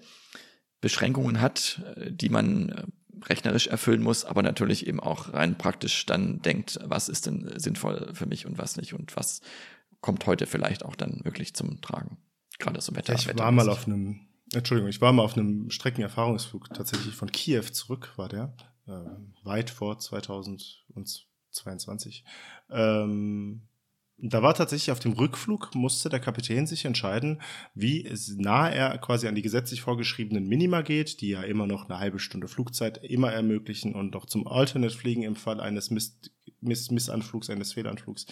Beschränkungen 0.81 1.39
hat, 1.39 1.81
die 2.09 2.27
man 2.27 2.67
äh, 2.67 2.83
rechnerisch 3.29 3.67
erfüllen 3.67 4.01
muss, 4.01 4.25
aber 4.25 4.41
natürlich 4.43 4.87
eben 4.87 4.99
auch 4.99 5.33
rein 5.33 5.57
praktisch 5.57 6.05
dann 6.05 6.41
denkt, 6.41 6.79
was 6.83 7.07
ist 7.07 7.27
denn 7.27 7.49
sinnvoll 7.55 8.09
für 8.13 8.25
mich 8.25 8.45
und 8.45 8.57
was 8.57 8.75
nicht 8.75 8.93
und 8.93 9.15
was 9.15 9.41
kommt 10.01 10.25
heute 10.25 10.47
vielleicht 10.47 10.83
auch 10.83 10.95
dann 10.95 11.23
wirklich 11.23 11.53
zum 11.53 11.79
Tragen. 11.81 12.17
Gerade 12.59 12.81
so 12.81 12.95
Wetter. 12.95 13.13
Ich 13.13 13.27
war 13.37 13.51
mal 13.51 13.69
auf 13.69 13.85
einem, 13.87 14.21
Entschuldigung, 14.53 14.89
ich 14.89 15.01
war 15.01 15.13
mal 15.13 15.23
auf 15.23 15.37
einem 15.37 15.69
Streckenerfahrungsflug 15.69 16.73
tatsächlich 16.73 17.15
von 17.15 17.31
Kiew 17.31 17.65
zurück, 17.71 18.13
war 18.17 18.27
der, 18.29 18.55
äh, 18.87 19.05
weit 19.43 19.69
vor 19.69 19.99
2022. 19.99 22.23
Ähm, 22.69 23.67
da 24.23 24.43
war 24.43 24.53
tatsächlich 24.53 24.91
auf 24.91 24.99
dem 24.99 25.13
Rückflug, 25.13 25.73
musste 25.73 26.09
der 26.09 26.19
Kapitän 26.19 26.67
sich 26.67 26.85
entscheiden, 26.85 27.41
wie 27.73 28.07
nah 28.37 28.69
er 28.69 28.95
quasi 28.99 29.27
an 29.27 29.33
die 29.33 29.41
gesetzlich 29.41 29.81
vorgeschriebenen 29.81 30.47
Minima 30.47 30.83
geht, 30.83 31.21
die 31.21 31.29
ja 31.29 31.41
immer 31.41 31.65
noch 31.65 31.89
eine 31.89 31.97
halbe 31.97 32.19
Stunde 32.19 32.47
Flugzeit 32.47 33.03
immer 33.03 33.31
ermöglichen 33.31 33.95
und 33.95 34.13
noch 34.13 34.27
zum 34.27 34.47
Alternate 34.47 34.95
fliegen 34.95 35.23
im 35.23 35.35
Fall 35.35 35.59
eines 35.59 35.89
Miss 35.89 36.19
Miss 36.59 36.91
Missanflugs, 36.91 37.49
eines 37.49 37.73
Fehlanflugs. 37.73 38.27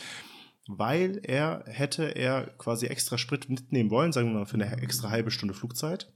Weil 0.71 1.19
er 1.23 1.63
hätte 1.65 2.15
er 2.15 2.45
quasi 2.57 2.85
extra 2.85 3.17
Sprit 3.17 3.49
mitnehmen 3.49 3.89
wollen, 3.89 4.11
sagen 4.11 4.27
wir 4.31 4.39
mal 4.39 4.45
für 4.45 4.53
eine 4.53 4.81
extra 4.81 5.09
halbe 5.09 5.31
Stunde 5.31 5.55
Flugzeit 5.55 6.13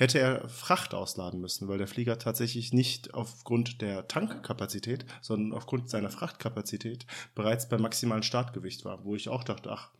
hätte 0.00 0.18
er 0.18 0.48
Fracht 0.48 0.94
ausladen 0.94 1.40
müssen, 1.40 1.68
weil 1.68 1.76
der 1.76 1.86
Flieger 1.86 2.18
tatsächlich 2.18 2.72
nicht 2.72 3.12
aufgrund 3.12 3.82
der 3.82 4.08
Tankkapazität, 4.08 5.04
sondern 5.20 5.52
aufgrund 5.52 5.90
seiner 5.90 6.08
Frachtkapazität 6.08 7.04
bereits 7.34 7.68
beim 7.68 7.82
maximalen 7.82 8.22
Startgewicht 8.22 8.86
war, 8.86 9.04
wo 9.04 9.14
ich 9.14 9.28
auch 9.28 9.44
dachte, 9.44 9.70
ach, 9.70 9.90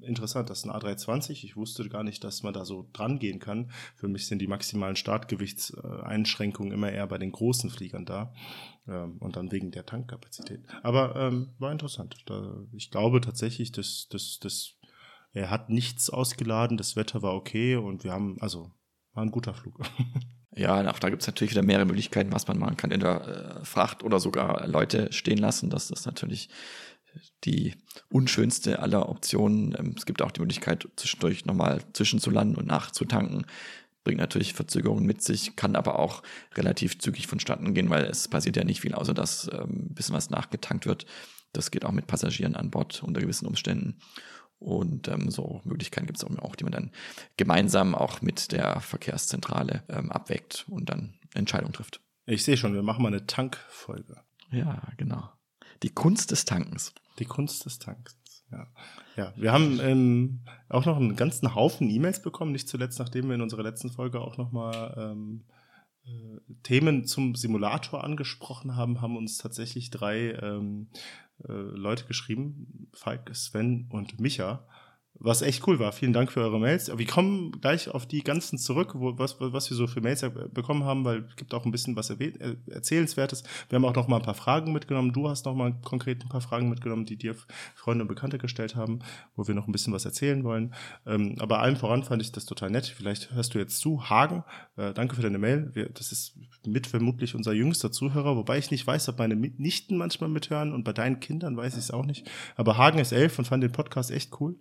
interessant, 0.00 0.50
das 0.50 0.58
ist 0.58 0.64
ein 0.64 0.70
A320. 0.70 1.44
Ich 1.44 1.56
wusste 1.56 1.88
gar 1.88 2.02
nicht, 2.02 2.24
dass 2.24 2.42
man 2.42 2.54
da 2.54 2.64
so 2.64 2.88
dran 2.92 3.18
gehen 3.18 3.38
kann. 3.38 3.70
Für 3.94 4.08
mich 4.08 4.26
sind 4.26 4.40
die 4.40 4.46
maximalen 4.46 4.96
Startgewichtseinschränkungen 4.96 6.72
immer 6.72 6.90
eher 6.90 7.06
bei 7.06 7.18
den 7.18 7.32
großen 7.32 7.70
Fliegern 7.70 8.04
da. 8.04 8.32
Ähm, 8.88 9.18
und 9.18 9.36
dann 9.36 9.52
wegen 9.52 9.70
der 9.70 9.86
Tankkapazität. 9.86 10.60
Aber 10.82 11.16
ähm, 11.16 11.54
war 11.58 11.72
interessant. 11.72 12.16
ich 12.72 12.90
glaube 12.90 13.20
tatsächlich, 13.20 13.72
dass, 13.72 14.08
dass, 14.10 14.38
dass 14.40 14.74
er 15.32 15.50
hat 15.50 15.68
nichts 15.68 16.08
ausgeladen, 16.08 16.76
das 16.76 16.96
Wetter 16.96 17.22
war 17.22 17.34
okay 17.34 17.76
und 17.76 18.04
wir 18.04 18.12
haben, 18.12 18.40
also 18.40 18.72
war 19.12 19.22
ein 19.22 19.30
guter 19.30 19.54
Flug. 19.54 19.80
Ja, 20.58 20.90
auch 20.90 20.98
da 20.98 21.10
gibt 21.10 21.20
es 21.20 21.28
natürlich 21.28 21.50
wieder 21.50 21.62
mehrere 21.62 21.84
Möglichkeiten, 21.84 22.32
was 22.32 22.48
man 22.48 22.58
machen 22.58 22.78
kann. 22.78 22.90
in 22.90 23.00
der 23.00 23.58
äh, 23.60 23.64
Fracht 23.66 24.02
oder 24.02 24.18
sogar 24.20 24.66
Leute 24.66 25.12
stehen 25.12 25.36
lassen. 25.36 25.68
Das 25.68 25.90
ist 25.90 26.06
natürlich 26.06 26.48
die 27.44 27.74
unschönste 28.08 28.80
aller 28.80 29.08
Optionen. 29.08 29.74
Ähm, 29.78 29.94
es 29.96 30.06
gibt 30.06 30.22
auch 30.22 30.30
die 30.30 30.40
Möglichkeit, 30.40 30.88
zwischendurch 30.96 31.44
nochmal 31.44 31.82
zwischenzulanden 31.92 32.56
und 32.56 32.66
nachzutanken. 32.66 33.46
Bringt 34.04 34.20
natürlich 34.20 34.54
Verzögerungen 34.54 35.04
mit 35.04 35.22
sich, 35.22 35.56
kann 35.56 35.74
aber 35.74 35.98
auch 35.98 36.22
relativ 36.54 36.98
zügig 36.98 37.26
vonstatten 37.26 37.74
gehen, 37.74 37.90
weil 37.90 38.04
es 38.04 38.28
passiert 38.28 38.56
ja 38.56 38.64
nicht 38.64 38.80
viel, 38.80 38.94
außer 38.94 39.14
dass 39.14 39.50
ähm, 39.52 39.88
ein 39.90 39.94
bisschen 39.94 40.14
was 40.14 40.30
nachgetankt 40.30 40.86
wird. 40.86 41.06
Das 41.52 41.70
geht 41.70 41.84
auch 41.84 41.92
mit 41.92 42.06
Passagieren 42.06 42.54
an 42.54 42.70
Bord 42.70 43.02
unter 43.02 43.20
gewissen 43.20 43.46
Umständen. 43.46 43.98
Und 44.58 45.08
ähm, 45.08 45.30
so 45.30 45.60
Möglichkeiten 45.64 46.06
gibt 46.06 46.18
es 46.18 46.24
auch, 46.24 46.56
die 46.56 46.64
man 46.64 46.72
dann 46.72 46.90
gemeinsam 47.36 47.94
auch 47.94 48.22
mit 48.22 48.52
der 48.52 48.80
Verkehrszentrale 48.80 49.82
ähm, 49.88 50.10
abwägt 50.10 50.64
und 50.68 50.88
dann 50.88 51.14
Entscheidungen 51.34 51.74
trifft. 51.74 52.00
Ich 52.24 52.42
sehe 52.42 52.56
schon, 52.56 52.74
wir 52.74 52.82
machen 52.82 53.02
mal 53.02 53.08
eine 53.08 53.26
Tankfolge. 53.26 54.22
Ja, 54.50 54.82
genau. 54.96 55.30
Die 55.82 55.90
Kunst 55.90 56.30
des 56.30 56.44
Tankens. 56.44 56.94
Die 57.18 57.24
Kunst 57.24 57.64
des 57.64 57.78
Tankens, 57.78 58.44
ja. 58.50 58.66
Ja, 59.16 59.32
wir 59.36 59.52
haben 59.52 59.80
ähm, 59.80 60.40
auch 60.68 60.84
noch 60.84 60.96
einen 60.96 61.16
ganzen 61.16 61.54
Haufen 61.54 61.88
E-Mails 61.88 62.20
bekommen, 62.20 62.52
nicht 62.52 62.68
zuletzt, 62.68 62.98
nachdem 62.98 63.28
wir 63.28 63.34
in 63.34 63.40
unserer 63.40 63.62
letzten 63.62 63.90
Folge 63.90 64.20
auch 64.20 64.36
nochmal 64.36 64.94
ähm, 64.98 65.44
äh, 66.04 66.40
Themen 66.62 67.06
zum 67.06 67.34
Simulator 67.34 68.04
angesprochen 68.04 68.76
haben, 68.76 69.00
haben 69.00 69.16
uns 69.16 69.38
tatsächlich 69.38 69.90
drei 69.90 70.32
ähm, 70.32 70.88
äh, 71.44 71.52
Leute 71.52 72.04
geschrieben, 72.04 72.88
Falk, 72.92 73.34
Sven 73.34 73.86
und 73.90 74.20
Micha, 74.20 74.66
was 75.18 75.42
echt 75.42 75.66
cool 75.66 75.78
war. 75.78 75.92
Vielen 75.92 76.12
Dank 76.12 76.30
für 76.30 76.40
eure 76.40 76.60
Mails. 76.60 76.90
Wir 76.94 77.06
kommen 77.06 77.52
gleich 77.60 77.88
auf 77.88 78.06
die 78.06 78.22
ganzen 78.22 78.58
zurück, 78.58 78.92
wo, 78.94 79.18
was, 79.18 79.36
was 79.40 79.70
wir 79.70 79.76
so 79.76 79.86
für 79.86 80.00
Mails 80.00 80.24
bekommen 80.52 80.84
haben, 80.84 81.04
weil 81.04 81.24
es 81.28 81.36
gibt 81.36 81.54
auch 81.54 81.64
ein 81.64 81.72
bisschen 81.72 81.96
was 81.96 82.10
äh, 82.10 82.56
Erzählenswertes. 82.70 83.42
Wir 83.68 83.76
haben 83.76 83.84
auch 83.84 83.94
noch 83.94 84.08
mal 84.08 84.16
ein 84.16 84.22
paar 84.22 84.34
Fragen 84.34 84.72
mitgenommen. 84.72 85.12
Du 85.12 85.28
hast 85.28 85.46
noch 85.46 85.54
mal 85.54 85.74
konkret 85.84 86.22
ein 86.22 86.28
paar 86.28 86.40
Fragen 86.40 86.68
mitgenommen, 86.68 87.06
die 87.06 87.16
dir 87.16 87.34
Freunde 87.74 88.02
und 88.02 88.08
Bekannte 88.08 88.38
gestellt 88.38 88.76
haben, 88.76 89.00
wo 89.36 89.46
wir 89.46 89.54
noch 89.54 89.66
ein 89.66 89.72
bisschen 89.72 89.92
was 89.92 90.04
erzählen 90.04 90.44
wollen. 90.44 90.74
Ähm, 91.06 91.36
aber 91.38 91.60
allem 91.60 91.76
voran 91.76 92.04
fand 92.04 92.22
ich 92.22 92.32
das 92.32 92.44
total 92.44 92.70
nett. 92.70 92.86
Vielleicht 92.86 93.32
hörst 93.32 93.54
du 93.54 93.58
jetzt 93.58 93.78
zu. 93.78 94.08
Hagen, 94.10 94.44
äh, 94.76 94.92
danke 94.92 95.16
für 95.16 95.22
deine 95.22 95.38
Mail. 95.38 95.70
Wir, 95.72 95.88
das 95.88 96.12
ist 96.12 96.34
mit 96.66 96.86
vermutlich 96.86 97.34
unser 97.34 97.52
jüngster 97.52 97.90
Zuhörer, 97.90 98.36
wobei 98.36 98.58
ich 98.58 98.70
nicht 98.70 98.86
weiß, 98.86 99.08
ob 99.08 99.18
meine 99.18 99.36
Nichten 99.36 99.96
manchmal 99.96 100.28
mithören 100.28 100.72
und 100.72 100.84
bei 100.84 100.92
deinen 100.92 101.20
Kindern 101.20 101.56
weiß 101.56 101.74
ich 101.74 101.80
es 101.80 101.90
auch 101.90 102.04
nicht. 102.04 102.30
Aber 102.56 102.76
Hagen 102.76 102.98
ist 102.98 103.12
elf 103.12 103.38
und 103.38 103.46
fand 103.46 103.62
den 103.62 103.72
Podcast 103.72 104.10
echt 104.10 104.40
cool 104.40 104.56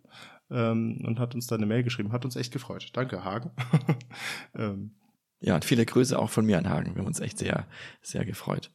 ähm, 0.49 1.03
und 1.05 1.19
hat 1.19 1.35
uns 1.35 1.47
da 1.47 1.55
eine 1.55 1.65
Mail 1.65 1.83
geschrieben. 1.83 2.11
Hat 2.11 2.25
uns 2.25 2.35
echt 2.35 2.53
gefreut. 2.53 2.89
Danke, 2.93 3.23
Hagen. 3.23 3.51
ähm. 4.55 4.95
Ja, 5.39 5.55
und 5.55 5.65
viele 5.65 5.85
Grüße 5.85 6.17
auch 6.17 6.29
von 6.29 6.45
mir 6.45 6.57
an 6.57 6.69
Hagen. 6.69 6.95
Wir 6.95 7.01
haben 7.01 7.07
uns 7.07 7.19
echt 7.19 7.37
sehr, 7.37 7.67
sehr 8.01 8.25
gefreut. 8.25 8.71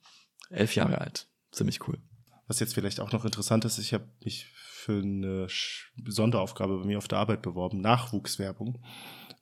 Elf 0.50 0.74
Jahre 0.74 1.00
alt. 1.00 1.28
Ziemlich 1.50 1.86
cool. 1.88 1.98
Was 2.46 2.60
jetzt 2.60 2.74
vielleicht 2.74 3.00
auch 3.00 3.12
noch 3.12 3.24
interessant 3.24 3.64
ist, 3.64 3.78
ich 3.78 3.94
habe 3.94 4.08
mich 4.24 4.46
für 4.46 5.00
eine 5.00 5.46
Sonderaufgabe 6.06 6.78
bei 6.78 6.86
mir 6.86 6.98
auf 6.98 7.08
der 7.08 7.18
Arbeit 7.18 7.42
beworben, 7.42 7.80
Nachwuchswerbung. 7.80 8.82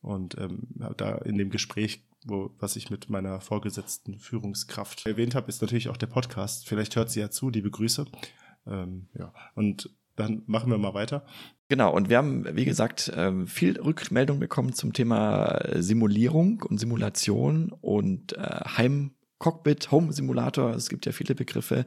Und 0.01 0.37
ähm, 0.39 0.69
da 0.97 1.17
in 1.17 1.39
dem 1.39 1.51
Gespräch, 1.51 2.05
wo, 2.25 2.51
was 2.59 2.77
ich 2.77 2.91
mit 2.91 3.09
meiner 3.11 3.41
vorgesetzten 3.41 4.19
Führungskraft 4.19 5.07
erwähnt 5.07 5.35
habe, 5.35 5.49
ist 5.49 5.61
natürlich 5.61 5.89
auch 5.89 5.97
der 5.97 6.07
Podcast. 6.07 6.69
Vielleicht 6.69 6.97
hört 6.97 7.11
sie 7.11 7.21
ja 7.21 7.31
zu, 7.31 7.51
liebe 7.51 7.71
Grüße. 7.71 8.07
Ähm, 8.67 9.09
ja, 9.15 9.33
und 9.55 9.91
dann 10.17 10.43
machen 10.47 10.71
wir 10.71 10.79
mal 10.79 10.95
weiter. 10.95 11.27
Genau, 11.69 11.95
und 11.95 12.09
wir 12.09 12.17
haben, 12.17 12.57
wie 12.57 12.65
gesagt, 12.65 13.13
ähm, 13.15 13.47
viel 13.47 13.79
Rückmeldung 13.79 14.41
bekommen 14.41 14.73
zum 14.73 14.95
Thema 14.95 15.61
Simulierung 15.77 16.63
und 16.63 16.79
Simulation 16.79 17.75
und 17.83 18.33
äh, 18.39 18.61
Heim-Cockpit, 18.77 19.91
Home-Simulator. 19.91 20.71
Es 20.71 20.89
gibt 20.89 21.05
ja 21.05 21.13
viele 21.13 21.35
Begriffe. 21.35 21.85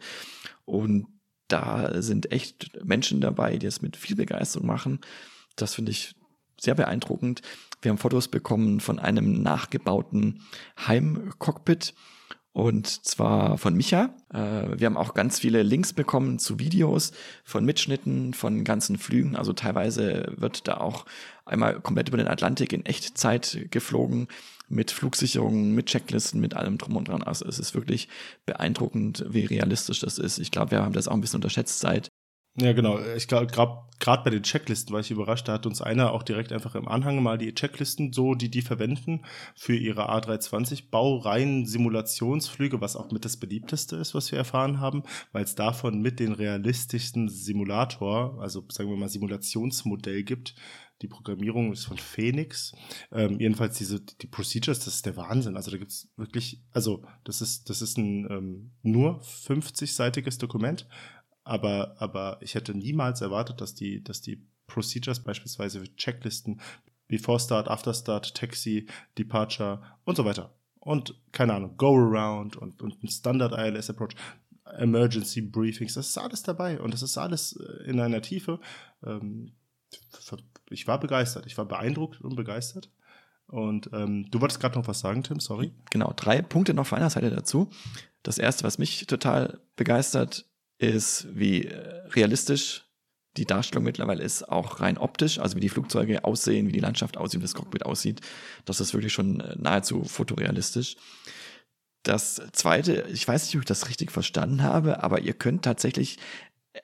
Und 0.66 1.08
da 1.48 2.00
sind 2.02 2.32
echt 2.32 2.80
Menschen 2.86 3.22
dabei, 3.22 3.58
die 3.58 3.66
es 3.66 3.82
mit 3.82 3.98
viel 3.98 4.16
Begeisterung 4.16 4.68
machen. 4.68 5.00
Das 5.56 5.74
finde 5.74 5.92
ich 5.92 6.14
sehr 6.60 6.76
beeindruckend. 6.76 7.42
Wir 7.82 7.90
haben 7.90 7.98
Fotos 7.98 8.28
bekommen 8.28 8.82
von 8.82 9.00
einem 9.00 9.42
nachgebauten 9.42 10.44
Heim-Cockpit 10.88 11.96
und 12.54 12.88
zwar 13.06 13.58
von 13.58 13.76
Micha. 13.76 14.14
Äh, 14.34 14.78
wir 14.78 14.86
haben 14.86 14.97
auch 14.97 15.14
ganz 15.14 15.39
viele 15.39 15.64
Links 15.64 15.93
bekommen 15.93 16.38
zu 16.38 16.60
Videos 16.60 17.14
von 17.43 17.64
Mitschnitten 17.64 18.34
von 18.34 18.64
ganzen 18.64 18.97
Flügen. 18.97 19.36
Also 19.36 19.54
teilweise 19.54 20.34
wird 20.36 20.68
da 20.68 20.78
auch 20.78 21.06
einmal 21.45 21.80
komplett 21.80 22.10
über 22.10 22.18
den 22.18 22.28
Atlantik 22.28 22.74
in 22.74 22.86
Echtzeit 22.86 23.68
geflogen 23.72 24.28
mit 24.68 24.91
Flugsicherungen, 24.91 25.74
mit 25.76 25.88
Checklisten, 25.88 26.41
mit 26.41 26.54
allem 26.54 26.78
drum 26.78 26.97
und 26.97 27.08
dran. 27.08 27.24
Also 27.24 27.45
es 27.45 27.60
ist 27.60 27.74
wirklich 27.74 28.10
beeindruckend, 28.45 29.26
wie 29.30 29.45
realistisch 29.45 29.99
das 29.99 30.18
ist. 30.18 30.38
Ich 30.38 30.52
glaube, 30.52 30.72
wir 30.72 30.84
haben 30.84 30.93
das 30.93 31.08
auch 31.08 31.14
ein 31.14 31.22
bisschen 31.22 31.38
unterschätzt 31.38 31.80
seit 31.80 32.10
ja, 32.56 32.74
genau. 32.74 32.99
Ich 33.16 33.28
glaube, 33.28 33.47
gerade 33.47 34.24
bei 34.24 34.30
den 34.30 34.43
Checklisten 34.43 34.91
war 34.91 34.99
ich 34.99 35.12
überrascht. 35.12 35.47
Da 35.47 35.54
hat 35.54 35.66
uns 35.66 35.82
einer 35.82 36.12
auch 36.12 36.24
direkt 36.24 36.52
einfach 36.52 36.76
im 36.76 36.88
Anhang 36.88 37.24
mal 37.24 37.38
die 37.38 37.54
Checklisten, 37.54 38.12
so 38.12 38.36
die 38.36 38.49
die 38.49 38.62
verwenden 38.62 39.24
für 39.56 39.76
ihre 39.76 40.10
A320 40.10 40.89
Baureihen 40.91 41.66
Simulationsflüge, 41.66 42.82
was 42.82 42.97
auch 42.97 43.10
mit 43.12 43.24
das 43.24 43.38
beliebteste 43.38 43.95
ist, 43.95 44.14
was 44.14 44.32
wir 44.32 44.39
erfahren 44.39 44.82
haben, 44.82 45.04
weil 45.32 45.45
es 45.45 45.56
davon 45.56 46.02
mit 46.02 46.20
den 46.20 46.34
realistischsten 46.34 47.30
Simulator, 47.30 48.38
also 48.41 48.66
sagen 48.70 48.89
wir 48.89 48.97
mal 48.97 49.08
Simulationsmodell 49.08 50.24
gibt. 50.24 50.56
Die 51.02 51.08
Programmierung 51.08 51.72
ist 51.72 51.86
von 51.86 51.97
Phoenix. 51.97 52.74
Ähm, 53.12 53.39
jedenfalls 53.39 53.78
diese 53.78 54.02
die 54.02 54.28
Procedures, 54.28 54.80
das 54.80 54.95
ist 54.95 55.06
der 55.06 55.18
Wahnsinn. 55.18 55.56
Also 55.56 55.72
da 55.72 55.78
gibt's 55.78 56.10
wirklich, 56.16 56.62
also 56.74 57.04
das 57.24 57.41
ist 57.41 57.70
das 57.70 57.82
ist 57.82 57.97
ein 57.97 58.28
ähm, 58.30 58.72
nur 58.84 59.22
50-seitiges 59.22 60.38
Dokument 60.38 60.88
aber, 61.52 61.95
aber 61.99 62.38
ich 62.39 62.56
hätte 62.56 62.74
niemals 62.74 63.20
erwartet, 63.20 63.60
dass 63.60 63.76
die, 63.76 64.02
dass 64.02 64.22
die 64.22 64.47
Procedures 64.68 65.20
beispielsweise 65.20 65.84
Checklisten, 65.97 66.62
Before 67.10 67.41
Start, 67.41 67.68
After 67.68 67.93
Start, 67.93 68.34
Taxi, 68.34 68.88
Departure 69.18 69.82
und 70.06 70.16
so 70.16 70.24
weiter. 70.24 70.56
Und 70.80 71.14
keine 71.34 71.54
Ahnung, 71.54 71.76
Go 71.76 71.93
Around 71.93 72.56
und, 72.56 72.82
und 72.82 73.04
ein 73.04 73.10
Standard 73.10 73.52
ILS 73.52 73.89
Approach, 73.89 74.16
Emergency 74.78 75.41
Briefings, 75.41 75.95
das 75.95 76.08
ist 76.08 76.18
alles 76.18 76.41
dabei 76.41 76.80
und 76.80 76.93
das 76.93 77.02
ist 77.02 77.18
alles 77.18 77.58
äh, 77.58 77.89
in 77.89 77.99
einer 77.99 78.22
Tiefe. 78.22 78.62
Ähm, 79.06 79.52
ich 80.70 80.88
war 80.88 81.02
begeistert, 81.02 81.47
ich 81.47 81.58
war 81.58 81.66
beeindruckt 81.66 82.22
und 82.22 82.38
begeistert. 82.38 82.89
Und 83.47 83.89
ähm, 83.91 84.32
du 84.32 84.39
wolltest 84.39 84.62
gerade 84.62 84.80
noch 84.80 84.88
was 84.88 85.02
sagen, 85.02 85.24
Tim, 85.24 85.41
sorry. 85.41 85.74
Genau, 85.89 86.14
drei 86.16 86.41
Punkte 86.41 86.74
noch 86.74 86.88
von 86.88 86.99
einer 86.99 87.10
Seite 87.10 87.30
dazu. 87.30 87.70
Das 88.24 88.38
erste, 88.38 88.64
was 88.64 88.78
mich 88.78 89.06
total 89.08 89.60
begeistert, 89.76 90.45
ist, 90.82 91.28
wie 91.32 91.66
äh, 91.66 91.78
realistisch 92.10 92.86
die 93.38 93.46
Darstellung 93.46 93.86
mittlerweile 93.86 94.24
ist, 94.24 94.50
auch 94.50 94.82
rein 94.82 94.98
optisch, 94.98 95.40
also 95.40 95.56
wie 95.56 95.62
die 95.62 95.70
Flugzeuge 95.70 96.26
aussehen, 96.26 96.68
wie 96.68 96.74
die 96.74 96.80
Landschaft 96.80 97.18
aussieht, 97.18 97.40
wie 97.40 97.46
das 97.46 97.54
Cockpit 97.54 97.86
aussieht. 97.86 98.22
Das 98.66 98.82
ist 98.82 98.94
wirklich 98.94 99.14
schon 99.14 99.40
äh, 99.40 99.56
nahezu 99.58 100.04
fotorealistisch. 100.04 100.98
Das 102.04 102.42
zweite, 102.52 103.06
ich 103.14 103.28
weiß 103.28 103.46
nicht, 103.46 103.56
ob 103.56 103.62
ich 103.62 103.68
das 103.68 103.88
richtig 103.88 104.12
verstanden 104.12 104.64
habe, 104.64 105.04
aber 105.04 105.20
ihr 105.20 105.34
könnt 105.34 105.64
tatsächlich 105.64 106.18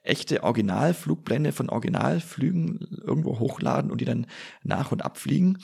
echte 0.03 0.43
Originalflugpläne 0.43 1.51
von 1.51 1.69
Originalflügen 1.69 3.01
irgendwo 3.05 3.39
hochladen 3.39 3.91
und 3.91 4.01
die 4.01 4.05
dann 4.05 4.27
nach 4.63 4.91
und 4.91 5.03
abfliegen. 5.03 5.59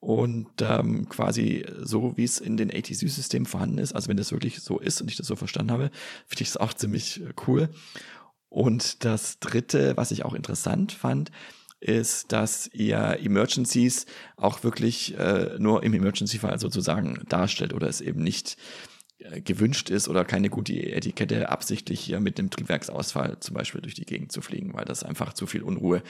Und 0.00 0.48
ähm, 0.60 1.08
quasi 1.08 1.66
so, 1.80 2.16
wie 2.16 2.24
es 2.24 2.38
in 2.38 2.56
den 2.56 2.70
ATC-Systemen 2.70 3.46
vorhanden 3.46 3.78
ist, 3.78 3.94
also 3.94 4.08
wenn 4.08 4.16
das 4.16 4.32
wirklich 4.32 4.60
so 4.60 4.78
ist 4.78 5.00
und 5.00 5.10
ich 5.10 5.16
das 5.16 5.26
so 5.26 5.36
verstanden 5.36 5.72
habe, 5.72 5.90
finde 6.26 6.42
ich 6.42 6.48
es 6.48 6.56
auch 6.56 6.72
ziemlich 6.72 7.22
äh, 7.22 7.32
cool. 7.46 7.70
Und 8.48 9.04
das 9.04 9.40
Dritte, 9.40 9.96
was 9.96 10.10
ich 10.12 10.24
auch 10.24 10.34
interessant 10.34 10.92
fand, 10.92 11.30
ist, 11.80 12.32
dass 12.32 12.68
ihr 12.72 13.18
Emergencies 13.20 14.06
auch 14.36 14.64
wirklich 14.64 15.18
äh, 15.18 15.56
nur 15.58 15.82
im 15.82 15.92
Emergency-Fall 15.92 16.58
sozusagen 16.58 17.22
darstellt 17.28 17.74
oder 17.74 17.88
es 17.88 18.00
eben 18.00 18.22
nicht 18.22 18.52
äh, 18.52 18.95
gewünscht 19.44 19.88
ist 19.88 20.08
oder 20.08 20.24
keine 20.24 20.50
gute 20.50 20.74
Etikette, 20.74 21.48
absichtlich 21.48 22.00
hier 22.00 22.20
mit 22.20 22.38
dem 22.38 22.50
Triebwerksausfall 22.50 23.40
zum 23.40 23.54
Beispiel 23.54 23.80
durch 23.80 23.94
die 23.94 24.04
Gegend 24.04 24.30
zu 24.30 24.42
fliegen, 24.42 24.74
weil 24.74 24.84
das 24.84 25.02
einfach 25.02 25.32
zu 25.32 25.46
viel 25.46 25.62
Unruhe 25.62 26.02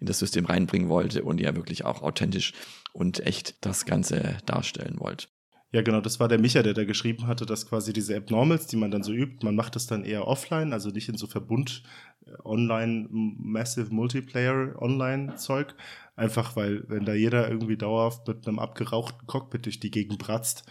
in 0.00 0.06
das 0.06 0.20
System 0.20 0.44
reinbringen 0.44 0.88
wollte 0.88 1.24
und 1.24 1.40
ihr 1.40 1.54
wirklich 1.56 1.84
auch 1.84 2.02
authentisch 2.02 2.52
und 2.92 3.20
echt 3.20 3.64
das 3.66 3.84
Ganze 3.84 4.38
darstellen 4.46 5.00
wollt. 5.00 5.28
Ja, 5.72 5.80
genau, 5.80 6.02
das 6.02 6.20
war 6.20 6.28
der 6.28 6.38
Micha, 6.38 6.62
der 6.62 6.74
da 6.74 6.84
geschrieben 6.84 7.26
hatte, 7.26 7.46
dass 7.46 7.66
quasi 7.66 7.94
diese 7.94 8.14
Abnormals, 8.14 8.66
die 8.66 8.76
man 8.76 8.90
dann 8.90 9.02
so 9.02 9.12
übt, 9.12 9.44
man 9.44 9.56
macht 9.56 9.74
das 9.74 9.86
dann 9.86 10.04
eher 10.04 10.28
offline, 10.28 10.74
also 10.74 10.90
nicht 10.90 11.08
in 11.08 11.16
so 11.16 11.26
Verbund 11.26 11.82
äh, 12.26 12.30
online, 12.44 13.08
massive 13.10 13.92
Multiplayer 13.92 14.74
online 14.80 15.36
Zeug. 15.36 15.74
Einfach 16.14 16.56
weil, 16.56 16.84
wenn 16.88 17.06
da 17.06 17.14
jeder 17.14 17.48
irgendwie 17.48 17.78
dauerhaft 17.78 18.28
mit 18.28 18.46
einem 18.46 18.58
abgerauchten 18.58 19.26
Cockpit 19.26 19.64
durch 19.64 19.80
die 19.80 19.90
Gegend 19.90 20.18
bratzt, 20.18 20.64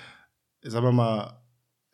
sagen 0.62 0.86
wir 0.86 0.92
mal, 0.92 1.41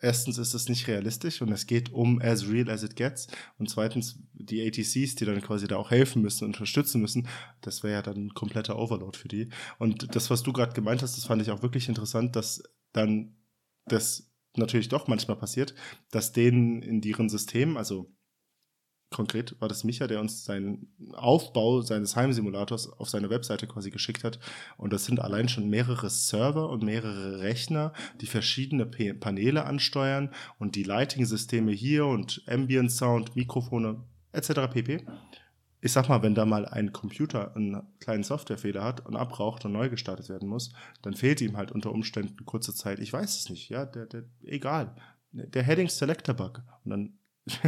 erstens 0.00 0.38
ist 0.38 0.54
es 0.54 0.68
nicht 0.68 0.86
realistisch 0.88 1.42
und 1.42 1.50
es 1.52 1.66
geht 1.66 1.92
um 1.92 2.20
as 2.20 2.48
real 2.48 2.70
as 2.70 2.82
it 2.82 2.96
gets. 2.96 3.28
Und 3.58 3.68
zweitens, 3.68 4.18
die 4.32 4.66
ATCs, 4.66 5.14
die 5.14 5.24
dann 5.24 5.40
quasi 5.40 5.66
da 5.66 5.76
auch 5.76 5.90
helfen 5.90 6.22
müssen, 6.22 6.44
unterstützen 6.44 7.00
müssen, 7.00 7.28
das 7.60 7.82
wäre 7.82 7.94
ja 7.94 8.02
dann 8.02 8.26
ein 8.26 8.34
kompletter 8.34 8.78
Overload 8.78 9.18
für 9.18 9.28
die. 9.28 9.48
Und 9.78 10.14
das, 10.14 10.30
was 10.30 10.42
du 10.42 10.52
gerade 10.52 10.72
gemeint 10.72 11.02
hast, 11.02 11.16
das 11.16 11.24
fand 11.24 11.42
ich 11.42 11.50
auch 11.50 11.62
wirklich 11.62 11.88
interessant, 11.88 12.36
dass 12.36 12.62
dann 12.92 13.36
das 13.86 14.30
natürlich 14.56 14.88
doch 14.88 15.08
manchmal 15.08 15.36
passiert, 15.36 15.74
dass 16.10 16.32
denen 16.32 16.82
in 16.82 17.00
deren 17.00 17.28
System, 17.28 17.76
also 17.76 18.12
konkret 19.10 19.58
war 19.60 19.68
das 19.68 19.84
Micha, 19.84 20.06
der 20.06 20.20
uns 20.20 20.44
seinen 20.44 20.88
Aufbau 21.14 21.80
seines 21.80 22.14
Heimsimulators 22.16 22.88
auf 22.92 23.08
seine 23.08 23.30
Webseite 23.30 23.66
quasi 23.66 23.90
geschickt 23.90 24.24
hat. 24.24 24.38
Und 24.76 24.92
das 24.92 25.06
sind 25.06 25.20
allein 25.20 25.48
schon 25.48 25.68
mehrere 25.68 26.10
Server 26.10 26.68
und 26.68 26.82
mehrere 26.82 27.40
Rechner, 27.40 27.92
die 28.20 28.26
verschiedene 28.26 28.86
P 28.86 29.14
Paneele 29.14 29.64
ansteuern 29.64 30.30
und 30.58 30.76
die 30.76 30.82
Lighting-Systeme 30.82 31.72
hier 31.72 32.06
und 32.06 32.42
Ambient 32.46 32.92
Sound, 32.92 33.34
Mikrofone 33.34 34.02
etc. 34.32 34.72
pp. 34.72 35.06
Ich 35.80 35.92
sag 35.92 36.08
mal, 36.08 36.22
wenn 36.22 36.34
da 36.34 36.44
mal 36.44 36.66
ein 36.66 36.92
Computer 36.92 37.54
einen 37.54 37.82
kleinen 38.00 38.24
Softwarefehler 38.24 38.82
hat 38.82 39.06
und 39.06 39.16
abraucht 39.16 39.64
und 39.64 39.72
neu 39.72 39.88
gestartet 39.88 40.28
werden 40.28 40.48
muss, 40.48 40.72
dann 41.02 41.14
fehlt 41.14 41.40
ihm 41.40 41.56
halt 41.56 41.70
unter 41.70 41.92
Umständen 41.92 42.44
kurze 42.44 42.74
Zeit. 42.74 42.98
Ich 42.98 43.12
weiß 43.12 43.38
es 43.38 43.48
nicht, 43.48 43.68
ja, 43.68 43.86
der, 43.86 44.06
der, 44.06 44.24
egal. 44.42 44.96
Der 45.30 45.62
Heading 45.62 45.88
Selector 45.88 46.34
Bug. 46.34 46.62
Und 46.84 46.90
dann 46.90 47.18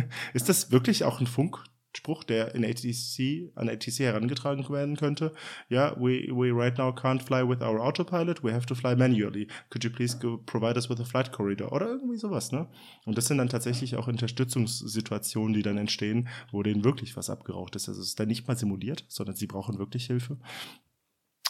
ist 0.34 0.48
das 0.48 0.70
wirklich 0.70 1.04
auch 1.04 1.20
ein 1.20 1.26
Funk, 1.26 1.62
Spruch, 1.96 2.22
der 2.22 2.54
in 2.54 2.64
ATC, 2.64 3.50
an 3.56 3.68
ATC 3.68 3.98
herangetragen 4.00 4.68
werden 4.68 4.96
könnte. 4.96 5.32
Ja, 5.68 5.96
we, 5.96 6.28
we 6.30 6.52
right 6.54 6.78
now 6.78 6.90
can't 6.90 7.22
fly 7.22 7.46
with 7.46 7.62
our 7.62 7.80
autopilot, 7.80 8.44
we 8.44 8.52
have 8.52 8.66
to 8.66 8.74
fly 8.74 8.94
manually. 8.94 9.48
Could 9.70 9.82
you 9.82 9.90
please 9.90 10.16
provide 10.46 10.76
us 10.76 10.88
with 10.88 11.00
a 11.00 11.04
flight 11.04 11.32
corridor? 11.32 11.72
Oder 11.72 11.88
irgendwie 11.88 12.16
sowas, 12.16 12.52
ne? 12.52 12.68
Und 13.06 13.18
das 13.18 13.26
sind 13.26 13.38
dann 13.38 13.48
tatsächlich 13.48 13.96
auch 13.96 14.06
Unterstützungssituationen, 14.06 15.52
die 15.52 15.62
dann 15.62 15.78
entstehen, 15.78 16.28
wo 16.52 16.62
denen 16.62 16.84
wirklich 16.84 17.16
was 17.16 17.28
abgeraucht 17.28 17.74
ist. 17.74 17.88
Also 17.88 18.00
es 18.00 18.08
ist 18.08 18.20
dann 18.20 18.28
nicht 18.28 18.46
mal 18.46 18.56
simuliert, 18.56 19.04
sondern 19.08 19.34
sie 19.34 19.48
brauchen 19.48 19.78
wirklich 19.78 20.06
Hilfe. 20.06 20.38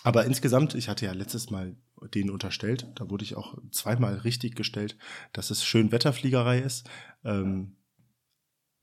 Aber 0.02 0.24
insgesamt, 0.24 0.74
ich 0.74 0.88
hatte 0.88 1.04
ja 1.04 1.12
letztes 1.12 1.50
Mal 1.50 1.76
denen 2.14 2.30
unterstellt, 2.30 2.86
da 2.94 3.10
wurde 3.10 3.24
ich 3.24 3.36
auch 3.36 3.58
zweimal 3.70 4.14
richtig 4.14 4.56
gestellt, 4.56 4.96
dass 5.34 5.50
es 5.50 5.62
schön 5.62 5.92
Wetterfliegerei 5.92 6.60
ist. 6.60 6.88
Ähm, 7.22 7.76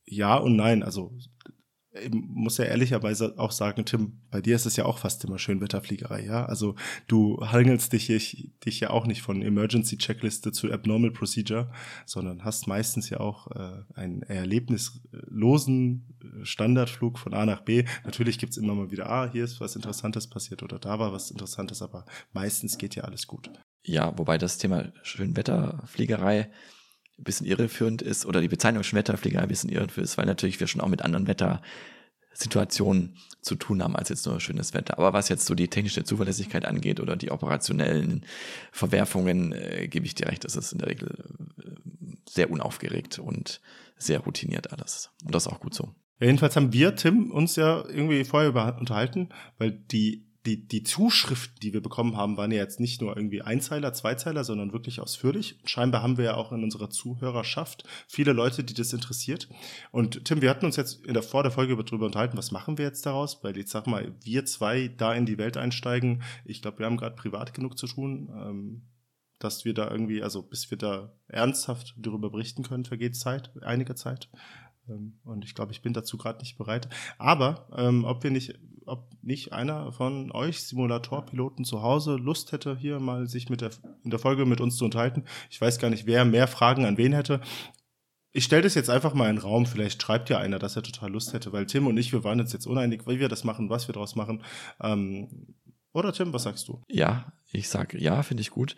ja 0.07 0.35
und 0.35 0.55
nein. 0.55 0.83
Also 0.83 1.13
ich 1.17 2.11
muss 2.13 2.57
ja 2.57 2.65
ehrlicherweise 2.65 3.37
auch 3.37 3.51
sagen, 3.51 3.85
Tim, 3.85 4.19
bei 4.29 4.41
dir 4.41 4.55
ist 4.55 4.65
es 4.65 4.75
ja 4.75 4.85
auch 4.85 4.97
fast 4.97 5.23
immer 5.25 5.39
schön 5.39 5.61
Wetterfliegerei, 5.61 6.23
ja. 6.25 6.45
Also 6.45 6.75
du 7.07 7.39
hangelst 7.45 7.93
dich, 7.93 8.07
dich, 8.07 8.51
dich 8.65 8.79
ja 8.79 8.89
auch 8.89 9.07
nicht 9.07 9.21
von 9.21 9.41
Emergency 9.41 9.97
Checkliste 9.97 10.51
zu 10.51 10.71
Abnormal 10.71 11.11
Procedure, 11.11 11.71
sondern 12.05 12.43
hast 12.43 12.67
meistens 12.67 13.09
ja 13.09 13.19
auch 13.19 13.47
äh, 13.51 13.83
einen 13.95 14.21
erlebnislosen 14.23 16.17
äh, 16.21 16.45
Standardflug 16.45 17.19
von 17.19 17.33
A 17.33 17.45
nach 17.45 17.61
B. 17.61 17.85
Natürlich 18.03 18.37
gibt's 18.37 18.57
immer 18.57 18.75
mal 18.75 18.91
wieder, 18.91 19.09
ah, 19.09 19.29
hier 19.31 19.43
ist 19.43 19.59
was 19.59 19.75
Interessantes 19.75 20.27
passiert 20.27 20.63
oder 20.63 20.79
da 20.79 20.99
war 20.99 21.13
was 21.13 21.31
Interessantes, 21.31 21.81
aber 21.81 22.05
meistens 22.33 22.77
geht 22.77 22.95
ja 22.95 23.03
alles 23.03 23.27
gut. 23.27 23.49
Ja, 23.83 24.17
wobei 24.17 24.37
das 24.37 24.57
Thema 24.57 24.91
Schönwetterfliegerei 25.01 26.51
ein 27.17 27.23
bisschen 27.23 27.47
irreführend 27.47 28.01
ist 28.01 28.25
oder 28.25 28.41
die 28.41 28.47
Bezeichnung 28.47 28.83
Schmetterflieger 28.83 29.41
ein 29.41 29.47
bisschen 29.47 29.69
irreführend 29.69 30.09
ist, 30.09 30.17
weil 30.17 30.25
natürlich 30.25 30.59
wir 30.59 30.67
schon 30.67 30.81
auch 30.81 30.87
mit 30.87 31.01
anderen 31.01 31.27
Wettersituationen 31.27 33.17
zu 33.41 33.55
tun 33.55 33.81
haben 33.83 33.95
als 33.95 34.09
jetzt 34.09 34.25
nur 34.25 34.39
schönes 34.39 34.73
Wetter. 34.73 34.97
Aber 34.97 35.13
was 35.13 35.29
jetzt 35.29 35.45
so 35.45 35.55
die 35.55 35.69
technische 35.69 36.03
Zuverlässigkeit 36.03 36.65
angeht 36.65 36.99
oder 36.99 37.15
die 37.15 37.31
operationellen 37.31 38.25
Verwerfungen, 38.71 39.53
äh, 39.53 39.87
gebe 39.87 40.05
ich 40.05 40.15
dir 40.15 40.27
recht, 40.27 40.45
ist 40.45 40.71
in 40.71 40.79
der 40.79 40.89
Regel 40.89 41.09
äh, 41.59 41.71
sehr 42.29 42.51
unaufgeregt 42.51 43.19
und 43.19 43.61
sehr 43.97 44.19
routiniert 44.19 44.71
alles. 44.71 45.11
Und 45.23 45.33
das 45.33 45.45
ist 45.45 45.51
auch 45.51 45.59
gut 45.59 45.73
so. 45.73 45.95
Ja, 46.19 46.27
jedenfalls 46.27 46.55
haben 46.55 46.73
wir, 46.73 46.95
Tim, 46.95 47.31
uns 47.31 47.55
ja 47.55 47.83
irgendwie 47.87 48.23
vorher 48.23 48.49
über 48.49 48.77
unterhalten, 48.79 49.29
weil 49.57 49.71
die 49.71 50.26
die, 50.47 50.65
die 50.65 50.83
Zuschriften, 50.83 51.59
die 51.61 51.73
wir 51.73 51.81
bekommen 51.81 52.15
haben, 52.15 52.37
waren 52.37 52.51
ja 52.51 52.59
jetzt 52.59 52.79
nicht 52.79 53.01
nur 53.01 53.17
irgendwie 53.17 53.41
Einzeiler, 53.41 53.91
Zweizeiler, 53.91 54.45
sondern 54.45 54.71
wirklich 54.71 55.01
ausführlich. 55.01 55.59
Scheinbar 55.65 56.01
haben 56.01 56.17
wir 56.17 56.23
ja 56.23 56.35
auch 56.35 56.53
in 56.53 56.63
unserer 56.63 56.89
Zuhörerschaft 56.89 57.83
viele 58.07 58.31
Leute, 58.31 58.63
die 58.63 58.73
das 58.73 58.93
interessiert. 58.93 59.49
Und 59.91 60.23
Tim, 60.23 60.41
wir 60.41 60.49
hatten 60.49 60.65
uns 60.65 60.77
jetzt 60.77 61.05
in 61.05 61.13
der, 61.13 61.23
vor 61.23 61.43
der 61.43 61.51
Folge 61.51 61.75
darüber 61.75 62.05
unterhalten, 62.05 62.37
was 62.37 62.51
machen 62.51 62.77
wir 62.77 62.85
jetzt 62.85 63.05
daraus? 63.05 63.43
Weil 63.43 63.57
ich 63.57 63.67
sag 63.67 63.87
mal, 63.87 64.15
wir 64.23 64.45
zwei 64.45 64.87
da 64.87 65.13
in 65.13 65.25
die 65.25 65.37
Welt 65.37 65.57
einsteigen. 65.57 66.23
Ich 66.45 66.61
glaube, 66.61 66.79
wir 66.79 66.85
haben 66.85 66.97
gerade 66.97 67.15
privat 67.15 67.53
genug 67.53 67.77
zu 67.77 67.87
tun. 67.87 68.29
Ähm, 68.33 68.81
dass 69.39 69.65
wir 69.65 69.75
da 69.75 69.91
irgendwie, 69.91 70.23
also 70.23 70.41
bis 70.41 70.71
wir 70.71 70.79
da 70.79 71.13
ernsthaft 71.27 71.93
darüber 71.97 72.31
berichten 72.31 72.63
können, 72.63 72.85
vergeht 72.85 73.15
Zeit, 73.15 73.51
einige 73.61 73.93
Zeit. 73.93 74.29
Ähm, 74.89 75.19
und 75.23 75.43
ich 75.45 75.55
glaube, 75.55 75.71
ich 75.71 75.81
bin 75.81 75.93
dazu 75.93 76.17
gerade 76.17 76.39
nicht 76.39 76.57
bereit. 76.57 76.87
Aber 77.17 77.67
ähm, 77.75 78.03
ob 78.05 78.23
wir 78.23 78.31
nicht 78.31 78.59
ob 78.87 79.09
nicht 79.21 79.53
einer 79.53 79.91
von 79.91 80.31
euch 80.31 80.63
Simulatorpiloten 80.63 81.65
zu 81.65 81.81
Hause 81.81 82.15
Lust 82.15 82.51
hätte, 82.51 82.77
hier 82.77 82.99
mal 82.99 83.27
sich 83.27 83.49
mit 83.49 83.61
der, 83.61 83.71
in 84.03 84.09
der 84.09 84.19
Folge 84.19 84.45
mit 84.45 84.61
uns 84.61 84.77
zu 84.77 84.85
unterhalten. 84.85 85.25
Ich 85.49 85.59
weiß 85.59 85.79
gar 85.79 85.89
nicht, 85.89 86.05
wer 86.05 86.25
mehr 86.25 86.47
Fragen 86.47 86.85
an 86.85 86.97
wen 86.97 87.13
hätte. 87.13 87.41
Ich 88.31 88.45
stelle 88.45 88.61
das 88.61 88.75
jetzt 88.75 88.89
einfach 88.89 89.13
mal 89.13 89.29
in 89.29 89.35
den 89.35 89.41
Raum. 89.41 89.65
Vielleicht 89.65 90.01
schreibt 90.01 90.29
ja 90.29 90.37
einer, 90.37 90.59
dass 90.59 90.75
er 90.75 90.83
total 90.83 91.11
Lust 91.11 91.33
hätte, 91.33 91.51
weil 91.51 91.65
Tim 91.65 91.87
und 91.87 91.97
ich, 91.97 92.13
wir 92.13 92.23
waren 92.23 92.39
uns 92.39 92.53
jetzt 92.53 92.65
uneinig, 92.65 93.07
wie 93.07 93.19
wir 93.19 93.29
das 93.29 93.43
machen, 93.43 93.69
was 93.69 93.87
wir 93.89 93.93
daraus 93.93 94.15
machen. 94.15 94.43
Ähm, 94.81 95.55
oder 95.91 96.13
Tim, 96.13 96.31
was 96.33 96.43
sagst 96.43 96.67
du? 96.67 96.81
Ja, 96.87 97.33
ich 97.51 97.69
sage 97.69 97.99
ja, 97.99 98.23
finde 98.23 98.41
ich 98.41 98.51
gut. 98.51 98.75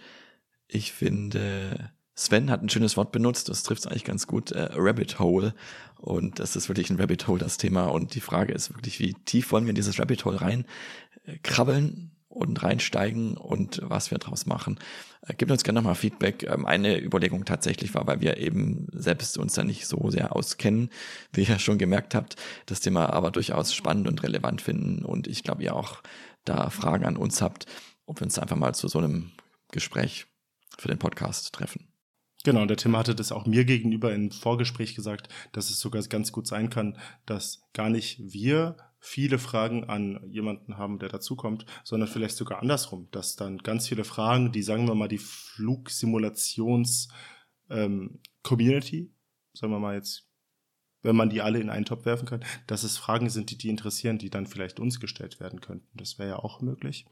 Ich 0.68 0.91
finde, 0.91 1.91
Sven 2.20 2.51
hat 2.51 2.61
ein 2.61 2.67
schönes 2.67 2.97
Wort 2.97 3.13
benutzt, 3.13 3.47
das 3.47 3.63
trifft 3.63 3.86
es 3.86 3.88
eigentlich 3.88 4.03
ganz 4.03 4.28
gut, 4.28 4.51
äh, 4.51 4.72
Rabbit 4.74 5.20
Hole. 5.20 5.53
Und 5.95 6.39
das 6.39 6.57
ist 6.57 6.67
wirklich 6.67 6.89
ein 6.89 6.99
Rabbit 6.99 7.30
Hole, 7.30 7.39
das 7.39 7.55
Thema. 7.55 7.86
Und 7.86 8.13
die 8.13 8.20
Frage 8.20 8.51
ist 8.51 8.74
wirklich, 8.74 8.99
wie 8.99 9.13
tief 9.13 9.53
wollen 9.53 9.63
wir 9.63 9.70
in 9.70 9.76
dieses 9.76 9.99
Rabbit 9.99 10.26
Hole 10.26 10.41
rein 10.41 10.65
äh, 11.24 11.38
krabbeln 11.43 12.11
und 12.28 12.61
reinsteigen 12.61 13.38
und 13.38 13.80
was 13.84 14.11
wir 14.11 14.17
draus 14.17 14.45
machen. 14.45 14.80
Äh, 15.26 15.34
gebt 15.36 15.49
uns 15.49 15.63
gerne 15.63 15.80
nochmal 15.80 15.95
Feedback. 15.95 16.43
Ähm, 16.43 16.65
eine 16.65 17.01
Überlegung 17.01 17.45
tatsächlich 17.45 17.93
war, 17.95 18.05
weil 18.05 18.20
wir 18.20 18.36
eben 18.36 18.88
selbst 18.91 19.38
uns 19.38 19.53
da 19.53 19.63
nicht 19.63 19.88
so 19.88 20.09
sehr 20.09 20.36
auskennen, 20.36 20.89
wie 21.32 21.43
ihr 21.43 21.57
schon 21.57 21.78
gemerkt 21.78 22.15
habt, 22.15 22.36
das 22.65 22.82
Thema 22.82 23.13
aber 23.13 23.32
durchaus 23.32 23.74
spannend 23.74 24.09
und 24.09 24.24
relevant 24.24 24.61
finden. 24.61 25.05
Und 25.05 25.26
ich 25.28 25.41
glaube, 25.43 25.63
ihr 25.63 25.74
auch 25.74 26.03
da 26.43 26.70
Fragen 26.70 27.05
an 27.05 27.15
uns 27.15 27.41
habt, 27.41 27.65
ob 28.05 28.20
wir 28.20 28.26
uns 28.26 28.38
einfach 28.38 28.57
mal 28.57 28.76
zu 28.76 28.89
so 28.89 28.97
einem 28.99 29.32
Gespräch 29.72 30.26
für 30.78 30.89
den 30.89 30.99
Podcast 30.99 31.53
treffen. 31.53 31.89
Genau, 32.46 32.66
der 32.66 32.78
Tim 32.78 32.96
hatte 32.96 33.16
das 33.16 33.34
auch 33.34 33.46
mir 33.46 33.66
gegenüber 33.66 34.14
im 34.14 34.32
Vorgespräch 34.32 34.96
gesagt, 34.96 35.28
dass 35.52 35.70
es 35.70 35.80
sogar 35.80 36.02
ganz 36.04 36.32
gut 36.32 36.48
sein 36.48 36.70
kann, 36.70 36.98
dass 37.26 37.62
gar 37.74 37.90
nicht 37.90 38.20
wir 38.20 38.78
viele 39.00 39.40
Fragen 39.40 39.86
an 39.86 40.22
jemanden 40.30 40.78
haben, 40.78 41.00
der 41.00 41.10
dazukommt, 41.10 41.66
sondern 41.84 42.10
vielleicht 42.10 42.38
sogar 42.38 42.62
andersrum, 42.62 43.08
dass 43.12 43.36
dann 43.36 43.58
ganz 43.58 43.88
viele 43.88 44.04
Fragen, 44.04 44.52
die 44.52 44.62
sagen 44.62 44.88
wir 44.88 44.96
mal 44.96 45.08
die 45.08 45.18
Flugsimulations 45.18 47.10
ähm, 47.70 48.20
Community, 48.44 49.14
sagen 49.54 49.74
wir 49.74 49.80
mal 49.80 49.96
jetzt, 49.96 50.30
wenn 51.02 51.16
man 51.16 51.30
die 51.30 51.42
alle 51.42 51.60
in 51.60 51.70
einen 51.70 51.86
Topf 51.86 52.06
werfen 52.06 52.28
kann, 52.28 52.44
dass 52.68 52.84
es 52.84 52.98
Fragen 52.98 53.30
sind, 53.30 53.52
die 53.52 53.58
die 53.58 53.70
interessieren, 53.70 54.18
die 54.18 54.30
dann 54.30 54.48
vielleicht 54.48 54.80
uns 54.80 55.00
gestellt 55.00 55.40
werden 55.40 55.62
könnten. 55.62 55.88
Das 55.98 56.20
wäre 56.20 56.30
ja 56.30 56.36
auch 56.38 56.62
möglich. 56.62 57.06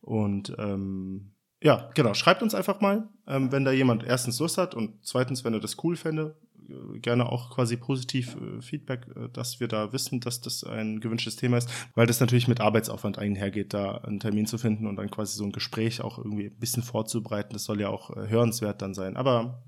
Und 0.00 0.54
ähm, 0.58 1.33
ja, 1.64 1.88
genau. 1.94 2.12
Schreibt 2.12 2.42
uns 2.42 2.54
einfach 2.54 2.82
mal, 2.82 3.08
ähm, 3.26 3.50
wenn 3.50 3.64
da 3.64 3.72
jemand 3.72 4.04
erstens 4.04 4.38
Lust 4.38 4.58
hat 4.58 4.74
und 4.74 4.98
zweitens, 5.02 5.44
wenn 5.44 5.54
er 5.54 5.60
das 5.60 5.82
cool 5.82 5.96
fände, 5.96 6.36
äh, 6.68 6.98
gerne 6.98 7.24
auch 7.24 7.54
quasi 7.54 7.78
positiv 7.78 8.36
äh, 8.36 8.60
Feedback, 8.60 9.06
äh, 9.16 9.30
dass 9.30 9.60
wir 9.60 9.66
da 9.66 9.90
wissen, 9.94 10.20
dass 10.20 10.42
das 10.42 10.62
ein 10.62 11.00
gewünschtes 11.00 11.36
Thema 11.36 11.56
ist, 11.56 11.70
weil 11.94 12.06
das 12.06 12.20
natürlich 12.20 12.48
mit 12.48 12.60
Arbeitsaufwand 12.60 13.18
einhergeht, 13.18 13.72
da 13.72 13.96
einen 13.96 14.20
Termin 14.20 14.44
zu 14.44 14.58
finden 14.58 14.86
und 14.86 14.96
dann 14.96 15.10
quasi 15.10 15.38
so 15.38 15.44
ein 15.44 15.52
Gespräch 15.52 16.02
auch 16.02 16.18
irgendwie 16.18 16.48
ein 16.48 16.58
bisschen 16.58 16.82
vorzubereiten. 16.82 17.54
Das 17.54 17.64
soll 17.64 17.80
ja 17.80 17.88
auch 17.88 18.14
äh, 18.14 18.28
hörenswert 18.28 18.82
dann 18.82 18.92
sein. 18.92 19.16
Aber 19.16 19.64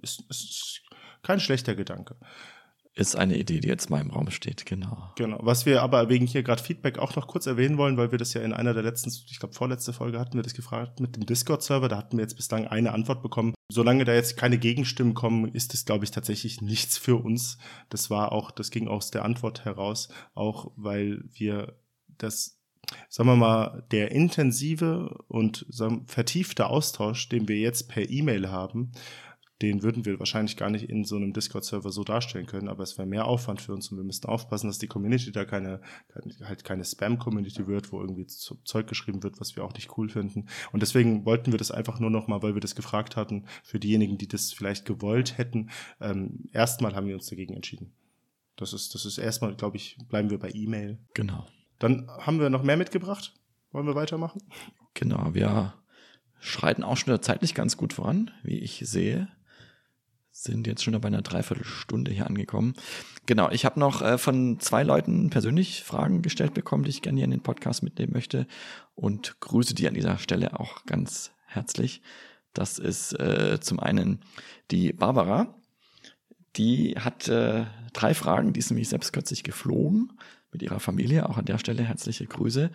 es 0.00 0.22
ist 0.28 0.82
kein 1.22 1.40
schlechter 1.40 1.74
Gedanke 1.74 2.16
ist 2.94 3.16
eine 3.16 3.38
Idee, 3.38 3.60
die 3.60 3.68
jetzt 3.68 3.88
mal 3.88 4.00
im 4.00 4.10
Raum 4.10 4.30
steht, 4.30 4.66
genau. 4.66 5.12
Genau. 5.16 5.38
Was 5.42 5.64
wir 5.64 5.82
aber 5.82 6.08
wegen 6.08 6.26
hier 6.26 6.42
gerade 6.42 6.62
Feedback 6.62 6.98
auch 6.98 7.14
noch 7.14 7.28
kurz 7.28 7.46
erwähnen 7.46 7.78
wollen, 7.78 7.96
weil 7.96 8.10
wir 8.10 8.18
das 8.18 8.34
ja 8.34 8.42
in 8.42 8.52
einer 8.52 8.74
der 8.74 8.82
letzten, 8.82 9.10
ich 9.30 9.38
glaube 9.38 9.54
vorletzte 9.54 9.92
Folge 9.92 10.18
hatten 10.18 10.34
wir 10.34 10.42
das 10.42 10.54
gefragt 10.54 11.00
mit 11.00 11.16
dem 11.16 11.24
Discord-Server, 11.24 11.88
da 11.88 11.96
hatten 11.96 12.16
wir 12.16 12.24
jetzt 12.24 12.36
bislang 12.36 12.66
eine 12.66 12.92
Antwort 12.92 13.22
bekommen. 13.22 13.54
Solange 13.70 14.04
da 14.04 14.12
jetzt 14.12 14.36
keine 14.36 14.58
Gegenstimmen 14.58 15.14
kommen, 15.14 15.54
ist 15.54 15.72
es, 15.74 15.84
glaube 15.84 16.04
ich, 16.04 16.10
tatsächlich 16.10 16.60
nichts 16.60 16.98
für 16.98 17.16
uns. 17.16 17.58
Das 17.88 18.10
war 18.10 18.32
auch, 18.32 18.50
das 18.50 18.70
ging 18.70 18.88
aus 18.88 19.12
der 19.12 19.24
Antwort 19.24 19.64
heraus, 19.64 20.08
auch 20.34 20.72
weil 20.76 21.22
wir 21.32 21.76
das 22.18 22.60
sagen 23.08 23.28
wir 23.28 23.36
mal, 23.36 23.84
der 23.92 24.10
intensive 24.10 25.22
und 25.28 25.66
sagen, 25.68 26.06
vertiefte 26.06 26.66
Austausch, 26.66 27.28
den 27.28 27.46
wir 27.46 27.56
jetzt 27.56 27.88
per 27.88 28.08
E-Mail 28.08 28.50
haben, 28.50 28.92
den 29.62 29.82
würden 29.82 30.06
wir 30.06 30.18
wahrscheinlich 30.18 30.56
gar 30.56 30.70
nicht 30.70 30.88
in 30.88 31.04
so 31.04 31.16
einem 31.16 31.32
Discord-Server 31.32 31.90
so 31.90 32.02
darstellen 32.02 32.46
können, 32.46 32.68
aber 32.68 32.82
es 32.82 32.96
wäre 32.96 33.06
mehr 33.06 33.26
Aufwand 33.26 33.60
für 33.60 33.74
uns 33.74 33.90
und 33.90 33.98
wir 33.98 34.04
müssten 34.04 34.26
aufpassen, 34.26 34.68
dass 34.68 34.78
die 34.78 34.86
Community 34.86 35.32
da 35.32 35.44
keine, 35.44 35.80
halt 36.42 36.64
keine 36.64 36.84
Spam-Community 36.84 37.66
wird, 37.66 37.92
wo 37.92 38.00
irgendwie 38.00 38.26
Zeug 38.26 38.86
geschrieben 38.86 39.22
wird, 39.22 39.38
was 39.38 39.56
wir 39.56 39.64
auch 39.64 39.74
nicht 39.74 39.98
cool 39.98 40.08
finden. 40.08 40.46
Und 40.72 40.80
deswegen 40.80 41.26
wollten 41.26 41.52
wir 41.52 41.58
das 41.58 41.70
einfach 41.70 42.00
nur 42.00 42.10
nochmal, 42.10 42.42
weil 42.42 42.54
wir 42.54 42.60
das 42.60 42.74
gefragt 42.74 43.16
hatten, 43.16 43.44
für 43.62 43.78
diejenigen, 43.78 44.16
die 44.16 44.28
das 44.28 44.52
vielleicht 44.52 44.86
gewollt 44.86 45.36
hätten, 45.36 45.70
ähm, 46.00 46.48
erstmal 46.52 46.94
haben 46.94 47.06
wir 47.06 47.14
uns 47.14 47.26
dagegen 47.26 47.54
entschieden. 47.54 47.92
Das 48.56 48.72
ist, 48.72 48.94
das 48.94 49.04
ist 49.04 49.18
erstmal, 49.18 49.54
glaube 49.56 49.76
ich, 49.76 49.98
bleiben 50.08 50.30
wir 50.30 50.38
bei 50.38 50.50
E-Mail. 50.52 50.98
Genau. 51.14 51.46
Dann 51.78 52.08
haben 52.08 52.40
wir 52.40 52.50
noch 52.50 52.62
mehr 52.62 52.76
mitgebracht. 52.76 53.34
Wollen 53.72 53.86
wir 53.86 53.94
weitermachen? 53.94 54.42
Genau, 54.94 55.34
wir 55.34 55.74
schreiten 56.40 56.82
auch 56.82 56.96
schon 56.96 57.20
zeitlich 57.22 57.54
ganz 57.54 57.76
gut 57.76 57.92
voran, 57.92 58.30
wie 58.42 58.58
ich 58.58 58.82
sehe 58.84 59.28
sind 60.42 60.66
jetzt 60.66 60.82
schon 60.82 60.98
bei 61.00 61.08
einer 61.08 61.22
Dreiviertelstunde 61.22 62.10
hier 62.10 62.26
angekommen. 62.26 62.74
Genau, 63.26 63.50
ich 63.50 63.64
habe 63.64 63.78
noch 63.78 64.02
äh, 64.02 64.18
von 64.18 64.58
zwei 64.60 64.82
Leuten 64.82 65.30
persönlich 65.30 65.82
Fragen 65.84 66.22
gestellt 66.22 66.54
bekommen, 66.54 66.84
die 66.84 66.90
ich 66.90 67.02
gerne 67.02 67.18
hier 67.18 67.24
in 67.24 67.30
den 67.30 67.42
Podcast 67.42 67.82
mitnehmen 67.82 68.12
möchte 68.12 68.46
und 68.94 69.38
grüße 69.40 69.74
die 69.74 69.86
an 69.86 69.94
dieser 69.94 70.18
Stelle 70.18 70.58
auch 70.58 70.84
ganz 70.86 71.32
herzlich. 71.46 72.02
Das 72.54 72.78
ist 72.78 73.12
äh, 73.20 73.58
zum 73.60 73.80
einen 73.80 74.20
die 74.70 74.92
Barbara. 74.92 75.54
Die 76.56 76.96
hat 76.98 77.28
äh, 77.28 77.66
drei 77.92 78.14
Fragen, 78.14 78.52
die 78.52 78.60
ist 78.60 78.70
nämlich 78.70 78.88
selbst 78.88 79.12
kürzlich 79.12 79.44
geflogen 79.44 80.12
mit 80.50 80.62
ihrer 80.62 80.80
Familie. 80.80 81.28
Auch 81.28 81.38
an 81.38 81.44
der 81.44 81.58
Stelle 81.58 81.84
herzliche 81.84 82.26
Grüße. 82.26 82.70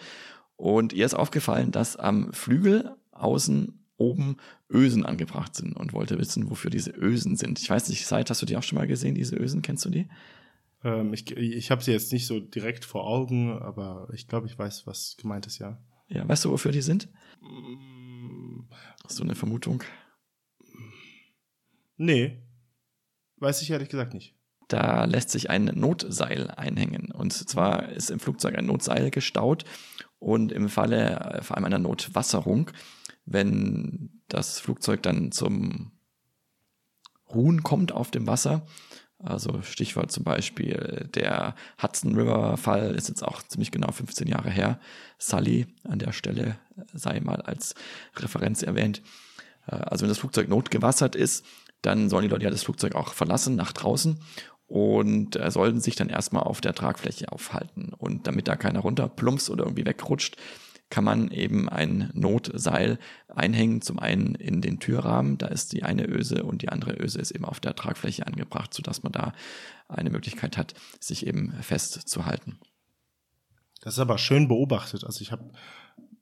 Und 0.56 0.94
ihr 0.94 1.06
ist 1.06 1.14
aufgefallen, 1.14 1.72
dass 1.72 1.98
am 1.98 2.32
Flügel 2.32 2.96
außen 3.12 3.85
oben 3.98 4.38
Ösen 4.70 5.06
angebracht 5.06 5.56
sind 5.56 5.76
und 5.76 5.94
wollte 5.94 6.18
wissen, 6.18 6.50
wofür 6.50 6.70
diese 6.70 6.92
Ösen 6.92 7.36
sind. 7.36 7.60
Ich 7.60 7.70
weiß 7.70 7.90
nicht, 7.90 8.06
Seid, 8.06 8.30
hast 8.30 8.42
du 8.42 8.46
die 8.46 8.58
auch 8.58 8.64
schon 8.64 8.78
mal 8.78 8.88
gesehen, 8.88 9.16
diese 9.16 9.36
Ösen? 9.36 9.62
Kennst 9.62 9.86
du 9.86 9.90
die? 9.90 10.08
Ähm, 10.84 11.14
ich 11.14 11.30
ich 11.36 11.72
habe 11.72 11.84
sie 11.84 11.92
jetzt 11.92 12.12
nicht 12.12 12.28
so 12.28 12.40
direkt 12.40 12.86
vor 12.86 13.08
Augen, 13.08 13.58
aber 13.60 14.08
ich 14.14 14.28
glaube, 14.28 14.48
ich 14.48 14.58
weiß, 14.58 14.86
was 14.86 15.18
gemeint 15.18 15.48
ist, 15.48 15.60
ja. 15.60 15.82
Ja, 16.08 16.28
weißt 16.28 16.46
du, 16.46 16.52
wofür 16.52 16.72
die 16.72 16.82
sind? 16.82 17.10
Mm. 17.42 18.62
Hast 19.04 19.20
du 19.20 19.24
eine 19.24 19.36
Vermutung? 19.36 19.84
Nee. 21.98 22.42
Weiß 23.38 23.62
ich 23.62 23.72
ehrlich 23.72 23.90
gesagt 23.90 24.14
nicht. 24.14 24.36
Da 24.68 25.06
lässt 25.06 25.30
sich 25.30 25.50
ein 25.50 25.66
Notseil 25.66 26.50
einhängen. 26.50 27.12
Und 27.12 27.34
zwar 27.34 27.90
ist 27.90 28.10
im 28.10 28.20
Flugzeug 28.20 28.58
ein 28.58 28.66
Notseil 28.66 29.12
gestaut 29.12 29.64
und 30.20 30.52
im 30.52 30.70
Falle 30.70 31.20
äh, 31.20 31.42
vor 31.44 31.58
allem 31.58 31.66
einer 31.66 31.80
Notwasserung, 31.80 32.72
wenn 33.26 34.22
das 34.28 34.60
Flugzeug 34.60 35.04
dann 35.04 35.32
zum 35.32 35.92
Ruhen 37.34 37.64
kommt 37.64 37.92
auf 37.92 38.12
dem 38.12 38.28
Wasser, 38.28 38.66
also 39.20 39.62
Stichwort 39.62 40.12
zum 40.12 40.24
Beispiel 40.24 41.10
der 41.14 41.56
Hudson 41.82 42.16
River 42.16 42.58
Fall 42.58 42.94
ist 42.96 43.08
jetzt 43.08 43.24
auch 43.24 43.42
ziemlich 43.44 43.72
genau 43.72 43.92
15 43.92 44.28
Jahre 44.28 44.50
her. 44.50 44.80
Sully 45.18 45.68
an 45.84 46.00
der 46.00 46.12
Stelle 46.12 46.58
sei 46.94 47.22
mal 47.22 47.42
als 47.42 47.76
Referenz 48.18 48.62
erwähnt. 48.62 49.02
Äh, 49.68 49.76
also 49.76 50.04
wenn 50.04 50.10
das 50.10 50.20
Flugzeug 50.20 50.50
notgewassert 50.50 51.16
ist, 51.16 51.46
dann 51.82 52.10
sollen 52.10 52.24
die 52.24 52.30
Leute 52.30 52.44
ja 52.44 52.52
das 52.52 52.64
Flugzeug 52.64 52.96
auch 52.96 53.14
verlassen 53.14 53.56
nach 53.56 53.72
draußen 53.72 54.20
und 54.68 55.36
äh, 55.38 55.50
sollten 55.50 55.80
sich 55.80 55.96
dann 55.96 56.10
erstmal 56.10 56.44
auf 56.44 56.60
der 56.60 56.74
Tragfläche 56.74 57.32
aufhalten. 57.32 57.94
Und 57.98 58.28
damit 58.28 58.48
da 58.48 58.56
keiner 58.56 58.82
runterplumpst 58.82 59.50
oder 59.50 59.64
irgendwie 59.64 59.86
wegrutscht, 59.86 60.36
kann 60.90 61.04
man 61.04 61.32
eben 61.32 61.68
ein 61.68 62.12
Notseil 62.14 63.00
einhängen. 63.28 63.82
Zum 63.82 64.00
einen 64.00 64.36
in 64.36 64.62
den 64.62 64.80
Türrahmen, 64.80 65.38
da 65.38 65.48
ist 65.48 65.74
die 65.74 65.84
eine 65.84 66.08
Öse 66.08 66.44
und 66.44 66.62
die 66.62 66.70
andere 66.70 66.94
Öse 67.02 67.20
ist 67.20 67.32
eben 67.32 67.46
auf 67.46 67.60
der 67.60 67.76
Tragfläche 67.76 68.28
angebracht, 68.28 68.74
sodass 68.74 69.04
man 69.04 69.12
da 69.12 69.34
eine 69.88 70.10
Möglichkeit 70.10 70.58
hat, 70.58 70.74
sich 71.00 71.28
eben 71.28 71.54
festzuhalten. 71.62 72.60
Das 73.82 73.96
ist 73.96 74.00
aber 74.00 74.18
schön 74.18 74.48
beobachtet. 74.48 75.04
Also 75.04 75.22
ich 75.22 75.32
habe, 75.32 75.52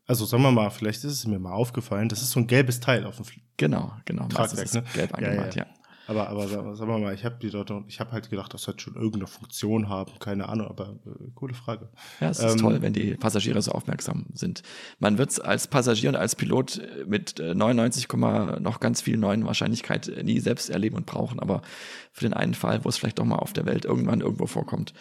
also 0.06 0.26
sagen 0.26 0.44
wir 0.44 0.52
mal, 0.52 0.70
vielleicht 0.70 1.04
ist 1.04 1.14
es 1.14 1.28
mir 1.28 1.40
mal 1.40 1.54
aufgefallen, 1.54 2.10
das 2.10 2.22
ist 2.22 2.32
so 2.32 2.40
ein 2.40 2.48
gelbes 2.48 2.80
Teil 2.80 3.06
auf 3.06 3.18
dem 3.18 3.26
Fl 3.26 3.40
Genau, 3.56 3.94
genau. 4.06 4.28
Tragwerk, 4.28 4.74
ne? 4.74 4.84
gelb 4.94 5.14
angemalt, 5.14 5.56
ja. 5.56 5.64
ja. 5.64 5.70
ja. 5.70 5.83
Aber, 6.08 6.30
aber 6.30 6.48
sagen 6.48 6.92
wir 6.92 6.98
mal, 6.98 7.14
ich 7.14 7.24
habe 7.24 7.36
die 7.42 7.50
dort, 7.50 7.72
ich 7.88 8.00
habe 8.00 8.12
halt 8.12 8.30
gedacht, 8.30 8.54
das 8.54 8.68
wird 8.68 8.82
schon 8.82 8.96
irgendeine 8.96 9.28
Funktion 9.28 9.88
haben, 9.88 10.12
keine 10.20 10.50
Ahnung, 10.50 10.68
aber 10.68 11.00
äh, 11.06 11.30
coole 11.34 11.54
Frage. 11.54 11.90
Ja, 12.20 12.30
es 12.30 12.40
ist 12.40 12.54
ähm, 12.54 12.58
toll, 12.58 12.82
wenn 12.82 12.94
die 12.94 13.16
Passagiere 13.16 13.62
so 13.62 13.72
aufmerksam 13.72 14.26
sind. 14.34 14.64
Man 15.00 15.18
wird 15.18 15.32
es 15.32 15.40
als 15.40 15.68
Passagier 15.68 16.10
und 16.10 16.16
als 16.18 16.36
Pilot 16.36 16.82
mit 17.08 17.40
99, 17.40 18.08
äh, 18.12 18.60
noch 18.60 18.80
ganz 18.82 19.02
viel 19.02 19.18
neuen 19.18 19.46
Wahrscheinlichkeit 19.46 20.12
nie 20.24 20.40
selbst 20.40 20.70
erleben 20.70 20.98
und 20.98 21.06
brauchen, 21.06 21.40
aber 21.40 21.62
für 22.12 22.26
den 22.26 22.34
einen 22.34 22.54
Fall, 22.54 22.84
wo 22.84 22.90
es 22.90 22.98
vielleicht 22.98 23.20
doch 23.20 23.26
mal 23.26 23.38
auf 23.38 23.54
der 23.54 23.66
Welt 23.66 23.86
irgendwann 23.86 24.22
irgendwo 24.22 24.48
vorkommt, 24.48 24.94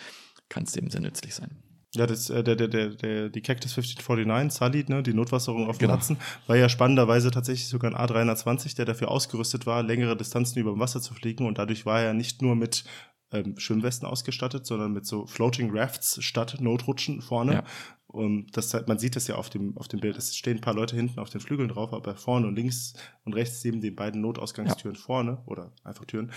kann 0.48 0.64
es 0.64 0.72
dem 0.72 0.88
sehr 0.88 1.00
nützlich 1.00 1.34
sein. 1.34 1.50
Ja, 1.94 2.06
das, 2.06 2.30
äh, 2.30 2.42
der, 2.42 2.56
der, 2.56 2.68
der, 2.68 2.88
der, 2.90 3.28
die 3.28 3.42
Cactus 3.42 3.72
1549, 3.72 4.58
Sully, 4.58 4.84
ne, 4.88 5.02
die 5.02 5.12
Notwasserung 5.12 5.68
auf 5.68 5.76
dem 5.76 5.88
genau. 5.88 5.94
Hudson, 5.94 6.16
war 6.46 6.56
ja 6.56 6.68
spannenderweise 6.68 7.30
tatsächlich 7.30 7.68
sogar 7.68 7.94
ein 7.94 8.08
A320, 8.08 8.76
der 8.76 8.86
dafür 8.86 9.10
ausgerüstet 9.10 9.66
war, 9.66 9.82
längere 9.82 10.16
Distanzen 10.16 10.58
über 10.58 10.70
dem 10.70 10.80
Wasser 10.80 11.02
zu 11.02 11.12
fliegen 11.12 11.46
und 11.46 11.58
dadurch 11.58 11.84
war 11.84 12.00
er 12.00 12.14
nicht 12.14 12.40
nur 12.40 12.56
mit 12.56 12.84
ähm, 13.30 13.58
Schwimmwesten 13.58 14.06
ausgestattet, 14.06 14.64
sondern 14.66 14.92
mit 14.92 15.06
so 15.06 15.26
Floating 15.26 15.70
Rafts 15.76 16.22
statt 16.22 16.56
Notrutschen 16.60 17.20
vorne. 17.20 17.52
Ja. 17.52 17.64
Und 18.06 18.56
das, 18.56 18.74
man 18.86 18.98
sieht 18.98 19.16
das 19.16 19.26
ja 19.26 19.36
auf 19.36 19.48
dem, 19.48 19.76
auf 19.78 19.88
dem 19.88 20.00
Bild. 20.00 20.16
Es 20.16 20.36
stehen 20.36 20.58
ein 20.58 20.60
paar 20.60 20.74
Leute 20.74 20.96
hinten 20.96 21.18
auf 21.18 21.30
den 21.30 21.40
Flügeln 21.40 21.70
drauf, 21.70 21.94
aber 21.94 22.14
vorne 22.14 22.46
und 22.46 22.56
links 22.56 22.92
und 23.24 23.32
rechts 23.32 23.64
neben 23.64 23.80
den 23.80 23.96
beiden 23.96 24.20
Notausgangstüren 24.20 24.96
ja. 24.96 25.02
vorne 25.02 25.42
oder 25.46 25.72
einfach 25.82 26.04
Türen 26.04 26.30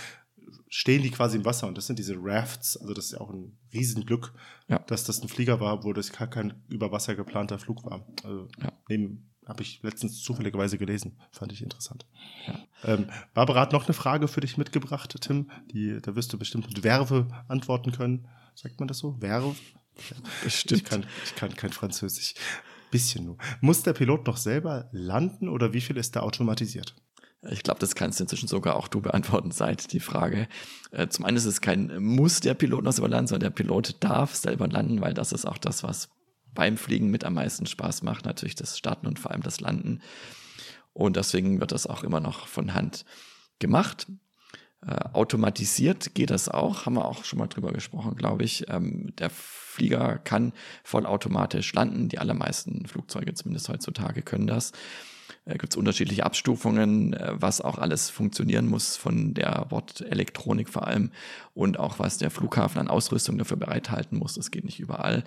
stehen 0.70 1.02
die 1.04 1.12
quasi 1.12 1.38
im 1.38 1.46
Wasser 1.46 1.68
und 1.68 1.78
das 1.78 1.88
sind 1.88 2.00
diese 2.00 2.16
Rafts. 2.18 2.78
Also 2.78 2.94
das 2.94 3.06
ist 3.06 3.12
ja 3.14 3.22
auch 3.22 3.30
ein 3.30 3.58
Riesenglück, 3.74 4.34
ja. 4.68 4.80
dass 4.80 5.04
das 5.04 5.22
ein 5.22 5.30
Flieger 5.30 5.60
war, 5.60 5.84
wo 5.84 5.94
das 5.94 6.12
gar 6.12 6.28
kein 6.28 6.64
über 6.70 6.92
Wasser 6.92 7.16
geplanter 7.16 7.60
Flug 7.60 7.84
war. 7.86 8.06
Also 8.24 8.48
ja. 8.62 8.72
neben 8.90 9.32
habe 9.46 9.62
ich 9.62 9.82
letztens 9.84 10.22
zufälligerweise 10.22 10.78
gelesen, 10.78 11.20
fand 11.32 11.52
ich 11.52 11.62
interessant. 11.62 12.06
Ja. 12.48 12.66
Ähm, 12.84 13.10
Barbara 13.34 13.62
hat 13.62 13.74
noch 13.74 13.86
eine 13.86 13.94
Frage 13.94 14.28
für 14.28 14.42
dich 14.42 14.58
mitgebracht, 14.58 15.16
Tim. 15.22 15.52
Die, 15.72 16.00
da 16.02 16.16
wirst 16.16 16.34
du 16.34 16.40
bestimmt 16.40 16.68
mit 16.68 16.80
Verve 16.80 17.28
antworten 17.48 17.92
können. 17.92 18.28
Sagt 18.56 18.80
man 18.80 18.88
das 18.88 19.00
so? 19.00 19.18
Verve? 19.20 19.56
Bestimmt. 20.44 20.82
Ich 20.82 20.88
kann, 20.88 21.06
ich 21.24 21.36
kann 21.36 21.56
kein 21.56 21.72
Französisch. 21.72 22.34
Bisschen 22.92 23.26
nur. 23.26 23.38
Muss 23.62 23.84
der 23.84 23.94
Pilot 23.94 24.28
noch 24.28 24.38
selber 24.38 24.90
landen 24.92 25.50
oder 25.50 25.74
wie 25.74 25.82
viel 25.82 25.98
ist 25.98 26.16
da 26.16 26.22
automatisiert? 26.22 26.96
Ich 27.50 27.64
glaube, 27.64 27.80
das 27.80 27.96
kannst 27.96 28.20
du 28.20 28.24
inzwischen 28.24 28.48
sogar 28.48 28.76
auch 28.76 28.88
du 28.88 29.02
beantworten, 29.02 29.52
seit 29.52 29.92
die 29.92 30.00
Frage. 30.00 30.48
Äh, 30.92 31.08
zum 31.08 31.26
einen 31.26 31.38
ist 31.38 31.46
es 31.46 31.62
kein 31.62 32.02
Muss 32.04 32.40
der 32.40 32.54
Pilot 32.54 32.84
noch 32.84 32.94
selber 32.94 33.10
landen, 33.10 33.28
sondern 33.28 33.52
der 33.52 33.56
Pilot 33.56 33.98
darf 34.00 34.36
selber 34.36 34.68
landen, 34.68 35.02
weil 35.02 35.14
das 35.14 35.32
ist 35.32 35.46
auch 35.46 35.58
das, 35.58 35.84
was 35.84 36.10
beim 36.54 36.78
Fliegen 36.78 37.12
mit 37.12 37.24
am 37.24 37.36
meisten 37.36 37.66
Spaß 37.66 38.02
macht. 38.04 38.26
Natürlich 38.26 38.56
das 38.56 38.78
Starten 38.78 39.08
und 39.08 39.20
vor 39.20 39.32
allem 39.32 39.44
das 39.44 39.60
Landen. 39.60 40.02
Und 40.94 41.18
deswegen 41.18 41.60
wird 41.60 41.72
das 41.72 41.88
auch 41.88 42.04
immer 42.04 42.20
noch 42.20 42.48
von 42.48 42.74
Hand 42.74 43.06
gemacht. 43.60 44.08
Äh, 44.86 44.96
automatisiert 45.14 46.16
geht 46.16 46.30
das 46.30 46.48
auch, 46.48 46.86
haben 46.86 46.96
wir 46.96 47.06
auch 47.06 47.26
schon 47.26 47.40
mal 47.40 47.48
drüber 47.48 47.72
gesprochen, 47.72 48.16
glaube 48.16 48.44
ich. 48.44 48.70
Ähm, 48.70 49.14
der 49.18 49.30
Flieger 49.30 50.20
kann 50.20 50.54
vollautomatisch 50.84 51.74
landen. 51.74 52.08
Die 52.08 52.20
allermeisten 52.20 52.86
Flugzeuge, 52.86 53.34
zumindest 53.34 53.68
heutzutage, 53.70 54.22
können 54.22 54.48
das. 54.48 54.72
Äh, 55.46 55.58
gibt 55.58 55.74
es 55.74 55.78
unterschiedliche 55.78 56.26
Abstufungen, 56.26 57.14
äh, 57.14 57.34
was 57.36 57.62
auch 57.62 57.78
alles 57.78 58.10
funktionieren 58.10 58.68
muss 58.68 58.98
von 58.98 59.34
der 59.34 59.68
Wortelektronik 59.70 60.70
vor 60.70 60.88
allem 60.88 61.12
und 61.54 61.80
auch 61.80 62.00
was 62.00 62.18
der 62.18 62.32
Flughafen 62.32 62.80
an 62.80 62.88
Ausrüstung 62.88 63.38
dafür 63.38 63.58
bereithalten 63.58 64.18
muss. 64.18 64.34
Das 64.34 64.52
geht 64.52 64.66
nicht 64.66 64.80
überall. 64.80 65.24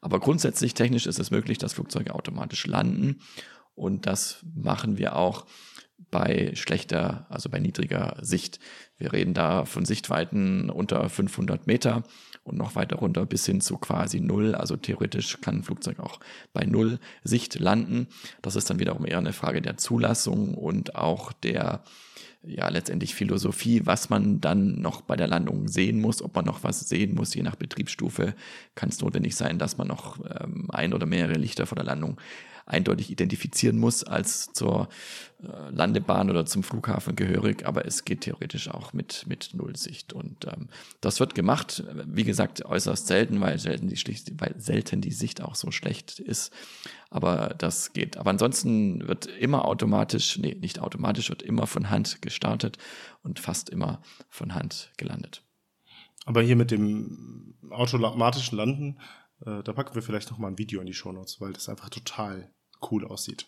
Aber 0.00 0.20
grundsätzlich 0.20 0.74
technisch 0.74 1.06
ist 1.06 1.18
es 1.18 1.30
möglich, 1.30 1.58
dass 1.58 1.74
Flugzeuge 1.74 2.14
automatisch 2.14 2.66
landen 2.66 3.20
und 3.74 4.06
das 4.06 4.44
machen 4.54 4.98
wir 4.98 5.16
auch 5.16 5.46
bei 6.10 6.52
schlechter, 6.54 7.26
also 7.30 7.48
bei 7.48 7.58
niedriger 7.58 8.16
Sicht. 8.20 8.60
Wir 8.96 9.12
reden 9.12 9.34
da 9.34 9.64
von 9.64 9.84
Sichtweiten 9.84 10.70
unter 10.70 11.08
500 11.08 11.66
Meter 11.66 12.04
und 12.46 12.56
noch 12.56 12.74
weiter 12.74 12.96
runter 12.96 13.26
bis 13.26 13.44
hin 13.46 13.60
zu 13.60 13.76
quasi 13.78 14.20
Null. 14.20 14.54
Also 14.54 14.76
theoretisch 14.76 15.40
kann 15.40 15.56
ein 15.56 15.62
Flugzeug 15.62 15.98
auch 16.00 16.20
bei 16.52 16.64
Null 16.64 16.98
Sicht 17.24 17.58
landen. 17.58 18.06
Das 18.42 18.56
ist 18.56 18.70
dann 18.70 18.78
wiederum 18.78 19.04
eher 19.04 19.18
eine 19.18 19.32
Frage 19.32 19.60
der 19.60 19.76
Zulassung 19.76 20.54
und 20.54 20.94
auch 20.94 21.32
der 21.32 21.82
ja 22.46 22.68
letztendlich 22.68 23.14
Philosophie, 23.14 23.82
was 23.84 24.08
man 24.08 24.40
dann 24.40 24.80
noch 24.80 25.00
bei 25.00 25.16
der 25.16 25.26
Landung 25.26 25.66
sehen 25.66 26.00
muss, 26.00 26.22
ob 26.22 26.34
man 26.36 26.44
noch 26.44 26.62
was 26.62 26.88
sehen 26.88 27.14
muss, 27.14 27.34
je 27.34 27.42
nach 27.42 27.56
Betriebsstufe 27.56 28.34
kann 28.76 28.88
es 28.88 29.00
notwendig 29.00 29.34
sein, 29.34 29.58
dass 29.58 29.78
man 29.78 29.88
noch 29.88 30.18
ähm, 30.40 30.66
ein 30.70 30.94
oder 30.94 31.06
mehrere 31.06 31.38
Lichter 31.38 31.66
vor 31.66 31.76
der 31.76 31.84
Landung 31.84 32.20
eindeutig 32.66 33.10
identifizieren 33.10 33.78
muss 33.78 34.04
als 34.04 34.52
zur 34.52 34.88
äh, 35.42 35.70
Landebahn 35.70 36.30
oder 36.30 36.44
zum 36.44 36.62
Flughafen 36.62 37.14
gehörig, 37.14 37.64
aber 37.64 37.86
es 37.86 38.04
geht 38.04 38.22
theoretisch 38.22 38.68
auch 38.68 38.92
mit, 38.92 39.24
mit 39.26 39.54
Nullsicht. 39.54 40.12
Und 40.12 40.46
ähm, 40.46 40.68
das 41.00 41.20
wird 41.20 41.34
gemacht, 41.34 41.84
wie 42.06 42.24
gesagt, 42.24 42.64
äußerst 42.64 43.06
selten, 43.06 43.40
weil 43.40 43.58
selten, 43.58 43.88
die, 43.88 43.96
weil 44.38 44.54
selten 44.58 45.00
die 45.00 45.12
Sicht 45.12 45.40
auch 45.40 45.54
so 45.54 45.70
schlecht 45.70 46.18
ist. 46.18 46.52
Aber 47.08 47.54
das 47.56 47.92
geht. 47.92 48.16
Aber 48.16 48.30
ansonsten 48.30 49.06
wird 49.06 49.26
immer 49.26 49.64
automatisch, 49.64 50.36
nee, 50.38 50.56
nicht 50.60 50.80
automatisch, 50.80 51.30
wird 51.30 51.42
immer 51.42 51.68
von 51.68 51.88
Hand 51.88 52.20
gestartet 52.20 52.78
und 53.22 53.38
fast 53.38 53.70
immer 53.70 54.02
von 54.28 54.54
Hand 54.54 54.90
gelandet. 54.96 55.42
Aber 56.24 56.42
hier 56.42 56.56
mit 56.56 56.72
dem 56.72 57.54
automatischen 57.70 58.58
Landen, 58.58 58.98
äh, 59.44 59.62
da 59.62 59.72
packen 59.72 59.94
wir 59.94 60.02
vielleicht 60.02 60.30
noch 60.30 60.38
mal 60.38 60.48
ein 60.48 60.58
Video 60.58 60.80
in 60.80 60.86
die 60.86 60.94
Shownotes, 60.94 61.40
weil 61.40 61.52
das 61.52 61.68
einfach 61.68 61.88
total 61.88 62.50
cool 62.90 63.04
aussieht. 63.04 63.46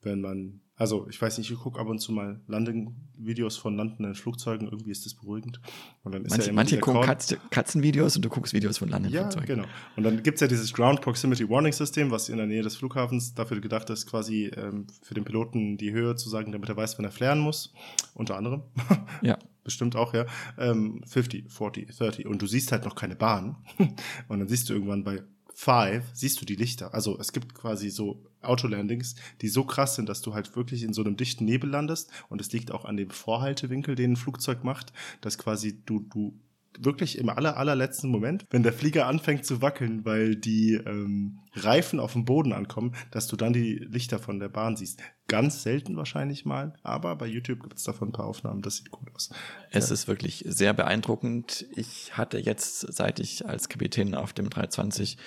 Wenn 0.00 0.20
man, 0.20 0.60
also 0.76 1.08
ich 1.08 1.20
weiß 1.20 1.38
nicht, 1.38 1.50
ich 1.50 1.58
gucke 1.58 1.80
ab 1.80 1.88
und 1.88 1.98
zu 1.98 2.12
mal 2.12 2.40
Landing-Videos 2.46 3.56
von 3.56 3.76
landenden 3.76 4.14
Flugzeugen, 4.14 4.68
irgendwie 4.68 4.92
ist 4.92 5.04
das 5.04 5.14
beruhigend. 5.14 5.60
Und 6.04 6.14
dann 6.14 6.24
ist 6.24 6.30
manche 6.30 6.46
ja 6.46 6.52
manche 6.52 6.78
gucken 6.78 7.02
Katz, 7.02 7.36
Katzenvideos 7.50 8.14
und 8.14 8.24
du 8.24 8.28
guckst 8.28 8.54
Videos 8.54 8.78
von 8.78 8.88
landenden 8.88 9.16
ja, 9.16 9.22
Flugzeugen. 9.22 9.56
genau. 9.56 9.68
Und 9.96 10.04
dann 10.04 10.22
gibt 10.22 10.36
es 10.36 10.40
ja 10.40 10.46
dieses 10.46 10.72
Ground 10.72 11.00
Proximity 11.00 11.48
Warning 11.48 11.72
System, 11.72 12.12
was 12.12 12.28
in 12.28 12.36
der 12.36 12.46
Nähe 12.46 12.62
des 12.62 12.76
Flughafens 12.76 13.34
dafür 13.34 13.60
gedacht 13.60 13.90
ist, 13.90 14.06
quasi 14.06 14.52
ähm, 14.56 14.86
für 15.02 15.14
den 15.14 15.24
Piloten 15.24 15.78
die 15.78 15.90
Höhe 15.90 16.14
zu 16.14 16.28
sagen, 16.28 16.52
damit 16.52 16.68
er 16.68 16.76
weiß, 16.76 16.96
wenn 16.98 17.04
er 17.04 17.10
flären 17.10 17.40
muss. 17.40 17.72
Unter 18.14 18.36
anderem. 18.36 18.62
Ja. 19.22 19.36
Bestimmt 19.64 19.96
auch, 19.96 20.14
ja. 20.14 20.26
Ähm, 20.58 21.02
50, 21.06 21.50
40, 21.50 21.96
30. 21.96 22.26
Und 22.26 22.40
du 22.40 22.46
siehst 22.46 22.70
halt 22.70 22.84
noch 22.84 22.94
keine 22.94 23.16
Bahn. 23.16 23.56
und 24.28 24.38
dann 24.38 24.48
siehst 24.48 24.68
du 24.68 24.74
irgendwann 24.74 25.02
bei 25.02 25.22
Five 25.60 26.04
siehst 26.12 26.40
du 26.40 26.46
die 26.46 26.54
Lichter. 26.54 26.94
Also 26.94 27.18
es 27.18 27.32
gibt 27.32 27.52
quasi 27.52 27.90
so 27.90 28.22
Autolandings, 28.42 29.16
die 29.40 29.48
so 29.48 29.64
krass 29.64 29.94
sind, 29.94 30.08
dass 30.08 30.22
du 30.22 30.34
halt 30.34 30.54
wirklich 30.56 30.82
in 30.82 30.92
so 30.92 31.02
einem 31.02 31.16
dichten 31.16 31.44
Nebel 31.44 31.70
landest. 31.70 32.10
Und 32.28 32.40
es 32.40 32.52
liegt 32.52 32.70
auch 32.70 32.84
an 32.84 32.96
dem 32.96 33.10
Vorhaltewinkel, 33.10 33.94
den 33.94 34.12
ein 34.12 34.16
Flugzeug 34.16 34.64
macht, 34.64 34.92
dass 35.20 35.38
quasi 35.38 35.82
du, 35.84 36.00
du 36.00 36.38
wirklich 36.78 37.18
im 37.18 37.28
aller, 37.28 37.56
allerletzten 37.56 38.10
Moment, 38.10 38.44
wenn 38.50 38.62
der 38.62 38.72
Flieger 38.72 39.06
anfängt 39.06 39.44
zu 39.44 39.62
wackeln, 39.62 40.04
weil 40.04 40.36
die 40.36 40.74
ähm, 40.74 41.40
Reifen 41.54 41.98
auf 41.98 42.12
dem 42.12 42.24
Boden 42.24 42.52
ankommen, 42.52 42.94
dass 43.10 43.26
du 43.26 43.36
dann 43.36 43.52
die 43.52 43.74
Lichter 43.74 44.18
von 44.18 44.38
der 44.38 44.48
Bahn 44.48 44.76
siehst. 44.76 45.00
Ganz 45.26 45.62
selten 45.62 45.96
wahrscheinlich 45.96 46.44
mal, 46.44 46.74
aber 46.82 47.16
bei 47.16 47.26
YouTube 47.26 47.62
gibt 47.62 47.78
es 47.78 47.84
davon 47.84 48.08
ein 48.08 48.12
paar 48.12 48.26
Aufnahmen, 48.26 48.62
das 48.62 48.76
sieht 48.76 48.90
gut 48.90 49.08
aus. 49.14 49.30
Es 49.70 49.88
ja. 49.88 49.94
ist 49.94 50.08
wirklich 50.08 50.44
sehr 50.46 50.72
beeindruckend. 50.72 51.66
Ich 51.74 52.16
hatte 52.16 52.38
jetzt, 52.38 52.80
seit 52.92 53.20
ich 53.20 53.46
als 53.46 53.68
Kapitän 53.68 54.14
auf 54.14 54.32
dem 54.32 54.48
320 54.48 55.18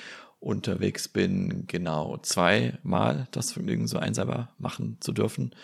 unterwegs 0.42 1.08
bin, 1.08 1.66
genau 1.68 2.18
zweimal 2.18 3.28
das 3.32 3.54
Vergnügen, 3.54 3.88
so 3.88 4.00
einsam 4.00 4.48
machen 4.58 4.98
zu 5.00 5.14
dürfen. 5.14 5.56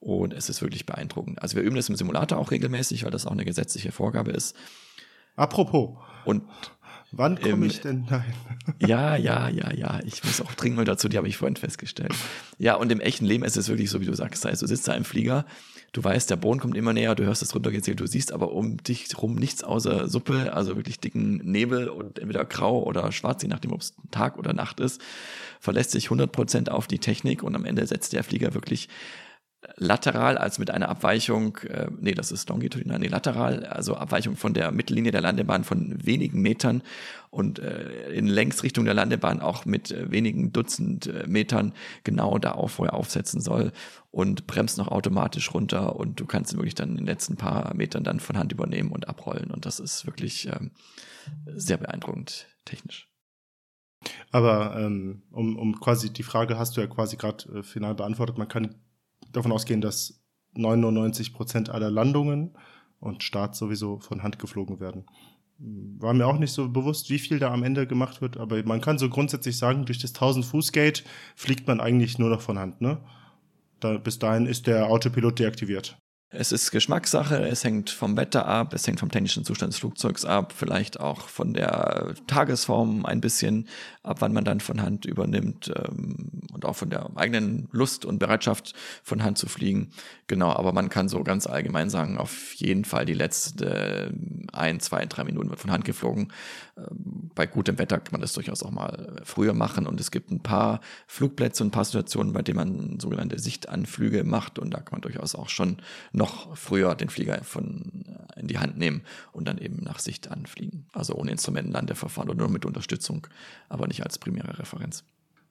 Und 0.00 0.34
es 0.34 0.48
ist 0.48 0.62
wirklich 0.62 0.84
beeindruckend. 0.84 1.40
Also 1.40 1.56
wir 1.56 1.62
üben 1.62 1.76
das 1.76 1.88
im 1.88 1.96
Simulator 1.96 2.38
auch 2.38 2.50
regelmäßig, 2.50 3.04
weil 3.04 3.10
das 3.10 3.26
auch 3.26 3.32
eine 3.32 3.44
gesetzliche 3.44 3.92
Vorgabe 3.92 4.32
ist. 4.32 4.56
Apropos. 5.36 5.96
Und 6.24 6.42
Wann 7.12 7.40
komme 7.40 7.66
ich 7.66 7.80
denn 7.80 8.06
Nein. 8.08 8.34
Ja, 8.78 9.16
ja, 9.16 9.48
ja, 9.48 9.72
ja. 9.72 10.00
Ich 10.04 10.22
muss 10.24 10.40
auch 10.40 10.54
dringend 10.54 10.76
mal 10.76 10.84
dazu, 10.84 11.08
die 11.08 11.16
habe 11.16 11.28
ich 11.28 11.36
vorhin 11.36 11.56
festgestellt. 11.56 12.14
Ja, 12.58 12.74
und 12.74 12.90
im 12.92 13.00
echten 13.00 13.24
Leben 13.24 13.44
ist 13.44 13.56
es 13.56 13.68
wirklich 13.68 13.90
so, 13.90 14.00
wie 14.00 14.06
du 14.06 14.14
sagst. 14.14 14.46
Also 14.46 14.66
du 14.66 14.68
sitzt 14.68 14.86
da 14.86 14.94
im 14.94 15.04
Flieger, 15.04 15.44
du 15.92 16.04
weißt, 16.04 16.30
der 16.30 16.36
Boden 16.36 16.60
kommt 16.60 16.76
immer 16.76 16.92
näher, 16.92 17.14
du 17.14 17.24
hörst 17.24 17.42
es 17.42 17.54
runtergezählt, 17.54 18.00
du 18.00 18.06
siehst 18.06 18.32
aber 18.32 18.52
um 18.52 18.76
dich 18.82 19.08
rum 19.20 19.34
nichts 19.34 19.64
außer 19.64 20.08
Suppe, 20.08 20.52
also 20.52 20.76
wirklich 20.76 21.00
dicken 21.00 21.36
Nebel 21.38 21.88
und 21.88 22.18
entweder 22.18 22.44
grau 22.44 22.82
oder 22.82 23.10
schwarz, 23.12 23.42
je 23.42 23.48
nachdem, 23.48 23.72
ob 23.72 23.80
es 23.80 23.94
Tag 24.10 24.38
oder 24.38 24.52
Nacht 24.52 24.80
ist. 24.80 25.00
Verlässt 25.58 25.90
sich 25.90 26.08
100% 26.08 26.68
auf 26.68 26.86
die 26.86 26.98
Technik 26.98 27.42
und 27.42 27.54
am 27.54 27.64
Ende 27.64 27.86
setzt 27.86 28.12
der 28.12 28.24
Flieger 28.24 28.54
wirklich 28.54 28.88
lateral, 29.76 30.38
als 30.38 30.58
mit 30.58 30.70
einer 30.70 30.88
Abweichung, 30.88 31.56
äh, 31.58 31.88
nee, 32.00 32.14
das 32.14 32.32
ist 32.32 32.48
longitudinal, 32.48 32.98
nee, 32.98 33.08
lateral, 33.08 33.64
also 33.64 33.96
Abweichung 33.96 34.36
von 34.36 34.54
der 34.54 34.70
Mittellinie 34.72 35.12
der 35.12 35.20
Landebahn 35.20 35.64
von 35.64 36.04
wenigen 36.04 36.40
Metern 36.40 36.82
und 37.30 37.58
äh, 37.58 38.10
in 38.12 38.26
Längsrichtung 38.26 38.84
der 38.84 38.94
Landebahn 38.94 39.40
auch 39.40 39.64
mit 39.64 39.90
äh, 39.90 40.10
wenigen 40.10 40.52
Dutzend 40.52 41.06
äh, 41.06 41.26
Metern 41.26 41.72
genau 42.04 42.38
da 42.38 42.52
auf, 42.52 42.78
wo 42.78 42.84
er 42.84 42.94
aufsetzen 42.94 43.40
soll 43.40 43.72
und 44.10 44.46
bremst 44.46 44.78
noch 44.78 44.88
automatisch 44.88 45.54
runter 45.54 45.96
und 45.96 46.20
du 46.20 46.26
kannst 46.26 46.52
ihn 46.52 46.58
wirklich 46.58 46.74
dann 46.74 46.90
in 46.90 46.96
den 46.96 47.06
letzten 47.06 47.36
paar 47.36 47.74
Metern 47.74 48.04
dann 48.04 48.20
von 48.20 48.36
Hand 48.36 48.52
übernehmen 48.52 48.90
und 48.90 49.08
abrollen 49.08 49.50
und 49.50 49.66
das 49.66 49.80
ist 49.80 50.06
wirklich 50.06 50.46
ähm, 50.46 50.72
sehr 51.46 51.76
beeindruckend 51.76 52.46
technisch. 52.64 53.08
Aber 54.30 54.76
ähm, 54.78 55.22
um, 55.30 55.58
um 55.58 55.78
quasi 55.78 56.10
die 56.10 56.22
Frage 56.22 56.58
hast 56.58 56.76
du 56.76 56.80
ja 56.80 56.86
quasi 56.86 57.16
gerade 57.16 57.58
äh, 57.58 57.62
final 57.62 57.94
beantwortet, 57.94 58.38
man 58.38 58.48
kann 58.48 58.76
davon 59.32 59.52
ausgehen, 59.52 59.80
dass 59.80 60.22
99 60.54 61.32
Prozent 61.32 61.70
aller 61.70 61.90
Landungen 61.90 62.56
und 62.98 63.22
Starts 63.22 63.58
sowieso 63.58 63.98
von 63.98 64.22
Hand 64.22 64.38
geflogen 64.38 64.80
werden. 64.80 65.06
War 65.58 66.14
mir 66.14 66.26
auch 66.26 66.38
nicht 66.38 66.52
so 66.52 66.68
bewusst, 66.68 67.10
wie 67.10 67.18
viel 67.18 67.38
da 67.38 67.52
am 67.52 67.62
Ende 67.62 67.86
gemacht 67.86 68.22
wird, 68.22 68.38
aber 68.38 68.62
man 68.64 68.80
kann 68.80 68.98
so 68.98 69.10
grundsätzlich 69.10 69.58
sagen, 69.58 69.84
durch 69.84 69.98
das 69.98 70.14
1000 70.14 70.44
Fuß 70.44 70.72
Gate 70.72 71.04
fliegt 71.36 71.66
man 71.66 71.80
eigentlich 71.80 72.18
nur 72.18 72.30
noch 72.30 72.40
von 72.40 72.58
Hand, 72.58 72.80
ne? 72.80 72.98
Da, 73.78 73.96
bis 73.98 74.18
dahin 74.18 74.46
ist 74.46 74.66
der 74.66 74.86
Autopilot 74.86 75.38
deaktiviert. 75.38 75.98
Es 76.32 76.52
ist 76.52 76.70
Geschmackssache, 76.70 77.48
es 77.48 77.64
hängt 77.64 77.90
vom 77.90 78.16
Wetter 78.16 78.46
ab, 78.46 78.72
es 78.72 78.86
hängt 78.86 79.00
vom 79.00 79.10
technischen 79.10 79.44
Zustand 79.44 79.72
des 79.72 79.80
Flugzeugs 79.80 80.24
ab, 80.24 80.52
vielleicht 80.56 81.00
auch 81.00 81.26
von 81.26 81.54
der 81.54 82.14
Tagesform 82.28 83.04
ein 83.04 83.20
bisschen, 83.20 83.66
ab 84.04 84.18
wann 84.20 84.32
man 84.32 84.44
dann 84.44 84.60
von 84.60 84.80
Hand 84.80 85.06
übernimmt 85.06 85.72
ähm, 85.74 86.30
und 86.52 86.64
auch 86.64 86.76
von 86.76 86.88
der 86.88 87.10
eigenen 87.16 87.68
Lust 87.72 88.04
und 88.04 88.20
Bereitschaft 88.20 88.74
von 89.02 89.24
Hand 89.24 89.38
zu 89.38 89.48
fliegen. 89.48 89.90
Genau, 90.28 90.52
aber 90.52 90.72
man 90.72 90.88
kann 90.88 91.08
so 91.08 91.24
ganz 91.24 91.48
allgemein 91.48 91.90
sagen, 91.90 92.16
auf 92.16 92.52
jeden 92.54 92.84
Fall 92.84 93.06
die 93.06 93.14
letzte 93.14 94.14
ein, 94.52 94.78
zwei, 94.78 95.06
drei 95.06 95.24
Minuten 95.24 95.50
wird 95.50 95.58
von 95.58 95.72
Hand 95.72 95.84
geflogen. 95.84 96.32
Ähm, 96.88 97.30
bei 97.34 97.46
gutem 97.46 97.78
Wetter 97.78 97.98
kann 97.98 98.12
man 98.12 98.20
das 98.20 98.32
durchaus 98.32 98.62
auch 98.62 98.70
mal 98.70 99.20
früher 99.24 99.54
machen 99.54 99.86
und 99.86 100.00
es 100.00 100.10
gibt 100.10 100.30
ein 100.30 100.40
paar 100.40 100.80
Flugplätze 101.06 101.62
und 101.62 101.68
ein 101.68 101.72
paar 101.72 101.84
Situationen, 101.84 102.32
bei 102.32 102.42
denen 102.42 102.56
man 102.56 103.00
sogenannte 103.00 103.38
Sichtanflüge 103.38 104.24
macht 104.24 104.58
und 104.58 104.72
da 104.72 104.78
kann 104.78 104.92
man 104.92 105.00
durchaus 105.02 105.34
auch 105.34 105.48
schon 105.48 105.78
noch 106.12 106.56
früher 106.56 106.94
den 106.94 107.08
Flieger 107.08 107.42
von, 107.44 108.04
äh, 108.06 108.40
in 108.40 108.48
die 108.48 108.58
Hand 108.58 108.78
nehmen 108.78 109.02
und 109.32 109.46
dann 109.46 109.58
eben 109.58 109.82
nach 109.82 109.98
Sicht 109.98 110.30
anfliegen. 110.30 110.86
Also 110.92 111.14
ohne 111.14 111.30
Instrumentenlandeverfahren 111.30 112.30
oder 112.30 112.38
nur 112.38 112.50
mit 112.50 112.64
Unterstützung, 112.64 113.26
aber 113.68 113.86
nicht 113.86 114.02
als 114.02 114.18
primäre 114.18 114.58
Referenz. 114.58 115.04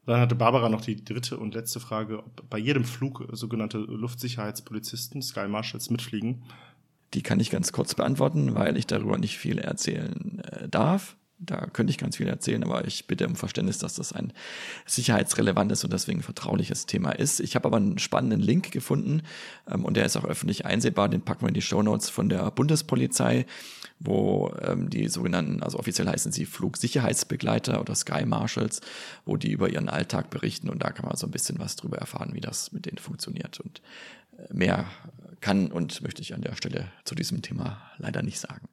Dann 0.06 0.22
hatte 0.22 0.36
Barbara 0.36 0.70
noch 0.70 0.82
die 0.82 1.04
dritte 1.04 1.38
und 1.38 1.54
letzte 1.54 1.80
Frage, 1.80 2.20
ob 2.20 2.50
bei 2.50 2.58
jedem 2.58 2.84
Flug 2.84 3.28
sogenannte 3.32 3.78
Luftsicherheitspolizisten, 3.78 5.22
Sky 5.22 5.48
Marshals, 5.48 5.92
mitfliegen. 5.92 6.44
Die 7.14 7.22
kann 7.22 7.40
ich 7.40 7.50
ganz 7.50 7.72
kurz 7.72 7.94
beantworten, 7.96 8.56
weil 8.56 8.78
ich 8.78 8.88
darüber 8.88 9.18
nicht 9.18 9.38
viel 9.38 9.60
erzählen 9.60 10.40
äh, 10.40 10.68
darf. 10.68 11.16
Da 11.42 11.68
könnte 11.68 11.92
ich 11.92 11.98
ganz 11.98 12.18
viel 12.18 12.28
erzählen, 12.28 12.64
aber 12.66 12.86
ich 12.86 13.08
bitte 13.08 13.26
um 13.26 13.36
Verständnis, 13.38 13.78
dass 13.78 13.96
das 13.96 14.12
ein 14.12 14.34
sicherheitsrelevantes 14.86 15.86
und 15.86 15.94
deswegen 15.94 16.22
vertrauliches 16.22 16.86
Thema 16.86 17.12
ist. 17.12 17.40
Ich 17.40 17.56
habe 17.56 17.66
aber 17.66 17.78
einen 17.78 17.98
spannenden 17.98 18.42
Link 18.42 18.72
gefunden 18.72 19.22
ähm, 19.70 19.86
und 19.86 19.96
der 19.96 20.06
ist 20.06 20.18
auch 20.18 20.26
öffentlich 20.26 20.66
einsehbar. 20.66 21.08
Den 21.08 21.22
packen 21.22 21.42
wir 21.42 21.48
in 21.48 21.54
die 21.54 21.62
Show 21.62 21.82
Notes 21.82 22.10
von 22.10 22.28
der 22.28 22.52
Bundespolizei, 22.52 23.46
wo 24.00 24.54
ähm, 24.62 24.90
die 24.90 25.08
sogenannten, 25.08 25.64
also 25.64 25.80
offiziell 25.80 26.08
heißen 26.08 26.34
sie 26.34 26.46
Flugsicherheitsbegleiter 26.46 27.80
oder 27.80 27.96
Sky 27.96 28.26
Marshals, 28.26 28.82
wo 29.24 29.38
die 29.38 29.54
über 29.54 29.70
ihren 29.70 29.88
Alltag 29.88 30.30
berichten 30.30 30.70
und 30.70 30.84
da 30.84 30.92
kann 30.92 31.06
man 31.06 31.16
so 31.16 31.26
ein 31.26 31.32
bisschen 31.32 31.58
was 31.58 31.78
drüber 31.78 31.98
erfahren, 31.98 32.32
wie 32.34 32.42
das 32.42 32.74
mit 32.74 32.86
denen 32.86 32.98
funktioniert. 32.98 33.62
Und 33.62 33.82
äh, 34.38 34.54
mehr 34.54 34.86
kann 35.40 35.72
und 35.72 36.02
möchte 36.02 36.22
ich 36.22 36.34
an 36.34 36.42
der 36.42 36.56
Stelle 36.56 36.92
zu 37.06 37.16
diesem 37.16 37.42
Thema 37.42 37.82
leider 37.98 38.24
nicht 38.24 38.42
sagen. 38.42 38.68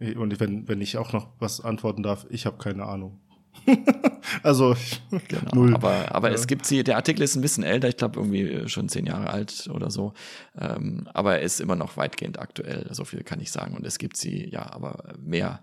Und 0.00 0.40
wenn, 0.40 0.68
wenn 0.68 0.80
ich 0.80 0.96
auch 0.98 1.12
noch 1.12 1.28
was 1.38 1.60
antworten 1.60 2.02
darf, 2.02 2.26
ich 2.30 2.46
habe 2.46 2.58
keine 2.58 2.84
Ahnung. 2.84 3.20
also 4.42 4.74
genau. 5.28 5.54
null. 5.54 5.74
Aber, 5.74 6.14
aber 6.14 6.28
ja. 6.28 6.34
es 6.34 6.46
gibt 6.46 6.66
sie, 6.66 6.82
der 6.82 6.96
Artikel 6.96 7.22
ist 7.22 7.36
ein 7.36 7.42
bisschen 7.42 7.64
älter, 7.64 7.88
ich 7.88 7.96
glaube 7.96 8.20
irgendwie 8.20 8.68
schon 8.68 8.88
zehn 8.88 9.06
Jahre 9.06 9.30
alt 9.30 9.68
oder 9.72 9.90
so. 9.90 10.12
Ähm, 10.58 11.08
aber 11.12 11.38
er 11.38 11.42
ist 11.42 11.60
immer 11.60 11.76
noch 11.76 11.96
weitgehend 11.96 12.38
aktuell, 12.38 12.88
so 12.90 13.04
viel 13.04 13.22
kann 13.22 13.40
ich 13.40 13.52
sagen. 13.52 13.76
Und 13.76 13.86
es 13.86 13.98
gibt 13.98 14.16
sie, 14.16 14.48
ja, 14.50 14.72
aber 14.72 15.14
mehr, 15.18 15.60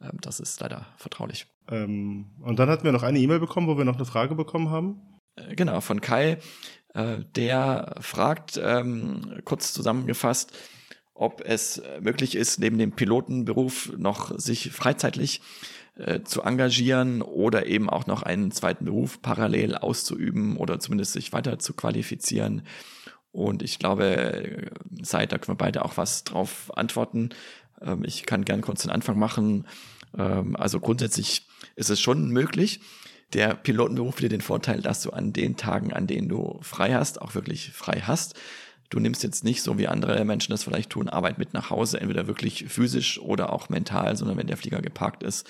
ähm, 0.00 0.18
das 0.20 0.40
ist 0.40 0.60
leider 0.60 0.86
vertraulich. 0.96 1.46
Ähm, 1.68 2.32
und 2.40 2.58
dann 2.58 2.68
hatten 2.68 2.84
wir 2.84 2.92
noch 2.92 3.02
eine 3.02 3.18
E-Mail 3.18 3.40
bekommen, 3.40 3.66
wo 3.66 3.78
wir 3.78 3.84
noch 3.84 3.96
eine 3.96 4.06
Frage 4.06 4.34
bekommen 4.34 4.70
haben. 4.70 5.00
Äh, 5.36 5.54
genau, 5.54 5.80
von 5.80 6.00
Kai. 6.00 6.38
Äh, 6.94 7.24
der 7.34 7.96
fragt, 8.00 8.60
ähm, 8.62 9.40
kurz 9.44 9.72
zusammengefasst, 9.72 10.52
ob 11.14 11.42
es 11.44 11.80
möglich 12.00 12.34
ist, 12.34 12.58
neben 12.58 12.78
dem 12.78 12.92
Pilotenberuf 12.92 13.92
noch 13.96 14.38
sich 14.38 14.70
freizeitlich 14.72 15.40
äh, 15.96 16.22
zu 16.22 16.42
engagieren 16.42 17.22
oder 17.22 17.66
eben 17.66 17.88
auch 17.88 18.06
noch 18.06 18.24
einen 18.24 18.50
zweiten 18.50 18.84
Beruf 18.84 19.22
parallel 19.22 19.76
auszuüben 19.76 20.56
oder 20.56 20.80
zumindest 20.80 21.12
sich 21.12 21.32
weiter 21.32 21.60
zu 21.60 21.72
qualifizieren. 21.72 22.62
Und 23.30 23.62
ich 23.62 23.78
glaube, 23.78 24.70
seit 25.02 25.32
da 25.32 25.38
können 25.38 25.56
wir 25.56 25.64
beide 25.64 25.84
auch 25.84 25.96
was 25.96 26.24
drauf 26.24 26.76
antworten. 26.76 27.30
Ähm, 27.80 28.04
ich 28.04 28.26
kann 28.26 28.44
gern 28.44 28.60
kurz 28.60 28.82
den 28.82 28.90
Anfang 28.90 29.18
machen. 29.18 29.66
Ähm, 30.18 30.56
also 30.56 30.80
grundsätzlich 30.80 31.46
ist 31.76 31.90
es 31.90 32.00
schon 32.00 32.28
möglich. 32.30 32.80
Der 33.32 33.54
Pilotenberuf 33.54 34.20
hat 34.20 34.30
den 34.30 34.40
Vorteil, 34.40 34.80
dass 34.80 35.02
du 35.02 35.10
an 35.10 35.32
den 35.32 35.56
Tagen, 35.56 35.92
an 35.92 36.06
denen 36.06 36.28
du 36.28 36.58
frei 36.62 36.94
hast, 36.94 37.20
auch 37.22 37.34
wirklich 37.34 37.70
frei 37.70 38.02
hast. 38.04 38.34
Du 38.90 39.00
nimmst 39.00 39.22
jetzt 39.22 39.44
nicht, 39.44 39.62
so 39.62 39.78
wie 39.78 39.88
andere 39.88 40.24
Menschen 40.24 40.52
das 40.52 40.64
vielleicht 40.64 40.90
tun, 40.90 41.08
Arbeit 41.08 41.38
mit 41.38 41.54
nach 41.54 41.70
Hause, 41.70 42.00
entweder 42.00 42.26
wirklich 42.26 42.66
physisch 42.68 43.18
oder 43.18 43.52
auch 43.52 43.68
mental, 43.68 44.16
sondern 44.16 44.36
wenn 44.36 44.46
der 44.46 44.56
Flieger 44.56 44.82
geparkt 44.82 45.22
ist. 45.22 45.46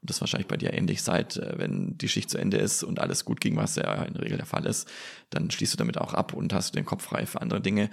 Und 0.00 0.10
das 0.10 0.20
wahrscheinlich 0.20 0.46
bei 0.46 0.56
dir 0.56 0.72
ähnlich 0.72 1.02
seid, 1.02 1.36
äh, 1.36 1.54
wenn 1.56 1.98
die 1.98 2.08
Schicht 2.08 2.30
zu 2.30 2.38
Ende 2.38 2.58
ist 2.58 2.82
und 2.82 3.00
alles 3.00 3.24
gut 3.24 3.40
ging, 3.40 3.56
was 3.56 3.76
ja 3.76 4.04
in 4.04 4.14
der 4.14 4.22
Regel 4.22 4.36
der 4.36 4.46
Fall 4.46 4.66
ist, 4.66 4.88
dann 5.30 5.50
schließt 5.50 5.72
du 5.72 5.76
damit 5.78 5.98
auch 5.98 6.14
ab 6.14 6.32
und 6.32 6.52
hast 6.52 6.74
den 6.74 6.84
Kopf 6.84 7.04
frei 7.04 7.26
für 7.26 7.40
andere 7.40 7.60
Dinge 7.60 7.90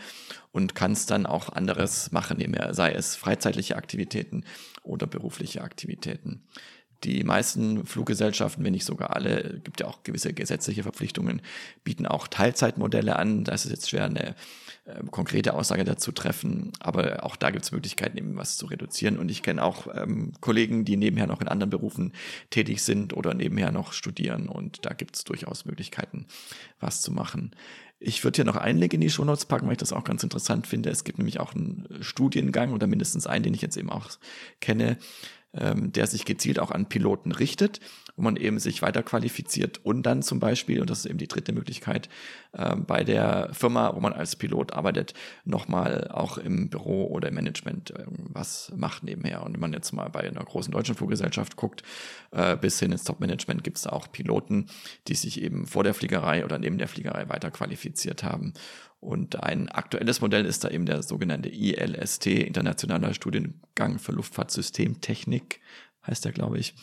und 0.52 0.76
kannst 0.76 1.12
dann 1.12 1.26
auch 1.26 1.50
anderes 1.50 2.12
machen, 2.12 2.56
sei 2.72 2.92
es 2.92 3.16
freizeitliche 3.16 3.78
Aktivitäten 3.78 4.44
oder 4.84 5.08
berufliche 5.08 5.62
Aktivitäten. 5.62 6.44
Die 7.04 7.24
meisten 7.24 7.86
Fluggesellschaften, 7.86 8.64
wenn 8.64 8.72
nicht 8.72 8.86
sogar 8.86 9.16
alle, 9.16 9.60
gibt 9.64 9.82
ja 9.82 9.88
auch 9.88 10.04
gewisse 10.04 10.34
gesetzliche 10.34 10.84
Verpflichtungen, 10.84 11.42
bieten 11.84 12.06
auch 12.06 12.28
Teilzeitmodelle 12.28 13.18
an. 13.18 13.44
Da 13.44 13.54
ist 13.54 13.70
jetzt 13.70 13.90
schwer, 13.90 14.06
eine 14.06 14.36
äh, 14.86 15.02
konkrete 15.12 15.54
Aussage 15.54 15.86
dazu 15.86 16.12
treffen. 16.12 16.74
Aber 16.80 17.24
auch 17.24 17.38
da 17.38 17.52
gibt 17.52 17.64
es 17.64 17.72
Möglichkeiten, 17.72 18.18
eben 18.18 18.36
was 18.36 18.58
zu 18.58 18.66
reduzieren. 18.66 19.18
Und 19.18 19.32
ich 19.32 19.42
kenne 19.42 19.64
auch 19.64 19.88
ähm, 19.94 20.34
Kollegen, 20.42 20.84
die 20.84 20.98
nebenher 20.98 21.28
noch 21.28 21.40
in 21.40 21.48
anderen 21.48 21.70
Berufen 21.70 22.12
tätig 22.50 22.82
sind 22.82 23.14
oder 23.14 23.34
nebenher 23.34 23.72
noch 23.72 23.94
studieren. 23.94 24.50
Und 24.50 24.86
da 24.86 24.94
gibt 24.94 25.16
es 25.16 25.24
durchaus 25.24 25.66
Möglichkeiten, 25.66 26.26
was 26.80 27.02
zu 27.02 27.12
machen. 27.12 27.52
Ich 28.00 28.24
würde 28.26 28.36
hier 28.36 28.46
noch 28.46 28.58
einen 28.58 28.78
Link 28.78 28.94
in 28.94 29.00
die 29.00 29.10
Shownotes 29.10 29.46
packen, 29.46 29.68
weil 29.68 29.74
ich 29.74 29.78
das 29.78 29.94
auch 29.94 30.04
ganz 30.04 30.22
interessant 30.24 30.68
finde. 30.68 30.90
Es 30.90 31.06
gibt 31.06 31.18
nämlich 31.18 31.40
auch 31.40 31.56
einen 31.56 31.88
Studiengang 32.02 32.74
oder 32.74 32.86
mindestens 32.86 33.26
einen, 33.26 33.44
den 33.44 33.54
ich 33.54 33.62
jetzt 33.62 33.78
eben 33.78 33.90
auch 33.90 34.10
kenne, 34.60 34.98
ähm, 35.54 35.94
der 35.94 36.08
sich 36.08 36.26
gezielt 36.26 36.60
auch 36.60 36.72
an 36.72 36.90
Piloten 36.90 37.32
richtet 37.32 37.80
wo 38.16 38.22
man 38.24 38.36
eben 38.36 38.60
sich 38.60 38.82
weiterqualifiziert 38.82 39.84
und 39.84 40.04
dann 40.04 40.22
zum 40.22 40.40
Beispiel, 40.40 40.82
und 40.82 40.90
das 40.90 41.00
ist 41.00 41.06
eben 41.06 41.18
die 41.18 41.28
dritte 41.28 41.52
Möglichkeit, 41.52 42.10
äh, 42.54 42.76
bei 42.76 43.04
der 43.04 43.50
Firma, 43.54 43.96
wo 43.96 44.00
man 44.00 44.14
als 44.14 44.36
Pilot 44.36 44.74
arbeitet, 44.74 45.14
nochmal 45.46 46.10
auch 46.10 46.38
im 46.38 46.70
Büro 46.70 47.08
oder 47.08 47.30
im 47.30 47.36
Management 47.36 47.92
äh, 47.92 48.06
was 48.08 48.72
macht 48.76 49.04
nebenher. 49.04 49.44
Und 49.44 49.54
wenn 49.54 49.60
man 49.60 49.74
jetzt 49.74 49.92
mal 49.94 50.10
bei 50.10 50.22
einer 50.22 50.44
großen 50.44 50.72
deutschen 50.72 50.96
Fluggesellschaft 50.96 51.56
guckt, 51.56 51.84
äh, 52.32 52.56
bis 52.56 52.80
hin 52.80 52.92
ins 52.92 53.04
Top-Management 53.04 53.64
gibt 53.64 53.78
es 53.78 53.88
auch 53.88 54.12
Piloten, 54.12 54.68
die 55.08 55.16
sich 55.16 55.42
eben 55.42 55.66
vor 55.66 55.84
der 55.84 55.94
Fliegerei 55.94 56.46
oder 56.46 56.60
neben 56.60 56.78
der 56.78 56.88
Fliegerei 56.88 57.30
weiterqualifiziert 57.30 58.24
haben. 58.24 58.54
Und 59.00 59.44
ein 59.44 59.68
aktuelles 59.70 60.22
Modell 60.22 60.46
ist 60.46 60.64
da 60.64 60.70
eben 60.70 60.86
der 60.86 61.04
sogenannte 61.04 61.50
ILST, 61.50 62.28
Internationaler 62.28 63.14
Studiengang 63.14 64.00
für 64.00 64.14
Luftfahrtsystemtechnik, 64.14 65.60
heißt 66.08 66.24
der, 66.24 66.32
glaube 66.32 66.58
ich. 66.58 66.74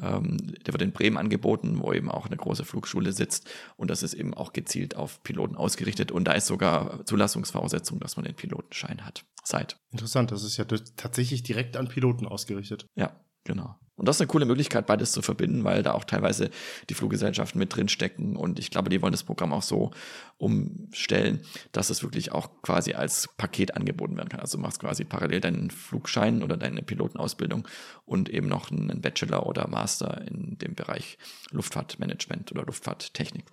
Ähm, 0.00 0.36
der 0.64 0.74
wird 0.74 0.82
in 0.82 0.92
Bremen 0.92 1.16
angeboten, 1.16 1.80
wo 1.80 1.92
eben 1.92 2.10
auch 2.10 2.26
eine 2.26 2.36
große 2.36 2.64
Flugschule 2.64 3.12
sitzt. 3.12 3.48
Und 3.76 3.90
das 3.90 4.02
ist 4.02 4.14
eben 4.14 4.34
auch 4.34 4.52
gezielt 4.52 4.96
auf 4.96 5.22
Piloten 5.22 5.56
ausgerichtet. 5.56 6.10
Und 6.10 6.24
da 6.24 6.32
ist 6.32 6.46
sogar 6.46 7.04
Zulassungsvoraussetzung, 7.06 8.00
dass 8.00 8.16
man 8.16 8.24
den 8.24 8.34
Pilotenschein 8.34 9.04
hat. 9.04 9.24
Seit. 9.44 9.76
Interessant, 9.90 10.32
das 10.32 10.42
ist 10.42 10.56
ja 10.56 10.64
tatsächlich 10.64 11.42
direkt 11.42 11.76
an 11.76 11.88
Piloten 11.88 12.26
ausgerichtet. 12.26 12.86
Ja, 12.96 13.20
genau. 13.44 13.76
Und 13.96 14.08
das 14.08 14.16
ist 14.16 14.22
eine 14.22 14.28
coole 14.28 14.44
Möglichkeit, 14.44 14.86
beides 14.86 15.12
zu 15.12 15.22
verbinden, 15.22 15.62
weil 15.62 15.82
da 15.82 15.92
auch 15.92 16.04
teilweise 16.04 16.50
die 16.90 16.94
Fluggesellschaften 16.94 17.58
mit 17.58 17.74
drin 17.74 17.88
stecken. 17.88 18.36
Und 18.36 18.58
ich 18.58 18.70
glaube, 18.70 18.90
die 18.90 19.00
wollen 19.00 19.12
das 19.12 19.22
Programm 19.22 19.52
auch 19.52 19.62
so 19.62 19.92
umstellen, 20.36 21.42
dass 21.70 21.90
es 21.90 22.02
wirklich 22.02 22.32
auch 22.32 22.62
quasi 22.62 22.94
als 22.94 23.28
Paket 23.36 23.76
angeboten 23.76 24.16
werden 24.16 24.28
kann. 24.28 24.40
Also 24.40 24.58
du 24.58 24.62
machst 24.62 24.80
quasi 24.80 25.04
parallel 25.04 25.40
deinen 25.40 25.70
Flugschein 25.70 26.42
oder 26.42 26.56
deine 26.56 26.82
Pilotenausbildung 26.82 27.68
und 28.04 28.28
eben 28.28 28.48
noch 28.48 28.70
einen 28.70 29.00
Bachelor 29.00 29.46
oder 29.46 29.68
Master 29.68 30.22
in 30.26 30.58
dem 30.58 30.74
Bereich 30.74 31.16
Luftfahrtmanagement 31.50 32.50
oder 32.50 32.64
Luftfahrttechnik. 32.64 33.44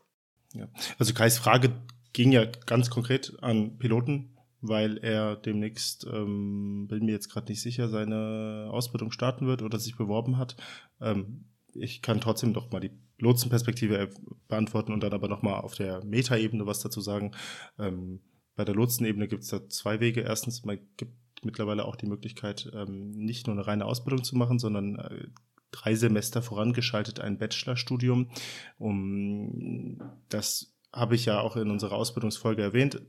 Ja. 0.54 0.68
Also 0.98 1.14
Kais 1.14 1.38
Frage 1.38 1.72
ging 2.14 2.32
ja 2.32 2.46
ganz 2.66 2.90
konkret 2.90 3.34
an 3.42 3.78
Piloten 3.78 4.38
weil 4.62 4.98
er 4.98 5.36
demnächst, 5.36 6.06
ähm, 6.06 6.88
bin 6.88 7.06
mir 7.06 7.12
jetzt 7.12 7.30
gerade 7.30 7.52
nicht 7.52 7.62
sicher, 7.62 7.90
seine 7.90 8.70
Ausbildung 8.72 9.12
starten 9.12 9.48
wird 9.48 9.62
oder 9.62 9.80
sich 9.80 9.98
beworben 9.98 10.38
hat. 10.38 10.56
Ähm, 11.00 11.46
ich 11.74 12.02
kann 12.02 12.22
trotzdem 12.22 12.54
doch 12.54 12.72
mal 12.72 12.80
die 12.80 12.92
Lotsenperspektive 13.18 14.10
beantworten 14.48 14.94
und 14.94 15.02
dann 15.04 15.14
aber 15.14 15.28
nochmal 15.28 15.62
auf 15.62 15.76
der 15.76 16.04
Metaebene 16.04 16.66
was 16.66 16.80
dazu 16.80 17.02
sagen. 17.02 17.32
Ähm, 17.80 18.20
bei 18.56 18.66
der 18.66 18.76
Lotsenebene 18.76 19.28
gibt 19.28 19.44
es 19.44 19.50
da 19.50 19.68
zwei 19.70 20.00
Wege. 20.00 20.22
Erstens, 20.22 20.66
man 20.66 20.80
gibt 20.98 21.14
mittlerweile 21.44 21.86
auch 21.86 21.96
die 21.96 22.08
Möglichkeit, 22.08 22.70
ähm, 22.74 23.12
nicht 23.12 23.48
nur 23.48 23.56
eine 23.56 23.66
reine 23.66 23.86
Ausbildung 23.86 24.24
zu 24.24 24.36
machen, 24.36 24.60
sondern 24.60 25.00
äh, 25.00 25.28
drei 25.72 25.96
Semester 25.96 26.42
vorangeschaltet 26.42 27.20
ein 27.20 27.38
Bachelorstudium. 27.38 28.30
Um, 28.78 30.02
das 30.30 30.74
habe 30.92 31.16
ich 31.16 31.26
ja 31.26 31.40
auch 31.40 31.56
in 31.56 31.72
unserer 31.72 31.96
Ausbildungsfolge 31.96 32.62
erwähnt 32.62 33.02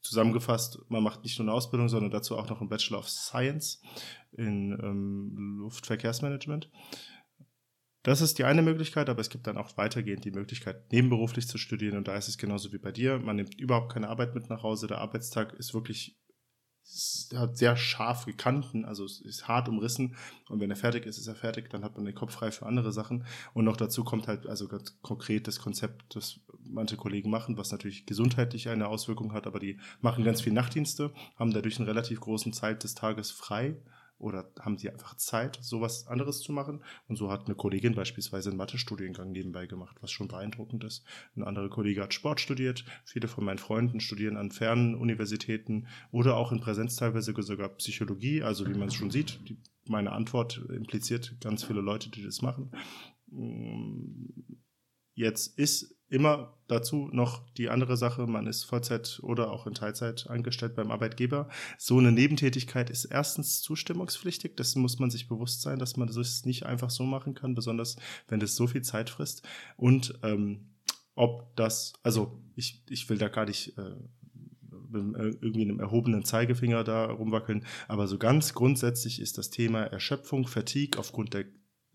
zusammengefasst, 0.00 0.78
man 0.88 1.02
macht 1.02 1.22
nicht 1.22 1.38
nur 1.38 1.46
eine 1.46 1.54
Ausbildung, 1.54 1.88
sondern 1.88 2.10
dazu 2.10 2.36
auch 2.36 2.48
noch 2.48 2.60
einen 2.60 2.70
Bachelor 2.70 2.98
of 2.98 3.08
Science 3.08 3.82
in 4.32 4.72
ähm, 4.82 5.58
Luftverkehrsmanagement. 5.60 6.70
Das 8.02 8.22
ist 8.22 8.38
die 8.38 8.44
eine 8.44 8.62
Möglichkeit, 8.62 9.10
aber 9.10 9.20
es 9.20 9.28
gibt 9.28 9.46
dann 9.46 9.58
auch 9.58 9.76
weitergehend 9.76 10.24
die 10.24 10.30
Möglichkeit, 10.30 10.90
nebenberuflich 10.90 11.46
zu 11.46 11.58
studieren. 11.58 11.98
Und 11.98 12.08
da 12.08 12.16
ist 12.16 12.28
es 12.28 12.38
genauso 12.38 12.72
wie 12.72 12.78
bei 12.78 12.92
dir. 12.92 13.18
Man 13.18 13.36
nimmt 13.36 13.60
überhaupt 13.60 13.92
keine 13.92 14.08
Arbeit 14.08 14.34
mit 14.34 14.48
nach 14.48 14.62
Hause. 14.62 14.86
Der 14.86 14.98
Arbeitstag 14.98 15.52
ist 15.54 15.74
wirklich 15.74 16.16
hat 17.34 17.56
sehr 17.56 17.76
scharfe 17.76 18.32
Kanten, 18.32 18.84
also 18.84 19.04
es 19.04 19.20
ist 19.20 19.46
hart 19.46 19.68
umrissen 19.68 20.16
und 20.48 20.60
wenn 20.60 20.70
er 20.70 20.76
fertig 20.76 21.06
ist, 21.06 21.18
ist 21.18 21.28
er 21.28 21.36
fertig, 21.36 21.70
dann 21.70 21.84
hat 21.84 21.96
man 21.96 22.04
den 22.04 22.14
Kopf 22.14 22.32
frei 22.32 22.50
für 22.50 22.66
andere 22.66 22.92
Sachen 22.92 23.26
und 23.54 23.64
noch 23.64 23.76
dazu 23.76 24.02
kommt 24.02 24.26
halt 24.26 24.46
also 24.46 24.66
ganz 24.66 25.00
konkret 25.02 25.46
das 25.46 25.60
Konzept, 25.60 26.16
das 26.16 26.40
manche 26.64 26.96
Kollegen 26.96 27.30
machen, 27.30 27.56
was 27.56 27.72
natürlich 27.72 28.06
gesundheitlich 28.06 28.68
eine 28.68 28.88
Auswirkung 28.88 29.32
hat, 29.32 29.46
aber 29.46 29.58
die 29.58 29.78
machen 30.00 30.24
ganz 30.24 30.40
viel 30.40 30.52
Nachtdienste, 30.52 31.12
haben 31.36 31.52
dadurch 31.52 31.78
einen 31.78 31.88
relativ 31.88 32.20
großen 32.20 32.52
Zeit 32.52 32.84
des 32.84 32.94
Tages 32.94 33.30
frei 33.30 33.76
oder 34.20 34.52
haben 34.60 34.76
sie 34.76 34.90
einfach 34.90 35.16
Zeit, 35.16 35.58
sowas 35.62 36.06
anderes 36.06 36.40
zu 36.40 36.52
machen. 36.52 36.84
Und 37.08 37.16
so 37.16 37.30
hat 37.30 37.46
eine 37.46 37.54
Kollegin 37.54 37.94
beispielsweise 37.94 38.50
einen 38.50 38.58
Mathe-Studiengang 38.58 39.32
nebenbei 39.32 39.66
gemacht, 39.66 39.96
was 40.02 40.10
schon 40.10 40.28
beeindruckend 40.28 40.84
ist. 40.84 41.04
Ein 41.34 41.42
anderer 41.42 41.70
Kollege 41.70 42.02
hat 42.02 42.12
Sport 42.12 42.38
studiert. 42.38 42.84
Viele 43.04 43.28
von 43.28 43.44
meinen 43.44 43.58
Freunden 43.58 43.98
studieren 43.98 44.36
an 44.36 44.50
fernen 44.50 44.94
Universitäten 44.94 45.86
oder 46.12 46.36
auch 46.36 46.52
in 46.52 46.60
Präsenz 46.60 46.96
teilweise 46.96 47.34
sogar 47.42 47.70
Psychologie. 47.70 48.42
Also 48.42 48.68
wie 48.68 48.74
man 48.74 48.88
es 48.88 48.94
schon 48.94 49.10
sieht, 49.10 49.40
die, 49.48 49.56
meine 49.88 50.12
Antwort 50.12 50.66
impliziert 50.68 51.36
ganz 51.40 51.64
viele 51.64 51.80
Leute, 51.80 52.10
die 52.10 52.22
das 52.22 52.42
machen. 52.42 52.70
Jetzt 55.14 55.58
ist 55.58 55.96
immer 56.10 56.54
dazu 56.66 57.08
noch 57.12 57.48
die 57.56 57.70
andere 57.70 57.96
Sache, 57.96 58.26
man 58.26 58.46
ist 58.46 58.64
Vollzeit 58.64 59.20
oder 59.22 59.50
auch 59.50 59.66
in 59.66 59.74
Teilzeit 59.74 60.28
angestellt 60.28 60.74
beim 60.74 60.90
Arbeitgeber. 60.90 61.48
So 61.78 61.98
eine 61.98 62.12
Nebentätigkeit 62.12 62.90
ist 62.90 63.06
erstens 63.06 63.62
zustimmungspflichtig, 63.62 64.56
das 64.56 64.74
muss 64.74 64.98
man 64.98 65.10
sich 65.10 65.28
bewusst 65.28 65.62
sein, 65.62 65.78
dass 65.78 65.96
man 65.96 66.08
das 66.08 66.44
nicht 66.44 66.66
einfach 66.66 66.90
so 66.90 67.04
machen 67.04 67.34
kann, 67.34 67.54
besonders 67.54 67.96
wenn 68.28 68.40
das 68.40 68.56
so 68.56 68.66
viel 68.66 68.82
Zeit 68.82 69.08
frisst. 69.08 69.46
Und 69.76 70.18
ähm, 70.22 70.70
ob 71.14 71.54
das, 71.56 71.92
also 72.02 72.42
ich, 72.56 72.82
ich 72.88 73.08
will 73.08 73.18
da 73.18 73.28
gar 73.28 73.46
nicht 73.46 73.78
äh, 73.78 73.94
irgendwie 74.92 75.62
einem 75.62 75.78
erhobenen 75.78 76.24
Zeigefinger 76.24 76.82
da 76.82 77.06
rumwackeln, 77.06 77.64
aber 77.86 78.08
so 78.08 78.18
ganz 78.18 78.54
grundsätzlich 78.54 79.20
ist 79.20 79.38
das 79.38 79.50
Thema 79.50 79.82
Erschöpfung, 79.82 80.48
Fatigue 80.48 80.98
aufgrund 80.98 81.34
der 81.34 81.44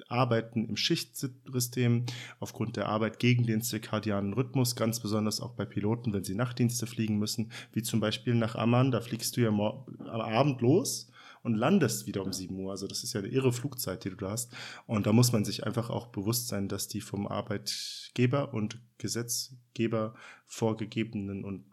Arbeiten 0.07 0.65
im 0.65 0.77
Schichtsystem, 0.77 2.05
aufgrund 2.39 2.77
der 2.77 2.87
Arbeit 2.87 3.19
gegen 3.19 3.45
den 3.45 3.61
zirkadianen 3.61 4.33
Rhythmus, 4.33 4.75
ganz 4.75 4.99
besonders 4.99 5.41
auch 5.41 5.53
bei 5.53 5.65
Piloten, 5.65 6.13
wenn 6.13 6.23
sie 6.23 6.35
Nachtdienste 6.35 6.85
fliegen 6.85 7.17
müssen, 7.17 7.51
wie 7.73 7.81
zum 7.81 7.99
Beispiel 7.99 8.35
nach 8.35 8.53
Amman, 8.55 8.91
da 8.91 9.01
fliegst 9.01 9.35
du 9.35 9.41
ja 9.41 9.49
am 9.49 9.61
Abend 9.61 10.61
los 10.61 11.09
und 11.41 11.55
landest 11.55 12.07
wieder 12.07 12.23
um 12.23 12.33
7 12.33 12.59
Uhr. 12.59 12.71
Also 12.71 12.87
das 12.87 13.03
ist 13.03 13.13
ja 13.13 13.19
eine 13.19 13.29
irre 13.29 13.53
Flugzeit, 13.53 14.03
die 14.03 14.09
du 14.09 14.15
da 14.15 14.31
hast. 14.31 14.51
Und 14.87 15.05
da 15.05 15.13
muss 15.13 15.31
man 15.31 15.45
sich 15.45 15.63
einfach 15.63 15.91
auch 15.91 16.07
bewusst 16.07 16.47
sein, 16.47 16.67
dass 16.67 16.87
die 16.87 17.01
vom 17.01 17.27
Arbeitgeber 17.27 18.51
und 18.53 18.81
Gesetzgeber 18.97 20.15
vorgegebenen 20.45 21.45
und 21.45 21.65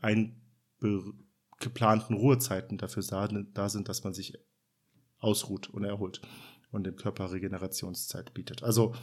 eingeplanten 0.00 2.16
Ruhezeiten 2.16 2.76
dafür 2.76 3.04
da 3.54 3.68
sind, 3.68 3.88
dass 3.88 4.02
man 4.02 4.14
sich 4.14 4.36
ausruht 5.20 5.68
und 5.68 5.84
erholt 5.84 6.20
und 6.70 6.84
dem 6.84 6.96
Körper 6.96 7.32
Regenerationszeit 7.32 8.34
bietet. 8.34 8.62
Also 8.62 8.94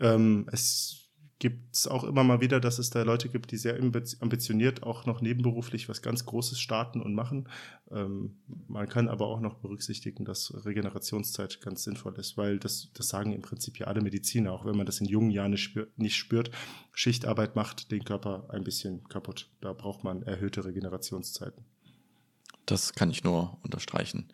ähm, 0.00 0.48
es 0.52 1.00
gibt 1.40 1.74
es 1.74 1.86
auch 1.88 2.04
immer 2.04 2.22
mal 2.22 2.42
wieder, 2.42 2.60
dass 2.60 2.78
es 2.78 2.90
da 2.90 3.02
Leute 3.02 3.30
gibt, 3.30 3.50
die 3.50 3.56
sehr 3.56 3.76
ambitioniert 3.76 4.82
auch 4.82 5.06
noch 5.06 5.22
nebenberuflich 5.22 5.88
was 5.88 6.02
ganz 6.02 6.26
Großes 6.26 6.60
starten 6.60 7.00
und 7.00 7.14
machen. 7.14 7.48
Ähm, 7.90 8.36
man 8.68 8.88
kann 8.88 9.08
aber 9.08 9.26
auch 9.26 9.40
noch 9.40 9.54
berücksichtigen, 9.54 10.26
dass 10.26 10.52
Regenerationszeit 10.66 11.62
ganz 11.62 11.82
sinnvoll 11.82 12.14
ist, 12.18 12.36
weil 12.36 12.58
das, 12.58 12.90
das 12.92 13.08
sagen 13.08 13.32
im 13.32 13.40
Prinzip 13.40 13.78
ja 13.78 13.86
alle 13.86 14.02
Mediziner, 14.02 14.52
auch 14.52 14.66
wenn 14.66 14.76
man 14.76 14.84
das 14.84 15.00
in 15.00 15.06
jungen 15.06 15.30
Jahren 15.30 15.52
nicht 15.52 15.62
spürt, 15.62 15.98
nicht 15.98 16.16
spürt. 16.16 16.50
Schichtarbeit 16.92 17.56
macht 17.56 17.90
den 17.90 18.04
Körper 18.04 18.50
ein 18.50 18.62
bisschen 18.62 19.08
kaputt. 19.08 19.50
Da 19.62 19.72
braucht 19.72 20.04
man 20.04 20.22
erhöhte 20.22 20.66
Regenerationszeiten. 20.66 21.64
Das 22.66 22.92
kann 22.92 23.10
ich 23.10 23.24
nur 23.24 23.58
unterstreichen. 23.62 24.28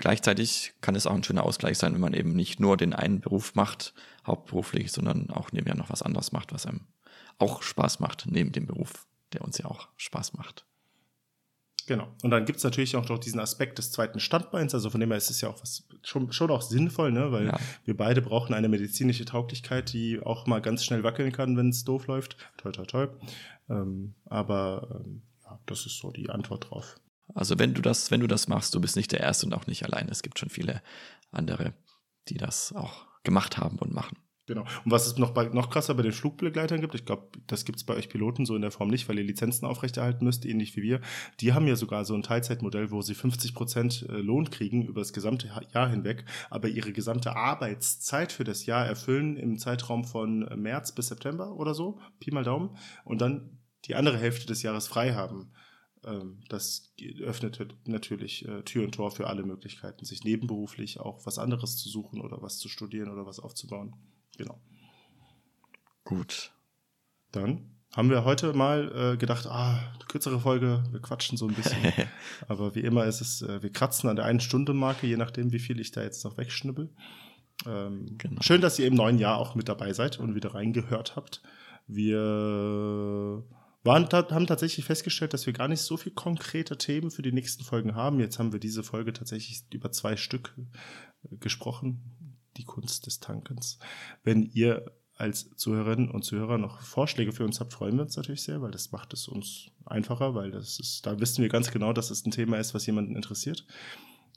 Gleichzeitig 0.00 0.72
kann 0.80 0.94
es 0.94 1.06
auch 1.06 1.14
ein 1.14 1.22
schöner 1.22 1.44
Ausgleich 1.44 1.76
sein, 1.76 1.92
wenn 1.92 2.00
man 2.00 2.14
eben 2.14 2.32
nicht 2.32 2.58
nur 2.58 2.78
den 2.78 2.94
einen 2.94 3.20
Beruf 3.20 3.54
macht, 3.54 3.92
hauptberuflich, 4.26 4.92
sondern 4.92 5.28
auch 5.28 5.52
nebenher 5.52 5.76
noch 5.76 5.90
was 5.90 6.00
anderes 6.00 6.32
macht, 6.32 6.54
was 6.54 6.64
einem 6.64 6.86
auch 7.38 7.60
Spaß 7.60 8.00
macht, 8.00 8.24
neben 8.26 8.50
dem 8.50 8.66
Beruf, 8.66 9.06
der 9.34 9.42
uns 9.42 9.58
ja 9.58 9.66
auch 9.66 9.88
Spaß 9.98 10.32
macht. 10.32 10.64
Genau. 11.86 12.08
Und 12.22 12.30
dann 12.30 12.46
gibt 12.46 12.58
es 12.58 12.64
natürlich 12.64 12.96
auch 12.96 13.06
noch 13.10 13.18
diesen 13.18 13.40
Aspekt 13.40 13.76
des 13.76 13.92
zweiten 13.92 14.20
Standbeins. 14.20 14.72
Also 14.72 14.88
von 14.88 15.00
dem 15.00 15.10
her 15.10 15.18
ist 15.18 15.28
es 15.28 15.42
ja 15.42 15.50
auch 15.50 15.60
was 15.60 15.86
schon, 16.02 16.32
schon 16.32 16.50
auch 16.50 16.62
sinnvoll, 16.62 17.12
ne? 17.12 17.30
weil 17.30 17.48
ja. 17.48 17.58
wir 17.84 17.94
beide 17.94 18.22
brauchen 18.22 18.54
eine 18.54 18.70
medizinische 18.70 19.26
Tauglichkeit, 19.26 19.92
die 19.92 20.18
auch 20.18 20.46
mal 20.46 20.62
ganz 20.62 20.82
schnell 20.82 21.02
wackeln 21.02 21.30
kann, 21.30 21.58
wenn 21.58 21.68
es 21.68 21.84
doof 21.84 22.06
läuft. 22.06 22.38
Toll, 22.56 22.72
toll, 22.72 22.86
toll. 22.86 23.18
Ähm, 23.68 24.14
aber 24.24 25.02
ähm, 25.04 25.22
ja, 25.44 25.58
das 25.66 25.84
ist 25.84 25.98
so 25.98 26.10
die 26.10 26.30
Antwort 26.30 26.70
drauf. 26.70 26.98
Also 27.34 27.58
wenn 27.58 27.74
du 27.74 27.82
das, 27.82 28.10
wenn 28.10 28.20
du 28.20 28.26
das 28.26 28.48
machst, 28.48 28.74
du 28.74 28.80
bist 28.80 28.96
nicht 28.96 29.12
der 29.12 29.20
Erste 29.20 29.46
und 29.46 29.54
auch 29.54 29.66
nicht 29.66 29.84
allein. 29.84 30.08
Es 30.08 30.22
gibt 30.22 30.38
schon 30.38 30.50
viele 30.50 30.82
andere, 31.30 31.74
die 32.28 32.38
das 32.38 32.72
auch 32.72 33.06
gemacht 33.22 33.58
haben 33.58 33.78
und 33.78 33.92
machen. 33.92 34.16
Genau. 34.50 34.62
Und 34.84 34.90
was 34.90 35.06
es 35.06 35.16
noch, 35.16 35.30
bei, 35.30 35.44
noch 35.44 35.70
krasser 35.70 35.94
bei 35.94 36.02
den 36.02 36.10
Flugbegleitern 36.10 36.80
gibt, 36.80 36.96
ich 36.96 37.04
glaube, 37.04 37.28
das 37.46 37.64
gibt 37.64 37.78
es 37.78 37.84
bei 37.84 37.94
euch 37.94 38.08
Piloten 38.08 38.44
so 38.44 38.56
in 38.56 38.62
der 38.62 38.72
Form 38.72 38.88
nicht, 38.88 39.08
weil 39.08 39.16
ihr 39.16 39.24
Lizenzen 39.24 39.64
aufrechterhalten 39.64 40.24
müsst, 40.24 40.44
ähnlich 40.44 40.76
wie 40.76 40.82
wir. 40.82 41.00
Die 41.38 41.52
haben 41.52 41.68
ja 41.68 41.76
sogar 41.76 42.04
so 42.04 42.14
ein 42.14 42.24
Teilzeitmodell, 42.24 42.90
wo 42.90 43.00
sie 43.00 43.14
50 43.14 43.54
Prozent 43.54 44.06
äh, 44.08 44.14
Lohn 44.14 44.50
kriegen 44.50 44.82
über 44.82 45.02
das 45.02 45.12
gesamte 45.12 45.48
Jahr 45.72 45.88
hinweg, 45.88 46.24
aber 46.50 46.66
ihre 46.66 46.92
gesamte 46.92 47.36
Arbeitszeit 47.36 48.32
für 48.32 48.42
das 48.42 48.66
Jahr 48.66 48.84
erfüllen 48.84 49.36
im 49.36 49.56
Zeitraum 49.56 50.02
von 50.02 50.40
März 50.60 50.96
bis 50.96 51.06
September 51.06 51.52
oder 51.52 51.72
so, 51.72 52.00
Pi 52.18 52.32
mal 52.32 52.42
Daumen, 52.42 52.76
und 53.04 53.20
dann 53.20 53.60
die 53.84 53.94
andere 53.94 54.18
Hälfte 54.18 54.46
des 54.46 54.64
Jahres 54.64 54.88
frei 54.88 55.14
haben. 55.14 55.52
Ähm, 56.04 56.42
das 56.48 56.92
öffnet 57.20 57.76
natürlich 57.86 58.46
äh, 58.48 58.62
Tür 58.62 58.84
und 58.84 58.94
Tor 58.94 59.10
für 59.10 59.26
alle 59.26 59.42
Möglichkeiten, 59.42 60.04
sich 60.04 60.24
nebenberuflich 60.24 61.00
auch 61.00 61.26
was 61.26 61.38
anderes 61.38 61.76
zu 61.76 61.88
suchen 61.88 62.20
oder 62.20 62.40
was 62.42 62.58
zu 62.58 62.68
studieren 62.68 63.10
oder 63.10 63.26
was 63.26 63.40
aufzubauen. 63.40 63.94
Genau. 64.36 64.60
Gut. 66.04 66.52
Dann 67.32 67.70
haben 67.94 68.10
wir 68.10 68.24
heute 68.24 68.52
mal 68.52 69.12
äh, 69.14 69.16
gedacht, 69.16 69.46
ah, 69.46 69.80
kürzere 70.08 70.40
Folge, 70.40 70.82
wir 70.90 71.00
quatschen 71.00 71.36
so 71.36 71.48
ein 71.48 71.54
bisschen. 71.54 71.78
Aber 72.48 72.74
wie 72.74 72.80
immer 72.80 73.04
ist 73.04 73.20
es, 73.20 73.42
äh, 73.42 73.62
wir 73.62 73.72
kratzen 73.72 74.08
an 74.08 74.16
der 74.16 74.24
einen 74.24 74.40
Stunde 74.40 74.72
Marke, 74.72 75.06
je 75.06 75.16
nachdem, 75.16 75.52
wie 75.52 75.58
viel 75.58 75.80
ich 75.80 75.90
da 75.90 76.02
jetzt 76.02 76.24
noch 76.24 76.36
wegschnibbel. 76.36 76.88
Ähm, 77.66 78.16
genau. 78.16 78.40
Schön, 78.42 78.60
dass 78.60 78.78
ihr 78.78 78.86
im 78.86 78.94
neuen 78.94 79.18
Jahr 79.18 79.38
auch 79.38 79.54
mit 79.54 79.68
dabei 79.68 79.92
seid 79.92 80.18
und 80.18 80.34
wieder 80.34 80.54
reingehört 80.54 81.16
habt. 81.16 81.42
Wir 81.86 83.44
waren, 83.82 84.08
haben 84.10 84.46
tatsächlich 84.46 84.84
festgestellt, 84.84 85.32
dass 85.32 85.46
wir 85.46 85.52
gar 85.52 85.68
nicht 85.68 85.80
so 85.80 85.96
viel 85.96 86.12
konkrete 86.12 86.76
Themen 86.76 87.10
für 87.10 87.22
die 87.22 87.32
nächsten 87.32 87.64
Folgen 87.64 87.94
haben. 87.94 88.20
Jetzt 88.20 88.38
haben 88.38 88.52
wir 88.52 88.60
diese 88.60 88.82
Folge 88.82 89.12
tatsächlich 89.12 89.62
über 89.72 89.90
zwei 89.90 90.16
Stück 90.16 90.54
äh, 91.24 91.36
gesprochen. 91.36 92.02
Die 92.56 92.64
Kunst 92.64 93.06
des 93.06 93.20
Tankens. 93.20 93.78
Wenn 94.22 94.42
ihr 94.42 94.92
als 95.14 95.54
Zuhörerinnen 95.56 96.10
und 96.10 96.24
Zuhörer 96.24 96.58
noch 96.58 96.80
Vorschläge 96.80 97.32
für 97.32 97.44
uns 97.44 97.60
habt, 97.60 97.74
freuen 97.74 97.96
wir 97.96 98.02
uns 98.02 98.16
natürlich 98.16 98.42
sehr, 98.42 98.62
weil 98.62 98.70
das 98.70 98.90
macht 98.90 99.12
es 99.12 99.28
uns 99.28 99.70
einfacher, 99.84 100.34
weil 100.34 100.50
das 100.50 100.80
ist, 100.80 101.04
da 101.06 101.20
wissen 101.20 101.42
wir 101.42 101.50
ganz 101.50 101.70
genau, 101.70 101.92
dass 101.92 102.10
es 102.10 102.24
ein 102.24 102.30
Thema 102.30 102.58
ist, 102.58 102.74
was 102.74 102.86
jemanden 102.86 103.16
interessiert. 103.16 103.66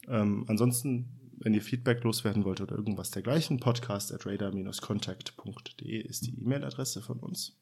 Ähm, 0.08 0.44
ansonsten, 0.48 1.32
wenn 1.38 1.54
ihr 1.54 1.62
Feedback 1.62 2.04
loswerden 2.04 2.44
wollt 2.44 2.60
oder 2.60 2.76
irgendwas 2.76 3.12
dergleichen, 3.12 3.60
podcast 3.60 4.14
at 4.14 4.26
radar-contact.de 4.26 6.02
ist 6.02 6.28
die 6.28 6.42
E-Mail-Adresse 6.42 7.02
von 7.02 7.20
uns. 7.20 7.58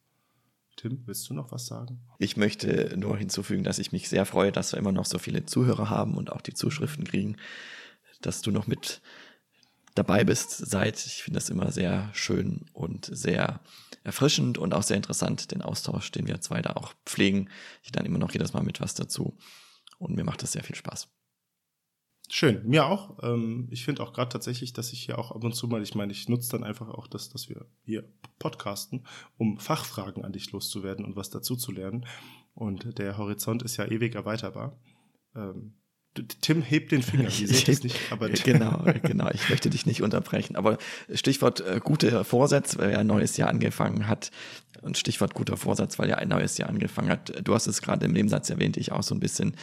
Tim, 0.77 1.03
willst 1.05 1.29
du 1.29 1.33
noch 1.33 1.51
was 1.51 1.67
sagen? 1.67 2.01
Ich 2.17 2.37
möchte 2.37 2.95
nur 2.97 3.17
hinzufügen, 3.17 3.63
dass 3.63 3.79
ich 3.79 3.91
mich 3.91 4.09
sehr 4.09 4.25
freue, 4.25 4.51
dass 4.51 4.71
wir 4.71 4.79
immer 4.79 4.91
noch 4.91 5.05
so 5.05 5.19
viele 5.19 5.45
Zuhörer 5.45 5.89
haben 5.89 6.15
und 6.15 6.31
auch 6.31 6.41
die 6.41 6.53
Zuschriften 6.53 7.03
kriegen, 7.03 7.37
dass 8.21 8.41
du 8.41 8.51
noch 8.51 8.67
mit 8.67 9.01
dabei 9.95 10.23
bist 10.23 10.51
seit. 10.51 11.05
Ich 11.05 11.23
finde 11.23 11.39
das 11.39 11.49
immer 11.49 11.71
sehr 11.71 12.09
schön 12.13 12.65
und 12.73 13.09
sehr 13.11 13.59
erfrischend 14.03 14.57
und 14.57 14.73
auch 14.73 14.83
sehr 14.83 14.97
interessant, 14.97 15.51
den 15.51 15.61
Austausch, 15.61 16.11
den 16.11 16.27
wir 16.27 16.41
zwei 16.41 16.61
da 16.61 16.73
auch 16.73 16.93
pflegen. 17.05 17.49
Ich 17.83 17.93
lerne 17.93 18.07
immer 18.07 18.19
noch 18.19 18.31
jedes 18.31 18.53
Mal 18.53 18.63
mit 18.63 18.81
was 18.81 18.93
dazu 18.93 19.37
und 19.99 20.15
mir 20.15 20.23
macht 20.23 20.41
das 20.41 20.53
sehr 20.53 20.63
viel 20.63 20.75
Spaß. 20.75 21.09
Schön, 22.33 22.65
mir 22.65 22.85
auch. 22.85 23.21
Ähm, 23.23 23.67
ich 23.71 23.83
finde 23.83 24.01
auch 24.01 24.13
gerade 24.13 24.29
tatsächlich, 24.29 24.71
dass 24.71 24.93
ich 24.93 25.03
hier 25.03 25.19
auch 25.19 25.31
ab 25.31 25.43
und 25.43 25.53
zu 25.53 25.67
mal, 25.67 25.83
ich 25.83 25.95
meine, 25.95 26.13
ich 26.13 26.29
nutze 26.29 26.51
dann 26.51 26.63
einfach 26.63 26.87
auch 26.87 27.07
das, 27.07 27.27
dass 27.27 27.49
wir 27.49 27.65
hier 27.83 28.05
podcasten, 28.39 29.05
um 29.37 29.59
Fachfragen 29.59 30.23
an 30.23 30.31
dich 30.31 30.49
loszuwerden 30.53 31.03
und 31.03 31.17
was 31.17 31.29
dazu 31.29 31.57
zu 31.57 31.73
lernen. 31.73 32.05
Und 32.53 32.97
der 32.99 33.17
Horizont 33.17 33.63
ist 33.63 33.75
ja 33.75 33.85
ewig 33.85 34.15
erweiterbar. 34.15 34.79
Ähm, 35.35 35.73
Tim 36.41 36.61
hebt 36.61 36.91
den 36.91 37.03
Finger, 37.03 37.29
Sie 37.29 37.47
seht 37.47 37.69
es 37.69 37.83
nicht, 37.83 37.97
aber 38.11 38.27
genau, 38.29 38.83
genau. 39.01 39.29
Ich 39.33 39.49
möchte 39.49 39.69
dich 39.69 39.85
nicht 39.85 40.01
unterbrechen. 40.01 40.57
Aber 40.57 40.77
Stichwort 41.13 41.61
äh, 41.61 41.79
gute 41.81 42.25
Vorsätze, 42.25 42.79
weil 42.79 42.91
ja 42.91 42.99
ein 42.99 43.07
neues 43.07 43.37
Jahr 43.37 43.49
angefangen 43.49 44.07
hat. 44.07 44.31
Und 44.81 44.97
Stichwort 44.97 45.35
guter 45.35 45.57
Vorsatz, 45.57 45.99
weil 45.99 46.09
ja 46.09 46.15
ein 46.15 46.27
neues 46.27 46.57
Jahr 46.57 46.69
angefangen 46.69 47.09
hat. 47.09 47.33
Du 47.43 47.53
hast 47.53 47.67
es 47.67 47.81
gerade 47.81 48.05
im 48.05 48.13
Nebensatz 48.13 48.49
erwähnt, 48.49 48.77
ich 48.77 48.91
auch 48.91 49.03
so 49.03 49.15
ein 49.15 49.19
bisschen. 49.19 49.55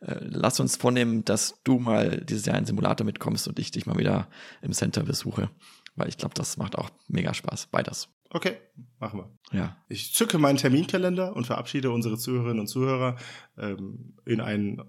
Äh, 0.00 0.16
lass 0.20 0.60
uns 0.60 0.76
vornehmen, 0.76 1.24
dass 1.24 1.60
du 1.64 1.78
mal 1.78 2.22
dieses 2.22 2.46
Jahr 2.46 2.56
in 2.56 2.66
Simulator 2.66 3.04
mitkommst 3.04 3.46
und 3.48 3.58
ich 3.58 3.70
dich 3.70 3.84
mal 3.86 3.98
wieder 3.98 4.28
im 4.62 4.72
Center 4.72 5.02
besuche. 5.02 5.50
Weil 5.96 6.08
ich 6.08 6.16
glaube, 6.16 6.34
das 6.34 6.56
macht 6.56 6.76
auch 6.76 6.90
mega 7.08 7.34
Spaß. 7.34 7.66
Beides. 7.66 8.08
Okay, 8.32 8.58
machen 9.00 9.18
wir. 9.18 9.58
Ja. 9.58 9.76
Ich 9.88 10.14
zücke 10.14 10.38
meinen 10.38 10.56
Terminkalender 10.56 11.34
und 11.34 11.46
verabschiede 11.46 11.90
unsere 11.90 12.16
Zuhörerinnen 12.16 12.60
und 12.60 12.68
Zuhörer 12.68 13.16
ähm, 13.58 14.14
in 14.24 14.40
ein 14.40 14.78
äh, 14.78 14.84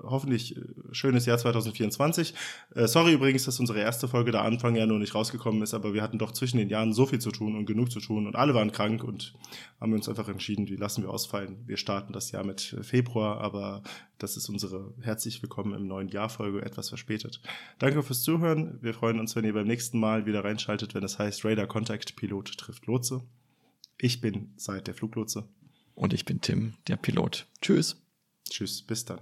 hoffentlich 0.00 0.56
äh, 0.56 0.60
schönes 0.92 1.26
Jahr 1.26 1.36
2024. 1.36 2.34
Äh, 2.76 2.86
sorry 2.86 3.14
übrigens, 3.14 3.46
dass 3.46 3.58
unsere 3.58 3.80
erste 3.80 4.06
Folge 4.06 4.30
da 4.30 4.42
Anfang 4.42 4.76
ja 4.76 4.86
nur 4.86 5.00
nicht 5.00 5.16
rausgekommen 5.16 5.60
ist, 5.62 5.74
aber 5.74 5.92
wir 5.92 6.02
hatten 6.02 6.18
doch 6.20 6.30
zwischen 6.30 6.58
den 6.58 6.68
Jahren 6.68 6.92
so 6.92 7.04
viel 7.04 7.18
zu 7.18 7.32
tun 7.32 7.56
und 7.56 7.66
genug 7.66 7.90
zu 7.90 7.98
tun 7.98 8.28
und 8.28 8.36
alle 8.36 8.54
waren 8.54 8.70
krank 8.70 9.02
und 9.02 9.34
haben 9.80 9.92
uns 9.92 10.08
einfach 10.08 10.28
entschieden, 10.28 10.64
die 10.64 10.76
lassen 10.76 11.02
wir 11.02 11.10
ausfallen. 11.10 11.64
Wir 11.66 11.76
starten 11.76 12.12
das 12.12 12.30
Jahr 12.30 12.44
mit 12.44 12.76
Februar, 12.82 13.40
aber 13.40 13.82
das 14.24 14.38
ist 14.38 14.48
unsere 14.48 14.94
herzlich 15.02 15.42
willkommen 15.42 15.74
im 15.74 15.86
neuen 15.86 16.08
Jahr 16.08 16.30
Folge 16.30 16.62
etwas 16.62 16.88
verspätet. 16.88 17.42
Danke 17.78 18.02
fürs 18.02 18.22
Zuhören. 18.22 18.78
Wir 18.80 18.94
freuen 18.94 19.20
uns, 19.20 19.36
wenn 19.36 19.44
ihr 19.44 19.52
beim 19.52 19.66
nächsten 19.66 20.00
Mal 20.00 20.24
wieder 20.24 20.42
reinschaltet, 20.42 20.94
wenn 20.94 21.04
es 21.04 21.18
heißt 21.18 21.44
Radar 21.44 21.66
Contact 21.66 22.16
Pilot 22.16 22.56
trifft 22.56 22.86
Lotse. 22.86 23.22
Ich 23.98 24.22
bin 24.22 24.54
Seid 24.56 24.86
der 24.86 24.94
Fluglotse. 24.94 25.46
Und 25.94 26.14
ich 26.14 26.24
bin 26.24 26.40
Tim, 26.40 26.72
der 26.88 26.96
Pilot. 26.96 27.46
Tschüss. 27.60 28.02
Tschüss, 28.48 28.80
bis 28.80 29.04
dann. 29.04 29.20